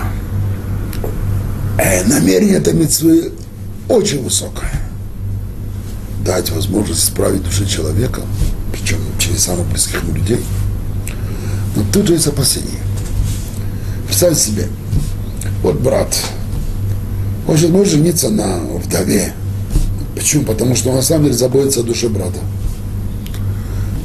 э, 1.78 2.03
намерение 2.05 2.57
этой 2.57 2.73
митцвы 2.73 3.34
очень 3.89 4.23
высокое 4.23 4.76
дать 6.28 6.51
возможность 6.51 7.05
исправить 7.05 7.41
душе 7.41 7.65
человека, 7.65 8.21
причем 8.73 8.97
через 9.17 9.45
самых 9.45 9.65
близких 9.67 10.03
ему 10.03 10.13
людей. 10.13 10.43
Но 11.75 11.84
тут 11.91 12.05
же 12.05 12.13
есть 12.13 12.28
опасение. 12.28 12.82
Представь 14.05 14.38
себе, 14.38 14.67
вот 15.63 15.80
брат, 15.80 16.15
же 17.55 17.69
может 17.69 17.93
жениться 17.93 18.30
на 18.30 18.59
вдове. 18.59 19.34
Почему? 20.15 20.43
Потому 20.43 20.75
что 20.75 20.89
он 20.89 20.97
на 20.97 21.01
самом 21.01 21.25
деле 21.25 21.38
заботится 21.38 21.80
о 21.80 21.84
душе 21.84 22.09
брата. 22.09 22.39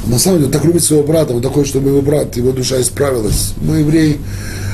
На 0.07 0.17
самом 0.17 0.39
деле 0.39 0.51
так 0.51 0.63
любит 0.63 0.83
своего 0.83 1.05
брата, 1.05 1.33
он 1.33 1.41
такой, 1.41 1.65
чтобы 1.65 1.89
его 1.89 2.01
брат, 2.01 2.37
его 2.37 2.51
душа 2.51 2.79
исправилась. 2.81 3.53
Мы, 3.57 3.79
евреи, 3.79 4.19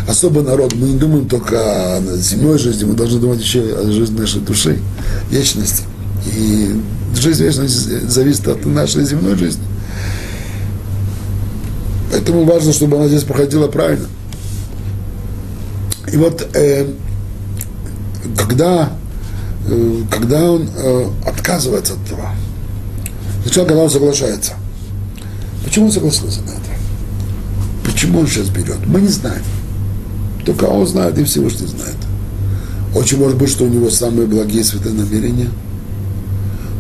особый 0.08 0.44
народ, 0.44 0.76
мы 0.76 0.90
не 0.90 1.00
думаем 1.00 1.28
только 1.28 1.98
о 1.98 2.02
земной 2.18 2.60
жизни, 2.60 2.86
мы 2.86 2.94
должны 2.94 3.20
думать 3.20 3.42
еще 3.42 3.62
о 3.62 3.92
жизни 3.92 4.20
нашей 4.20 4.42
души, 4.42 4.80
вечности. 5.32 5.84
И 6.36 6.76
жизнь 7.16 7.44
вечности 7.44 8.00
зависит 8.08 8.48
от 8.48 8.66
нашей 8.66 9.04
земной 9.04 9.36
жизни. 9.36 9.64
Поэтому 12.12 12.44
важно, 12.44 12.74
чтобы 12.74 12.98
она 12.98 13.08
здесь 13.08 13.24
проходила 13.24 13.68
правильно. 13.68 14.08
И 16.12 16.18
вот 16.18 16.48
э, 16.56 16.88
когда, 18.36 18.92
э, 19.68 20.02
когда 20.10 20.52
он 20.52 20.70
э, 20.76 21.10
отказывается 21.26 21.94
от 21.94 22.00
этого, 22.06 22.34
сначала 23.44 23.68
когда 23.68 23.84
он 23.84 23.90
соглашается, 23.90 24.54
почему 25.64 25.86
он 25.86 25.92
согласился 25.92 26.42
на 26.42 26.52
это? 26.52 26.60
Почему 27.86 28.20
он 28.20 28.28
сейчас 28.28 28.50
берет? 28.50 28.86
Мы 28.88 29.02
не 29.02 29.08
знаем. 29.08 29.44
Только 30.46 30.66
он 30.66 30.88
знает 30.88 31.18
и 31.20 31.24
Всевышний 31.24 31.68
знает. 31.68 31.96
Очень 32.96 33.20
может 33.20 33.38
быть, 33.38 33.50
что 33.50 33.66
у 33.66 33.68
него 33.68 33.92
самые 33.92 34.26
благие 34.26 34.64
святые 34.64 34.96
намерения– 34.96 35.50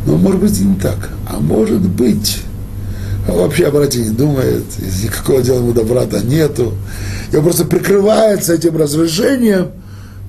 но 0.05 0.17
может 0.17 0.41
быть 0.41 0.59
и 0.59 0.63
не 0.63 0.75
так. 0.75 1.09
А 1.27 1.39
может 1.39 1.81
быть, 1.81 2.41
а 3.27 3.31
вообще 3.33 3.67
о 3.67 3.71
не 3.71 4.09
думает, 4.09 4.63
никакого 5.03 5.41
дела 5.41 5.57
ему 5.57 5.73
добра-то 5.73 6.21
нету. 6.21 6.73
И 7.31 7.35
он 7.35 7.43
просто 7.43 7.65
прикрывается 7.65 8.53
этим 8.53 8.77
разрешением, 8.77 9.71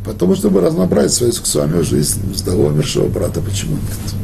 потому 0.05 0.37
чтобы 0.37 0.61
разнообразить 0.61 1.13
свою 1.17 1.33
сексуальную 1.33 1.85
жизнь 1.85 2.21
с 2.35 2.43
того 2.43 2.67
умершего 2.67 3.09
брата. 3.09 3.41
Почему 3.41 3.75
нет? 3.75 4.15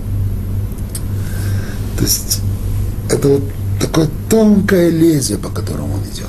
То 1.99 2.05
есть 2.05 2.41
это 3.11 3.29
вот 3.29 3.43
такое 3.81 4.09
тонкое 4.29 4.91
лезвие, 4.91 5.39
по 5.39 5.49
которому 5.49 5.95
он 5.95 6.01
идет. 6.03 6.27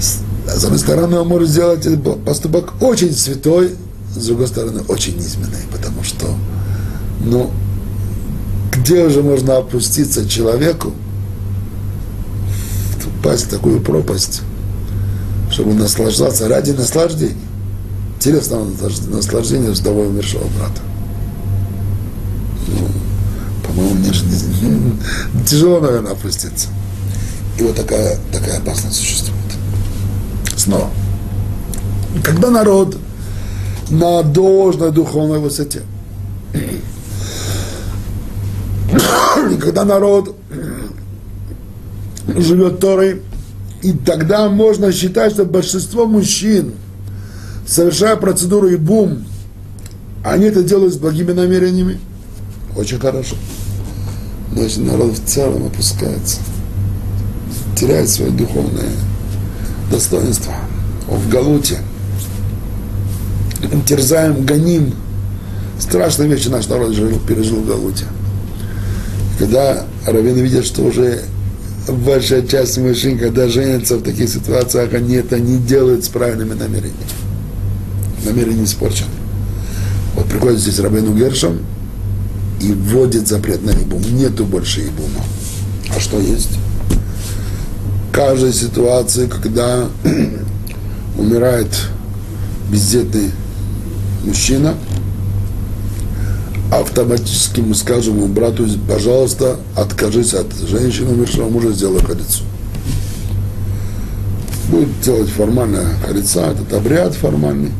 С 0.00 0.64
одной 0.64 0.78
стороны, 0.78 1.18
он 1.18 1.28
может 1.28 1.48
сделать 1.48 1.86
поступок 2.24 2.82
очень 2.82 3.12
святой, 3.12 3.72
с 4.14 4.26
другой 4.26 4.48
стороны, 4.48 4.80
очень 4.88 5.16
низменный, 5.16 5.62
потому 5.70 6.02
что 6.02 6.26
ну, 7.28 7.50
где 8.72 9.04
уже 9.04 9.22
можно 9.22 9.58
опуститься 9.58 10.28
человеку, 10.28 10.92
упасть 13.20 13.46
в 13.46 13.50
такую 13.50 13.80
пропасть, 13.80 14.42
чтобы 15.50 15.74
наслаждаться 15.74 16.48
ради 16.48 16.70
наслаждения, 16.70 17.36
телесного 18.18 18.66
наслаждения 19.10 19.70
вдовой 19.70 20.08
умершего 20.08 20.44
брата. 20.58 20.80
Ну, 22.68 22.88
по-моему, 23.66 23.94
мне 23.94 24.12
же 24.12 24.24
тяжело, 25.46 25.80
наверное, 25.80 26.12
опуститься. 26.12 26.68
И 27.58 27.62
вот 27.62 27.76
такая, 27.76 28.18
такая 28.32 28.58
опасность 28.58 28.96
существует. 28.96 29.38
Снова. 30.56 30.88
Когда 32.22 32.50
народ 32.50 32.96
на 33.90 34.22
должной 34.22 34.92
духовной 34.92 35.40
высоте, 35.40 35.82
когда 39.58 39.84
народ 39.84 40.36
живет 42.26 42.80
Торой, 42.80 43.22
и 43.82 43.92
тогда 43.92 44.48
можно 44.48 44.92
считать, 44.92 45.32
что 45.32 45.44
большинство 45.44 46.06
мужчин, 46.06 46.74
совершая 47.66 48.16
процедуру 48.16 48.68
и 48.68 48.76
бум, 48.76 49.24
они 50.24 50.46
это 50.46 50.62
делают 50.62 50.94
с 50.94 50.96
благими 50.96 51.32
намерениями, 51.32 51.98
очень 52.76 52.98
хорошо. 52.98 53.36
Если 54.56 54.80
народ 54.80 55.16
в 55.16 55.24
целом 55.24 55.66
опускается, 55.66 56.40
теряет 57.76 58.08
свое 58.08 58.30
духовное 58.30 58.90
достоинство, 59.90 60.54
он 61.08 61.18
в 61.18 61.28
галуте, 61.28 61.78
терзаем, 63.86 64.44
гоним. 64.44 64.94
Страшные 65.78 66.28
вещи 66.28 66.48
наш 66.48 66.66
народ 66.68 66.92
жил, 66.92 67.08
пережил 67.26 67.60
в 67.60 67.66
галуте. 67.66 68.04
Когда 69.38 69.86
раввины 70.04 70.40
видят, 70.40 70.66
что 70.66 70.82
уже 70.82 71.22
большая 71.88 72.46
часть 72.46 72.76
мужчин, 72.78 73.18
когда 73.18 73.48
женятся 73.48 73.96
в 73.96 74.02
таких 74.02 74.28
ситуациях, 74.28 74.92
они 74.94 75.14
это 75.14 75.38
не 75.38 75.58
делают 75.58 76.04
с 76.04 76.08
правильными 76.08 76.54
намерениями. 76.54 76.96
Намерения 78.24 78.64
испорчены. 78.64 79.10
Вот 80.14 80.26
приходит 80.26 80.58
здесь 80.58 80.80
Рабейну 80.80 81.14
Гершем 81.14 81.60
и 82.60 82.72
вводит 82.72 83.28
запрет 83.28 83.62
на 83.64 83.70
ибум. 83.70 84.02
Нету 84.10 84.44
больше 84.44 84.80
ибума. 84.80 85.22
А 85.94 86.00
что 86.00 86.18
есть? 86.18 86.50
Каждой 88.12 88.52
ситуации, 88.52 89.28
когда 89.28 89.88
умирает 91.16 91.68
бездетный 92.70 93.30
мужчина, 94.24 94.74
автоматически 96.70 97.60
мы 97.60 97.74
скажем 97.74 98.16
ему 98.16 98.28
брату, 98.28 98.66
пожалуйста, 98.88 99.56
откажись 99.74 100.34
от 100.34 100.52
женщины 100.68 101.10
умершего 101.12 101.48
мужа, 101.48 101.72
сделай 101.72 102.02
халицу. 102.02 102.44
Будет 104.68 105.00
делать 105.00 105.30
формально 105.30 105.84
халица, 106.06 106.50
этот 106.50 106.72
обряд 106.74 107.14
формальный, 107.14 107.72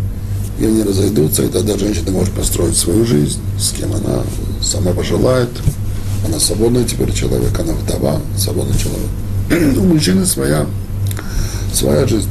и 0.58 0.64
они 0.64 0.82
разойдутся, 0.82 1.42
и 1.42 1.48
тогда 1.48 1.76
женщина 1.76 2.10
может 2.10 2.32
построить 2.32 2.76
свою 2.76 3.04
жизнь, 3.04 3.40
с 3.58 3.72
кем 3.72 3.92
она 3.94 4.22
сама 4.62 4.92
пожелает. 4.92 5.50
Она 6.26 6.40
свободный 6.40 6.84
теперь 6.84 7.12
человек, 7.12 7.58
она 7.60 7.74
вдова, 7.74 8.20
свободный 8.36 8.76
человек. 8.76 9.10
У 9.78 9.84
мужчины 9.84 10.24
своя, 10.26 10.66
своя 11.72 12.06
жизнь. 12.06 12.30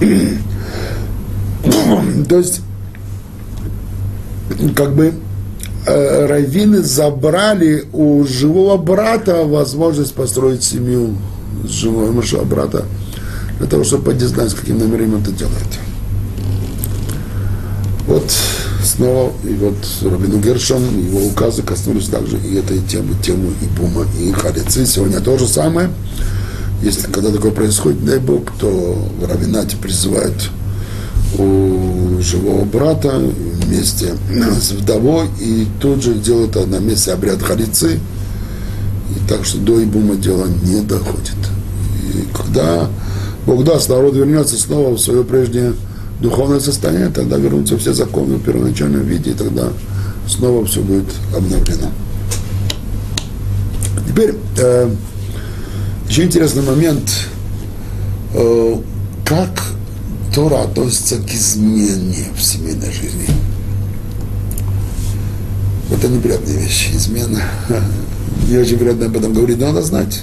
То 2.28 2.38
есть, 2.38 2.62
как 4.74 4.94
бы 4.96 5.14
раввины 5.88 6.82
забрали 6.82 7.84
у 7.92 8.24
живого 8.24 8.76
брата 8.76 9.44
возможность 9.44 10.14
построить 10.14 10.62
семью 10.62 11.16
с 11.64 11.70
живого 11.70 12.12
мужа 12.12 12.38
брата, 12.44 12.84
для 13.58 13.66
того, 13.66 13.84
чтобы 13.84 14.04
поддержать, 14.04 14.50
с 14.50 14.54
каким 14.54 14.78
намерением 14.78 15.20
это 15.22 15.32
делает. 15.32 15.78
Вот 18.06 18.32
снова, 18.82 19.32
и 19.44 19.54
вот 19.54 19.76
Рабину 20.02 20.38
Гершон, 20.38 20.82
его 20.98 21.26
указы 21.26 21.62
коснулись 21.62 22.08
также 22.08 22.38
и 22.38 22.56
этой 22.56 22.78
темы, 22.80 23.14
тему 23.22 23.50
и 23.60 23.66
Бума, 23.78 24.06
и 24.18 24.32
Харицы. 24.32 24.86
Сегодня 24.86 25.20
то 25.20 25.36
же 25.36 25.46
самое. 25.46 25.90
Если 26.82 27.10
когда 27.10 27.30
такое 27.30 27.50
происходит, 27.50 28.04
дай 28.04 28.18
Бог, 28.18 28.52
то 28.58 28.68
в 29.20 29.26
Равинате 29.28 29.76
призывают 29.76 30.50
у 31.36 31.87
живого 32.20 32.64
брата 32.64 33.18
вместе 33.18 34.14
с 34.60 34.72
вдовой, 34.72 35.28
и 35.40 35.66
тут 35.80 36.02
же 36.02 36.14
делают 36.14 36.54
на 36.68 36.78
месте 36.78 37.12
обряд 37.12 37.42
харицы, 37.42 37.98
и 39.10 39.28
так 39.28 39.44
что 39.44 39.58
до 39.58 39.82
Ибума 39.82 40.16
дело 40.16 40.46
не 40.62 40.80
доходит. 40.80 41.36
И 42.12 42.26
когда 42.36 42.88
Бог 43.46 43.64
даст, 43.64 43.88
народ 43.88 44.14
вернется 44.14 44.56
снова 44.56 44.94
в 44.94 44.98
свое 44.98 45.24
прежнее 45.24 45.72
духовное 46.20 46.60
состояние, 46.60 47.10
тогда 47.10 47.36
вернутся 47.36 47.78
все 47.78 47.92
законы 47.92 48.36
в 48.36 48.42
первоначальном 48.42 49.02
виде, 49.02 49.30
и 49.30 49.34
тогда 49.34 49.68
снова 50.26 50.64
все 50.66 50.80
будет 50.80 51.06
обновлено. 51.34 51.90
Теперь 54.06 54.34
э, 54.58 54.90
еще 56.08 56.24
интересный 56.24 56.62
момент, 56.62 57.10
э, 58.34 58.76
как 59.24 59.50
Тора 60.38 60.62
относится 60.62 61.16
к 61.16 61.28
измене 61.34 62.28
в 62.36 62.40
семейной 62.40 62.92
жизни. 62.92 63.26
Это 65.90 66.06
неприятная 66.06 66.58
вещь, 66.58 66.90
измена. 66.94 67.42
Не 68.48 68.58
очень 68.58 68.78
приятно 68.78 69.06
об 69.06 69.16
этом 69.16 69.34
говорить, 69.34 69.58
но 69.58 69.72
надо 69.72 69.82
знать. 69.82 70.22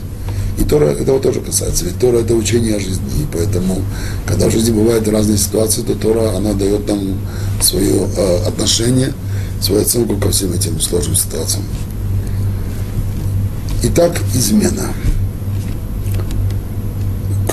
И 0.57 0.63
Тора 0.63 0.85
этого 0.85 1.19
тоже 1.19 1.41
касается. 1.41 1.83
Ведь 1.83 1.99
Тора– 1.99 2.19
это 2.19 2.33
учение 2.33 2.77
о 2.77 2.79
жизни. 2.79 3.03
И 3.23 3.25
поэтому, 3.29 3.81
когда 4.25 4.47
в 4.47 4.53
жизни 4.53 4.71
бывают 4.71 5.05
разные 5.09 5.37
ситуации, 5.37 5.81
то 5.81 5.95
Тора, 5.95 6.37
она 6.37 6.53
дает 6.53 6.87
нам 6.87 7.17
свое 7.59 8.07
э, 8.15 8.37
отношение, 8.47 9.11
свою 9.59 9.81
оценку 9.81 10.15
ко 10.15 10.31
всем 10.31 10.53
этим 10.53 10.79
сложным 10.79 11.17
ситуациям. 11.17 11.65
Итак, 13.83 14.17
измена. 14.33 14.93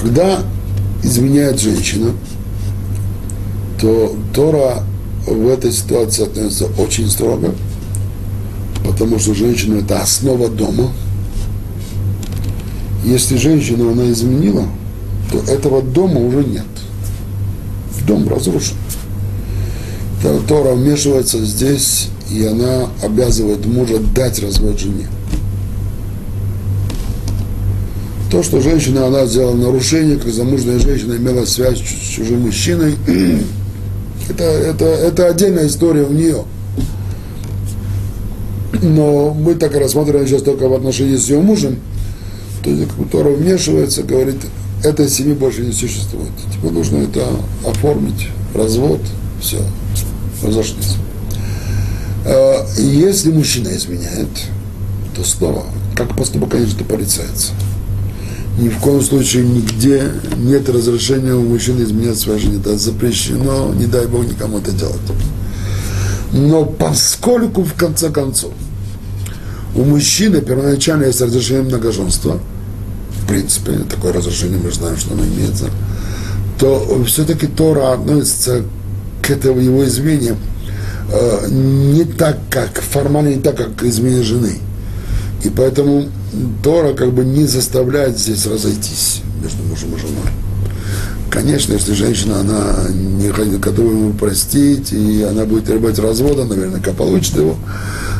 Когда 0.00 0.44
изменяет 1.02 1.58
женщина, 1.58 2.12
то 3.82 4.16
Тора 4.32 4.82
в 5.26 5.48
этой 5.48 5.72
ситуации 5.72 6.22
относится 6.22 6.68
очень 6.78 7.10
строго, 7.10 7.54
потому 8.86 9.18
что 9.18 9.34
женщина– 9.34 9.78
это 9.80 10.00
основа 10.00 10.48
дома– 10.48 10.90
если 13.04 13.36
женщину 13.36 13.90
она 13.90 14.10
изменила, 14.12 14.64
то 15.30 15.38
этого 15.52 15.82
дома 15.82 16.20
уже 16.20 16.44
нет. 16.44 16.64
Дом 18.06 18.28
разрушен. 18.28 18.76
Тора 20.46 20.74
вмешивается 20.74 21.44
здесь, 21.44 22.08
и 22.30 22.44
она 22.44 22.88
обязывает 23.02 23.66
мужа 23.66 23.98
дать 24.14 24.40
развод 24.40 24.78
жене. 24.78 25.08
То, 28.30 28.42
что 28.42 28.60
женщина, 28.60 29.06
она 29.08 29.26
сделала 29.26 29.56
нарушение, 29.56 30.16
как 30.16 30.32
замужняя 30.32 30.78
женщина 30.78 31.16
имела 31.16 31.44
связь 31.44 31.78
с 31.78 32.08
чужим 32.08 32.42
мужчиной, 32.42 32.94
это, 34.28 34.44
это, 34.44 34.84
это 34.84 35.28
отдельная 35.28 35.66
история 35.66 36.04
у 36.04 36.12
нее. 36.12 36.44
Но 38.80 39.34
мы 39.34 39.54
так 39.54 39.74
рассматриваем 39.76 40.26
сейчас 40.26 40.42
только 40.42 40.68
в 40.68 40.74
отношении 40.74 41.16
с 41.16 41.28
ее 41.28 41.40
мужем– 41.40 41.78
то 42.62 42.70
есть 42.70 42.88
Тора 43.10 43.30
вмешивается, 43.30 44.02
говорит, 44.02 44.36
этой 44.82 45.08
семьи 45.08 45.34
больше 45.34 45.62
не 45.62 45.72
существует. 45.72 46.30
Тебе 46.52 46.70
нужно 46.70 46.98
это 46.98 47.26
оформить, 47.66 48.28
развод, 48.54 49.00
все, 49.40 49.58
разошлись. 50.42 50.96
А, 52.24 52.66
если 52.78 53.32
мужчина 53.32 53.68
изменяет, 53.76 54.28
то 55.16 55.24
снова, 55.24 55.64
как 55.96 56.16
поступок, 56.16 56.50
конечно, 56.50 56.84
порицается. 56.84 57.52
Ни 58.58 58.68
в 58.68 58.78
коем 58.78 59.00
случае 59.00 59.44
нигде 59.44 60.12
нет 60.36 60.68
разрешения 60.68 61.34
у 61.34 61.42
мужчины 61.42 61.82
изменять 61.82 62.18
своей 62.18 62.40
жене. 62.40 62.58
Это 62.58 62.76
запрещено, 62.76 63.72
не 63.74 63.86
дай 63.86 64.06
Бог 64.06 64.24
никому 64.26 64.58
это 64.58 64.72
делать. 64.72 65.00
Но 66.32 66.64
поскольку, 66.64 67.62
в 67.62 67.74
конце 67.74 68.10
концов, 68.10 68.52
у 69.74 69.84
мужчины 69.84 70.40
первоначально 70.40 71.04
есть 71.04 71.20
разрешение 71.20 71.64
многоженства– 71.64 72.40
в 73.22 73.26
принципе, 73.26 73.78
такое 73.88 74.12
разрешение 74.12 74.58
мы 74.58 74.70
знаем, 74.72 74.96
что 74.96 75.14
оно 75.14 75.24
имеется, 75.24 75.66
то 76.58 77.02
все-таки 77.06 77.46
Тора 77.46 77.92
относится 77.92 78.62
к 79.22 79.30
этому 79.30 79.60
его 79.60 79.84
измене 79.84 80.36
э, 81.12 81.46
не 81.48 82.04
так, 82.04 82.38
как, 82.50 82.80
формально 82.80 83.28
не 83.28 83.40
так, 83.40 83.56
как 83.56 83.82
измене 83.84 84.22
жены. 84.22 84.58
И 85.44 85.50
поэтому 85.50 86.08
Тора 86.62 86.94
как 86.94 87.12
бы 87.12 87.24
не 87.24 87.46
заставляет 87.46 88.18
здесь 88.18 88.46
разойтись 88.46 89.20
между 89.42 89.62
мужем 89.64 89.94
и 89.94 89.98
женой. 89.98 90.30
Конечно, 91.30 91.72
если 91.72 91.94
женщина, 91.94 92.40
она 92.40 92.88
не 92.90 93.56
готова 93.58 93.90
ему 93.90 94.12
простить, 94.12 94.92
и 94.92 95.22
она 95.22 95.46
будет 95.46 95.64
требовать 95.64 95.98
развода, 95.98 96.44
наверняка 96.44 96.92
получит 96.92 97.36
его. 97.36 97.56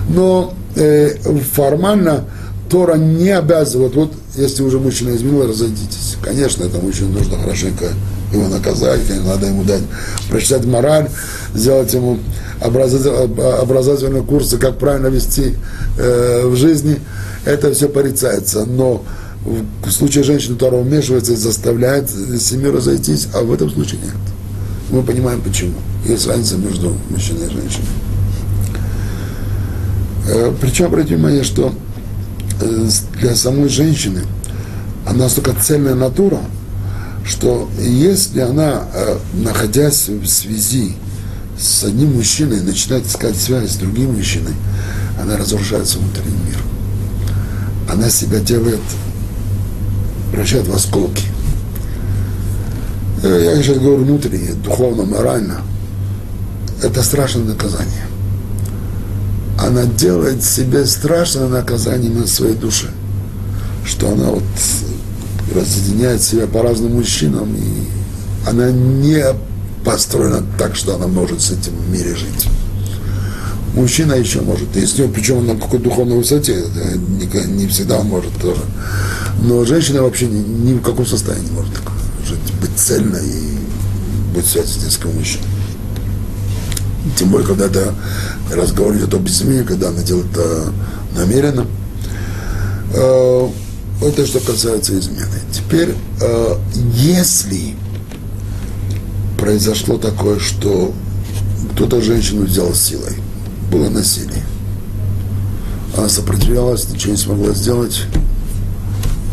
Но 0.08 0.54
э, 0.76 1.16
формально 1.52 2.24
Тора 2.70 2.96
не 2.96 3.28
обязывает, 3.28 3.94
вот 3.94 4.12
если 4.34 4.62
уже 4.62 4.78
мужчина 4.78 5.14
изменил, 5.14 5.46
разойдитесь. 5.46 6.16
Конечно, 6.22 6.64
это 6.64 6.78
мужчине 6.78 7.12
нужно 7.12 7.38
хорошенько 7.38 7.88
его 8.32 8.48
наказать, 8.48 9.00
надо 9.24 9.46
ему 9.46 9.64
дать, 9.64 9.82
прочитать 10.30 10.64
мораль, 10.64 11.08
сделать 11.54 11.92
ему 11.92 12.18
образовательные 12.60 14.22
курсы, 14.22 14.58
как 14.58 14.78
правильно 14.78 15.08
вести 15.08 15.54
э, 15.98 16.46
в 16.46 16.56
жизни. 16.56 16.98
Это 17.44 17.72
все 17.72 17.88
порицается. 17.88 18.64
Но 18.64 19.04
в 19.44 19.90
случае 19.90 20.22
женщины 20.24 20.56
Тора 20.56 20.76
вмешивается 20.76 21.32
и 21.32 21.36
заставляет 21.36 22.08
семью 22.10 22.72
разойтись, 22.72 23.28
а 23.34 23.42
в 23.42 23.52
этом 23.52 23.70
случае 23.70 24.00
нет. 24.02 24.14
Мы 24.90 25.02
понимаем 25.02 25.40
почему. 25.40 25.74
Есть 26.06 26.26
разница 26.26 26.56
между 26.56 26.94
мужчиной 27.10 27.46
и 27.46 27.50
женщиной. 27.50 27.86
Э, 30.28 30.52
причем 30.60 30.86
обратите 30.86 31.16
внимание, 31.16 31.42
что 31.42 31.72
Э, 32.62 32.88
для 33.20 33.34
самой 33.34 33.68
женщины 33.68 34.20
она 35.06 35.24
настолько 35.24 35.52
цельная 35.60 35.94
натура, 35.94 36.38
что 37.24 37.68
если 37.78 38.40
она, 38.40 38.84
э, 38.92 39.18
находясь 39.34 40.08
в 40.08 40.26
связи 40.26 40.96
с 41.58 41.84
одним 41.84 42.14
мужчиной 42.14 42.60
начинает 42.60 43.06
искать 43.06 43.36
связь 43.36 43.72
с 43.72 43.76
другим 43.76 44.14
мужчиной, 44.14 44.54
она 45.20 45.36
разрушает 45.36 45.86
свой 45.86 46.04
внутренний 46.04 46.44
мир. 46.46 46.58
Она 47.90 48.10
себя 48.10 48.40
делает, 48.40 48.80
превращает 50.30 50.66
в 50.66 50.74
осколки. 50.74 51.24
Э, 53.22 53.54
я 53.54 53.62
сейчас 53.62 53.78
говорю 53.78 54.04
внутренне, 54.04 54.54
духовно, 54.54 55.04
морально. 55.04 55.60
Это 56.82 57.02
страшное 57.02 57.44
наказание. 57.44 58.06
Она 59.58 59.84
делает 59.84 60.42
себе 60.42 60.84
страшное 60.86 61.46
наказание 61.46 62.10
на 62.10 62.26
своей 62.26 62.54
душе. 62.54 62.88
Что 63.84 64.10
она 64.10 64.30
вот 64.30 64.42
разъединяет 65.52 66.22
себя 66.22 66.46
по 66.46 66.62
разным 66.62 66.94
мужчинам, 66.94 67.54
и 67.54 68.48
она 68.48 68.70
не 68.70 69.24
построена 69.84 70.42
так, 70.58 70.76
что 70.76 70.94
она 70.94 71.06
может 71.06 71.40
с 71.40 71.50
этим 71.50 71.72
в 71.76 71.90
мире 71.90 72.14
жить. 72.14 72.48
Мужчина 73.74 74.12
еще 74.12 74.42
может, 74.42 74.76
если 74.76 75.06
причем 75.06 75.46
на 75.46 75.56
какой 75.56 75.78
духовной 75.78 76.18
высоте, 76.18 76.62
не, 77.18 77.46
не 77.46 77.66
всегда 77.68 77.98
он 77.98 78.06
может 78.06 78.32
тоже. 78.40 78.60
Но 79.42 79.64
женщина 79.64 80.02
вообще 80.02 80.26
ни, 80.26 80.40
ни 80.40 80.74
в 80.74 80.82
каком 80.82 81.06
состоянии 81.06 81.46
не 81.46 81.52
может 81.52 81.72
жить, 82.26 82.54
быть 82.60 82.70
цельной 82.76 83.26
и 83.26 83.58
быть 84.34 84.44
в 84.44 84.50
связи 84.50 84.78
с 84.78 84.84
нескольким 84.84 85.16
мужчиной. 85.16 85.46
Тем 87.16 87.30
более, 87.30 87.46
когда 87.46 87.66
это 87.66 87.94
разговор 88.52 88.94
идет 88.94 89.12
об 89.14 89.26
измене, 89.26 89.64
когда 89.64 89.88
она 89.88 90.02
делает 90.02 90.30
это 90.32 90.72
намеренно. 91.16 91.66
Э, 94.00 94.08
это 94.08 94.26
что 94.26 94.40
касается 94.40 94.98
измены. 94.98 95.40
Теперь, 95.52 95.94
э, 96.20 96.56
если 96.94 97.76
произошло 99.38 99.98
такое, 99.98 100.38
что 100.38 100.92
кто-то 101.72 102.00
женщину 102.00 102.44
взял 102.44 102.74
силой, 102.74 103.16
было 103.70 103.88
насилие, 103.88 104.44
она 105.96 106.08
сопротивлялась, 106.08 106.88
ничего 106.88 107.12
не 107.12 107.18
смогла 107.18 107.54
сделать, 107.54 108.02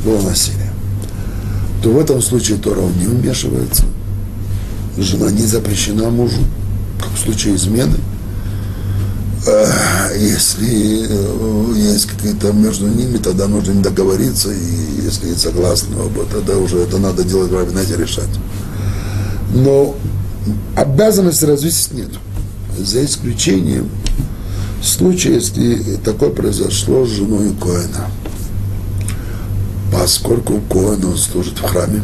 было 0.04 0.22
насилие, 0.22 0.72
то 1.84 1.92
в 1.92 2.00
этом 2.00 2.22
случае 2.22 2.58
Тора 2.58 2.82
не 3.00 3.06
вмешивается, 3.06 3.86
жена 4.98 5.30
не 5.32 5.46
запрещена 5.46 6.10
мужу, 6.10 6.42
как 7.00 7.12
в 7.12 7.20
случае 7.20 7.56
измены– 7.56 7.98
если 9.46 11.08
э, 11.10 11.74
есть 11.76 12.08
какие-то 12.08 12.52
между 12.52 12.88
ними, 12.88 13.18
тогда 13.18 13.48
нужно 13.48 13.72
им 13.72 13.82
договориться, 13.82 14.52
и 14.52 15.02
если 15.04 15.30
не 15.30 15.36
согласны 15.36 15.96
оба, 15.98 16.26
тогда 16.26 16.58
уже 16.58 16.80
это 16.80 16.98
надо 16.98 17.24
делать 17.24 17.50
в 17.50 17.56
равенете 17.56 17.96
решать. 17.96 18.30
Но 19.54 19.96
обязанности 20.76 21.46
развесить 21.46 21.94
нет. 21.94 22.10
За 22.78 23.04
исключением 23.04 23.90
случая, 24.84 25.36
если 25.36 25.96
такое 26.04 26.30
произошло 26.30 27.06
с 27.06 27.10
женой 27.10 27.54
Коэна. 27.62 28.08
Поскольку 29.92 30.62
Коэн 30.70 31.04
он 31.04 31.18
служит 31.18 31.58
в 31.58 31.64
храме, 31.64 32.04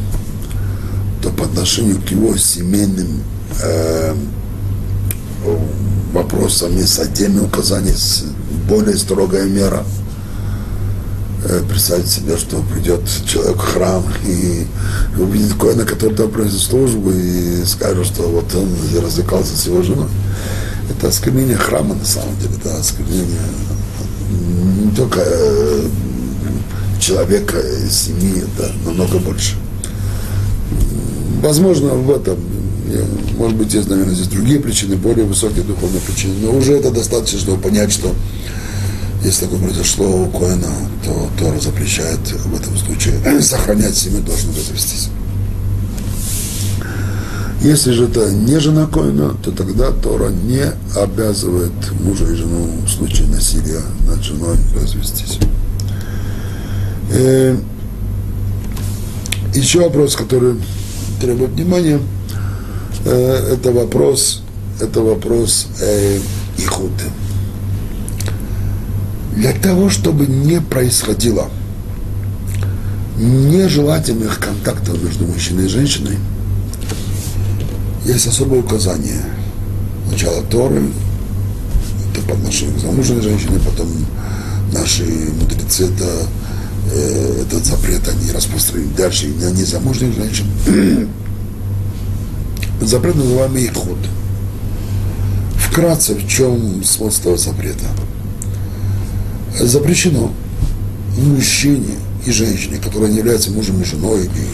то 1.22 1.30
по 1.30 1.46
отношению 1.46 2.02
к 2.02 2.10
его 2.10 2.36
семейным 2.38 3.24
э, 3.62 4.16
вопросам 6.16 6.76
есть 6.76 6.98
отдельные 7.00 7.44
указания, 7.44 7.94
более 8.68 8.98
строгая 8.98 9.46
мера. 9.46 9.84
Э, 11.48 11.62
представить 11.70 12.08
себе, 12.08 12.38
что 12.38 12.64
придет 12.74 13.02
человек 13.28 13.58
в 13.58 13.74
храм 13.74 14.04
и 14.26 14.66
увидит 15.20 15.54
коина, 15.60 15.86
который 15.86 16.16
там 16.16 16.32
производит 16.32 16.66
службу, 16.66 17.12
и 17.12 17.64
скажет, 17.66 18.08
что 18.08 18.24
вот 18.24 18.46
он 18.56 18.76
развлекался 19.00 19.56
с 19.56 19.68
его 19.68 19.84
женой. 19.84 20.10
Это 20.90 21.10
осквернение 21.10 21.58
храма 21.58 21.94
на 21.94 22.06
самом 22.06 22.36
деле, 22.40 22.56
это 22.58 22.76
осквернение 22.78 23.42
не 24.86 24.92
только 24.92 25.22
э, 25.24 25.88
человека, 27.00 27.62
семьи, 27.90 28.44
это 28.44 28.72
намного 28.86 29.20
больше. 29.20 29.56
Возможно, 31.42 31.90
в 31.90 32.10
этом 32.12 32.38
может 33.38 33.58
быть, 33.58 33.74
есть, 33.74 33.90
наверное, 33.90 34.14
здесь 34.14 34.28
другие 34.28 34.60
причины, 34.60 34.96
более 34.96 35.26
высокие 35.26 35.64
духовные 35.64 36.02
причины, 36.02 36.36
но 36.42 36.52
уже 36.52 36.74
это 36.74 36.92
достаточно, 36.92 37.40
чтобы 37.40 37.62
понять, 37.62 37.92
что 37.92 38.14
если 39.24 39.46
такое 39.46 39.60
произошло 39.60 40.24
у 40.24 40.30
Коэна, 40.30 40.72
то 41.04 41.30
Тора 41.40 41.60
запрещает 41.60 42.20
в 42.20 42.56
этом 42.56 42.78
случае 42.78 43.16
сохранять 43.42 43.96
семью, 43.96 44.22
должен 44.22 44.50
развестись. 44.50 45.10
Если 47.62 47.92
же 47.94 48.06
это 48.06 48.30
не 48.32 48.60
жена 48.60 48.86
Коина, 48.86 49.36
то 49.44 49.52
тогда 49.52 49.92
Тора 49.92 50.30
не 50.30 50.64
обязывает 50.96 51.72
мужа 52.00 52.26
и 52.26 52.36
жену 52.36 52.68
в 52.86 52.90
случае 52.90 53.28
насилия 53.28 53.82
над 54.08 54.24
женой 54.24 54.58
развестись. 54.80 55.40
И 57.10 57.14
э, 57.14 57.58
еще 59.56 59.80
вопрос, 59.80 60.16
который 60.16 60.62
требует 61.20 61.52
внимания– 61.52 62.00
Э, 63.06 63.54
это 63.54 63.72
вопрос, 63.72 64.42
это 64.82 65.02
вопрос 65.02 65.68
э, 65.80 66.20
ихуд. 66.58 66.92
Для 69.36 69.54
того, 69.54 69.90
чтобы 69.90 70.26
не 70.26 70.60
происходило 70.60 71.50
нежелательных 73.18 74.40
контактов 74.40 75.02
между 75.04 75.26
мужчиной 75.26 75.66
и 75.66 75.70
женщиной, 75.70 76.18
есть 78.06 78.26
особое 78.28 78.62
указание. 78.62 79.22
Начало 80.10 80.42
Торы, 80.44 80.82
это 82.12 82.26
по 82.28 82.34
отношению 82.34 82.76
к 82.76 82.82
замужней 82.82 83.22
женщине, 83.22 83.60
потом 83.64 83.88
наши 84.74 85.04
мудрецы 85.40 85.86
это, 85.86 86.28
э, 86.92 87.44
этот 87.44 87.66
запрет 87.66 88.02
они 88.08 88.32
распространили 88.32 88.90
дальше 88.98 89.28
на 89.28 89.52
незамужних 89.52 90.16
женщин. 90.16 90.46
Запрет 92.82 93.16
называемый 93.16 93.66
ихуд. 93.66 93.98
Вкратце, 95.58 96.14
в 96.16 96.28
чем 96.28 96.84
смысл 96.84 97.22
этого 97.22 97.38
запрета? 97.38 97.86
Запрещено 99.60 100.32
мужчине 101.18 101.96
и 102.26 102.32
женщине, 102.32 102.78
которые 102.78 103.12
не 103.12 103.20
являются 103.20 103.52
мужем 103.52 103.82
и 103.82 103.86
женой, 103.86 104.22
или 104.22 104.48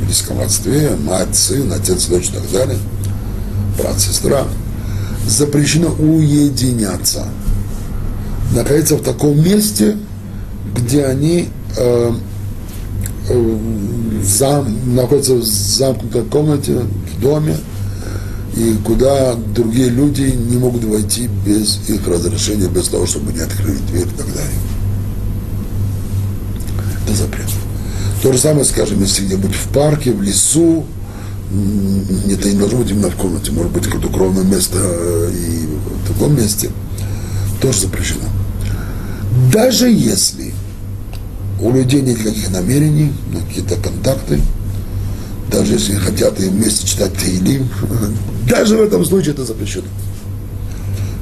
в 0.00 0.06
близком 0.06 0.40
родстве, 0.40 0.96
мать, 0.96 1.36
сын, 1.36 1.72
отец, 1.72 2.06
дочь 2.06 2.28
и 2.28 2.32
так 2.32 2.50
далее, 2.52 2.78
брат, 3.78 3.98
сестра, 4.00 4.46
запрещено 5.26 5.88
уединяться, 5.88 7.26
находиться 8.54 8.96
в 8.96 9.02
таком 9.02 9.42
месте, 9.42 9.96
где 10.74 11.04
они 11.04 11.48
э, 11.76 12.12
зам, 14.22 14.94
находятся 14.94 15.34
в 15.34 15.42
замкнутой 15.42 16.22
комнате, 16.24 16.82
доме, 17.20 17.56
и 18.56 18.76
куда 18.84 19.34
другие 19.54 19.88
люди 19.88 20.22
не 20.22 20.56
могут 20.56 20.84
войти 20.84 21.28
без 21.46 21.80
их 21.88 22.06
разрешения, 22.06 22.68
без 22.68 22.88
того, 22.88 23.06
чтобы 23.06 23.32
не 23.32 23.40
открыли 23.40 23.78
дверь 23.90 24.06
и 24.06 24.16
так 24.16 24.26
далее. 24.26 24.60
Это 27.04 27.14
запрет. 27.14 27.46
То 28.22 28.32
же 28.32 28.38
самое, 28.38 28.64
скажем, 28.64 29.00
если 29.00 29.24
где-нибудь 29.24 29.54
в 29.54 29.68
парке, 29.68 30.12
в 30.12 30.20
лесу, 30.20 30.84
это 32.28 32.48
не 32.48 32.58
должно 32.58 32.78
быть 32.78 32.90
именно 32.90 33.10
в 33.10 33.16
комнате, 33.16 33.50
может 33.52 33.72
быть, 33.72 33.84
какое-то 33.84 34.08
укромное 34.08 34.44
место 34.44 34.78
э, 34.78 35.32
и 35.32 35.66
в 36.04 36.12
таком 36.12 36.36
месте, 36.36 36.70
тоже 37.60 37.80
запрещено. 37.80 38.24
Даже 39.52 39.90
если 39.90 40.49
у 41.60 41.72
людей 41.72 42.00
нет 42.02 42.18
никаких 42.18 42.50
намерений, 42.50 43.12
какие-то 43.48 43.76
контакты, 43.76 44.40
даже 45.50 45.74
если 45.74 45.94
хотят 45.94 46.40
и 46.40 46.48
вместе 46.48 46.86
читать 46.86 47.12
Таилим, 47.14 47.68
даже 48.48 48.76
в 48.76 48.82
этом 48.82 49.04
случае 49.04 49.34
это 49.34 49.44
запрещено. 49.44 49.86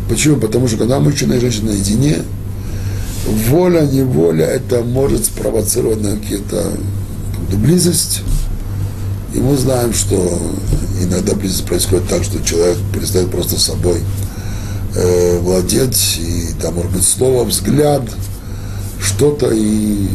Почему? 0.09 0.37
Потому 0.37 0.69
что 0.69 0.79
когда 0.79 1.01
мужчина 1.01 1.35
и 1.35 1.41
женщина 1.41 1.73
наедине, 1.73 2.19
воля, 3.27 3.83
неволя, 3.83 4.47
это 4.47 4.83
может 4.83 5.27
спровоцировать 5.27 6.01
на 6.01 6.17
какие-то 6.17 6.73
близость. 7.53 8.23
И 9.35 9.39
мы 9.39 9.57
знаем, 9.57 9.93
что 9.93 10.41
иногда 11.03 11.35
близость 11.35 11.67
происходит 11.67 12.09
так, 12.09 12.25
что 12.25 12.43
человек 12.43 12.79
перестает 12.95 13.31
просто 13.31 13.61
собой 13.61 14.01
э, 14.95 15.39
владеть, 15.41 16.19
и 16.21 16.55
там 16.61 16.75
может 16.75 16.93
быть 16.93 17.05
слово, 17.05 17.45
взгляд, 17.45 18.03
что-то, 19.01 19.51
и 19.53 20.09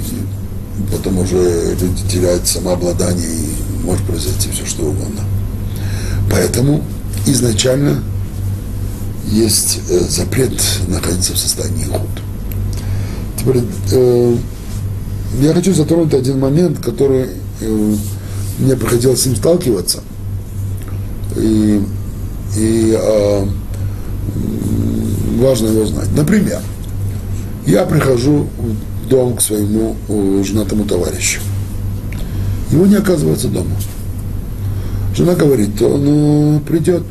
потом 0.92 1.20
уже 1.20 1.76
люди 1.80 2.08
теряют 2.10 2.48
самообладание 2.48 3.28
и 3.28 3.86
может 3.86 4.06
произойти 4.06 4.50
все 4.52 4.66
что 4.66 4.84
угодно. 4.84 5.22
Поэтому 6.30 6.84
изначально 7.26 8.04
есть 9.30 9.80
э, 9.90 10.00
запрет 10.00 10.62
находиться 10.88 11.34
в 11.34 11.38
состоянии 11.38 11.86
худ. 11.86 12.10
Теперь 13.38 13.64
э, 13.92 14.38
я 15.42 15.54
хочу 15.54 15.74
затронуть 15.74 16.14
один 16.14 16.40
момент, 16.40 16.80
который 16.80 17.30
э, 17.62 17.96
мне 18.60 18.76
приходилось 18.76 19.22
с 19.22 19.26
ним 19.26 19.36
сталкиваться. 19.36 20.02
И 21.38 21.82
и 22.58 22.98
э, 23.00 23.46
важно 25.40 25.68
его 25.68 25.86
знать. 25.86 26.10
Например, 26.16 26.62
я 27.66 27.86
прихожу 27.86 28.48
в 28.58 29.08
дом 29.08 29.36
к 29.36 29.42
своему 29.42 29.96
женатому 30.44 30.86
товарищу. 30.86 31.40
Его 32.72 32.86
не 32.86 32.96
оказывается 32.96 33.48
дома. 33.48 33.76
Жена 35.16 35.36
говорит, 35.36 35.80
он 35.82 36.62
придет, 36.68 37.04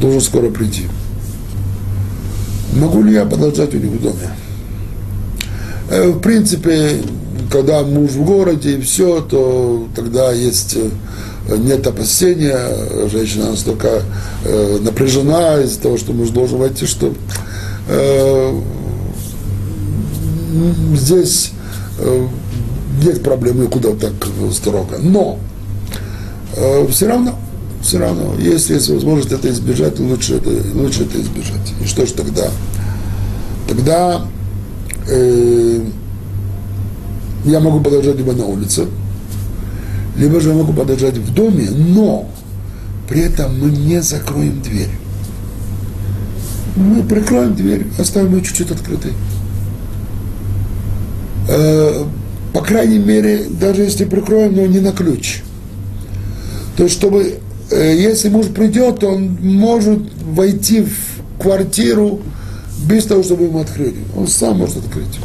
должен 0.00 0.20
скоро 0.20 0.50
прийти. 0.50 0.84
Могу 2.74 3.02
ли 3.02 3.12
я 3.12 3.26
подождать 3.26 3.74
у 3.74 3.78
них 3.78 3.90
в 3.90 4.02
доме? 4.02 4.30
Э, 5.90 6.10
в 6.10 6.20
принципе, 6.20 7.02
когда 7.50 7.82
муж 7.82 8.12
в 8.12 8.24
городе 8.24 8.76
и 8.76 8.80
все, 8.80 9.20
то 9.20 9.86
тогда 9.94 10.32
есть 10.32 10.76
э, 10.76 11.56
нет 11.56 11.86
опасения, 11.86 13.08
женщина 13.10 13.50
настолько 13.50 14.02
э, 14.44 14.78
напряжена 14.80 15.60
из-за 15.62 15.80
того, 15.80 15.98
что 15.98 16.12
муж 16.12 16.30
должен 16.30 16.58
войти, 16.58 16.86
что 16.86 17.12
э, 17.88 18.60
здесь 20.94 21.52
э, 21.98 22.26
нет 23.02 23.22
проблемы, 23.22 23.66
куда 23.66 23.90
так 23.94 24.12
строго. 24.52 24.98
Но 24.98 25.38
э, 26.56 26.86
все 26.88 27.08
равно, 27.08 27.34
все 27.82 27.98
равно, 27.98 28.34
если 28.38 28.74
есть 28.74 28.88
возможность 28.88 29.32
это 29.32 29.50
избежать, 29.50 29.98
лучше 29.98 30.36
это, 30.36 30.50
лучше 30.74 31.02
это 31.04 31.20
избежать. 31.20 31.72
И 31.82 31.86
что 31.86 32.06
же 32.06 32.14
тогда? 32.14 32.48
Тогда 33.68 34.26
э, 35.08 35.80
я 37.44 37.60
могу 37.60 37.80
подождать 37.80 38.16
либо 38.16 38.32
на 38.32 38.46
улице, 38.46 38.86
либо 40.16 40.40
же 40.40 40.50
я 40.50 40.54
могу 40.54 40.72
подождать 40.72 41.18
в 41.18 41.34
доме, 41.34 41.68
но 41.70 42.28
при 43.08 43.22
этом 43.22 43.58
мы 43.60 43.70
не 43.70 44.00
закроем 44.02 44.62
дверь. 44.62 44.90
Мы 46.76 47.02
прикроем 47.02 47.54
дверь, 47.54 47.86
оставим 47.98 48.34
ее 48.34 48.42
чуть-чуть 48.42 48.70
открытой. 48.70 49.12
Э, 51.48 52.04
по 52.52 52.60
крайней 52.60 52.98
мере, 52.98 53.46
даже 53.50 53.82
если 53.82 54.04
прикроем, 54.04 54.54
но 54.54 54.64
не 54.66 54.80
на 54.80 54.92
ключ. 54.92 55.42
То 56.76 56.84
есть, 56.84 56.94
чтобы, 56.94 57.38
э, 57.70 57.96
если 57.96 58.28
муж 58.28 58.46
придет, 58.46 59.02
он 59.04 59.38
может 59.40 60.00
войти 60.24 60.82
в 60.82 61.42
квартиру 61.42 62.20
без 62.86 63.04
того, 63.04 63.22
чтобы 63.22 63.44
ему 63.44 63.60
открыли. 63.60 63.96
Он 64.16 64.26
сам 64.26 64.58
может 64.58 64.78
открыть. 64.78 65.18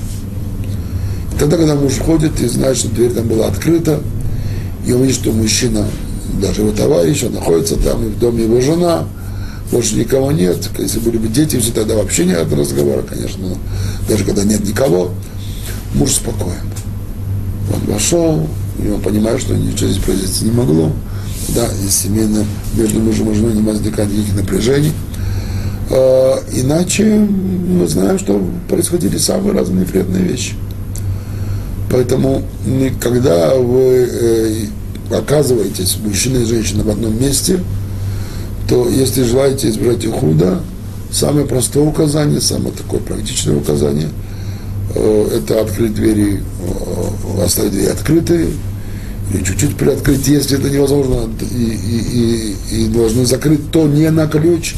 Тогда, 1.40 1.58
когда 1.58 1.76
муж 1.76 1.94
входит 1.94 2.40
и 2.42 2.48
знает, 2.48 2.78
что 2.78 2.90
дверь 2.90 3.12
там 3.12 3.28
была 3.28 3.48
открыта, 3.48 4.02
и 4.86 4.92
он 4.92 5.04
видит, 5.04 5.16
что 5.16 5.32
мужчина, 5.32 5.86
даже 6.42 6.62
его 6.62 6.72
товарищ, 6.72 7.24
он 7.24 7.34
находится 7.34 7.78
там, 7.78 8.06
и 8.06 8.10
в 8.10 8.20
доме 8.20 8.44
его 8.44 8.60
жена, 8.60 9.08
больше 9.72 9.96
никого 9.96 10.32
нет. 10.32 10.70
Если 10.78 11.00
были 11.00 11.18
бы 11.18 11.28
дети, 11.28 11.58
все 11.58 11.72
тогда 11.72 11.96
вообще 11.96 12.26
нет 12.26 12.52
разговора, 12.52 13.04
конечно. 13.04 13.48
Но 13.48 13.58
даже 14.08 14.26
когда 14.26 14.44
нет 14.44 14.68
никого, 14.68 15.12
муж 15.94 16.12
спокоен. 16.12 16.56
Он 17.74 17.94
вошел, 17.94 18.48
и 18.84 18.90
он 18.90 19.02
понимает, 19.02 19.42
что 19.42 19.56
ничего 19.56 19.90
здесь 19.90 20.04
произойти 20.04 20.46
не 20.46 20.52
могло. 20.52 20.92
Да, 21.50 21.66
и 21.86 21.90
семейно 21.90 22.46
между 22.76 23.00
мужем 23.00 23.32
и 23.32 23.36
женой 23.36 23.54
не 23.54 23.62
возникает 23.62 24.12
никаких 24.12 24.36
напряжений. 24.36 24.92
А, 25.90 26.36
иначе 26.54 27.06
мы 27.06 27.88
знаем, 27.88 28.20
что 28.20 28.42
происходили 28.68 29.18
самые 29.18 29.54
разные 29.54 29.82
неприятные 29.82 30.24
вещи. 30.24 30.54
Поэтому, 31.92 32.44
когда 33.02 33.56
вы 33.56 34.08
э, 34.12 34.66
оказываетесь, 35.12 35.98
мужчина 36.06 36.38
и 36.38 36.46
женщина, 36.46 36.84
в 36.84 36.90
одном 36.90 37.20
месте, 37.20 37.60
то 38.68 38.88
если 38.88 39.24
желаете 39.24 39.70
избежать 39.70 40.06
худа, 40.06 40.60
самое 41.12 41.48
простое 41.48 41.84
указание, 41.84 42.42
самое 42.42 42.74
такое 42.74 43.00
практичное 43.00 43.56
указание– 43.56 44.10
это 44.96 45.62
открыть 45.62 45.94
двери, 45.94 46.42
э, 46.42 47.44
оставить 47.44 47.72
двери 47.72 47.88
открытые, 47.88 48.48
или 49.32 49.44
чуть-чуть 49.44 49.76
приоткрыть, 49.76 50.28
если 50.28 50.58
это 50.58 50.70
невозможно, 50.70 51.30
и, 51.42 51.64
и, 51.64 52.56
и, 52.72 52.84
и 52.84 52.88
должны 52.88 53.26
закрыть, 53.26 53.72
то 53.72 53.88
не 53.88 54.10
на 54.10 54.28
ключ, 54.28 54.76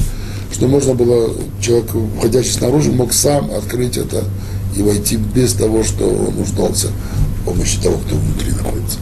что 0.51 0.67
можно 0.67 0.93
было, 0.93 1.33
человек, 1.61 1.89
входящий 2.17 2.51
снаружи, 2.51 2.91
мог 2.91 3.13
сам 3.13 3.49
открыть 3.51 3.97
это 3.97 4.23
и 4.75 4.81
войти 4.81 5.17
без 5.17 5.53
того, 5.53 5.83
что 5.83 6.05
он 6.07 6.35
нуждался 6.35 6.87
в 7.41 7.45
помощи 7.45 7.79
того, 7.81 7.97
кто 8.05 8.15
внутри 8.15 8.51
находится. 8.51 8.99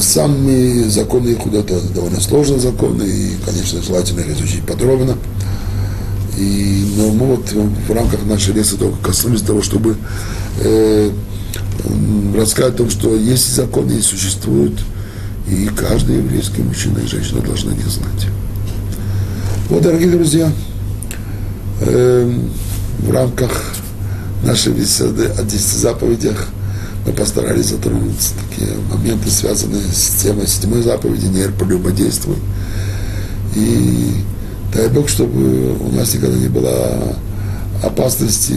Сами 0.00 0.88
законы 0.88 1.34
куда-то 1.34 1.80
довольно 1.94 2.20
сложные 2.20 2.60
законы, 2.60 3.04
и, 3.04 3.36
конечно, 3.44 3.80
желательно 3.80 4.20
их 4.20 4.30
изучить 4.30 4.64
подробно. 4.66 5.16
И, 6.38 6.94
но 6.96 7.10
мы 7.10 7.26
вот 7.26 7.50
в 7.50 7.92
рамках 7.92 8.24
нашей 8.24 8.54
лекции 8.54 8.76
только 8.76 8.96
коснулись 8.98 9.42
того, 9.42 9.60
чтобы 9.60 9.96
э, 10.60 11.10
рассказать 12.36 12.74
о 12.74 12.78
том, 12.78 12.90
что 12.90 13.16
есть 13.16 13.56
законы 13.56 13.94
и 13.94 14.00
существуют, 14.00 14.78
и 15.48 15.68
каждый 15.76 16.18
еврейский 16.18 16.62
мужчина 16.62 16.98
и 16.98 17.06
женщина 17.06 17.40
должны 17.40 17.72
их 17.72 17.88
знать. 17.88 18.28
Вот, 19.68 19.82
дорогие 19.82 20.10
друзья, 20.10 20.52
э, 21.80 22.32
в 23.00 23.10
рамках 23.10 23.50
нашей 24.44 24.72
беседы 24.72 25.24
о 25.26 25.42
10 25.42 25.60
заповедях 25.60 26.48
мы 27.04 27.12
постарались 27.14 27.70
затронуть 27.70 28.32
такие 28.48 28.76
моменты, 28.92 29.28
связанные 29.28 29.82
с 29.82 30.22
темой 30.22 30.46
седьмой 30.46 30.82
заповеди 30.82 31.26
«Не 31.26 31.48
прелюбодействуй». 31.48 32.36
И 33.56 34.12
Дай 34.72 34.88
Бог, 34.88 35.08
чтобы 35.08 35.72
у 35.78 35.92
нас 35.92 36.14
никогда 36.14 36.36
не 36.36 36.48
было 36.48 37.16
опасности 37.82 38.54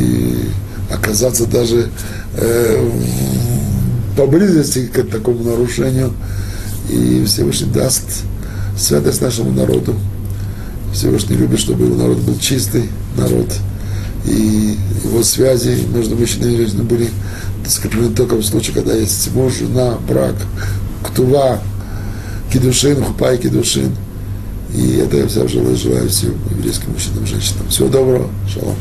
оказаться 0.89 1.45
даже 1.45 1.89
э, 2.35 2.89
поблизости 4.17 4.87
к 4.87 5.03
такому 5.03 5.43
нарушению. 5.43 6.13
И 6.89 7.23
Всевышний 7.25 7.71
даст 7.71 8.23
святость 8.77 9.21
нашему 9.21 9.51
народу. 9.51 9.95
Всевышний 10.93 11.37
любит, 11.37 11.59
чтобы 11.59 11.85
его 11.85 11.95
народ 11.95 12.17
был 12.17 12.37
чистый 12.37 12.89
народ. 13.15 13.47
И 14.25 14.77
его 15.05 15.23
связи 15.23 15.77
между 15.93 16.17
мужчиной 16.17 16.53
и 16.53 16.57
женщиной 16.57 16.83
были 16.83 17.09
скреплены 17.65 18.13
только 18.13 18.35
в 18.35 18.43
случае, 18.43 18.75
когда 18.75 18.93
есть 18.93 19.33
муж, 19.33 19.53
жена, 19.59 19.97
брак, 20.09 20.35
ктува, 21.03 21.61
кедушин, 22.51 23.01
хупай, 23.01 23.37
кедушин– 23.37 23.95
и 24.73 24.97
это 24.97 25.17
я 25.17 25.27
вся 25.27 25.47
желаю, 25.47 25.75
желаю 25.75 26.09
всем 26.09 26.33
еврейским 26.49 26.91
мужчинам 26.91 27.25
женщинам. 27.25 27.67
Всего 27.69 27.89
доброго. 27.89 28.29
Шалом. 28.47 28.75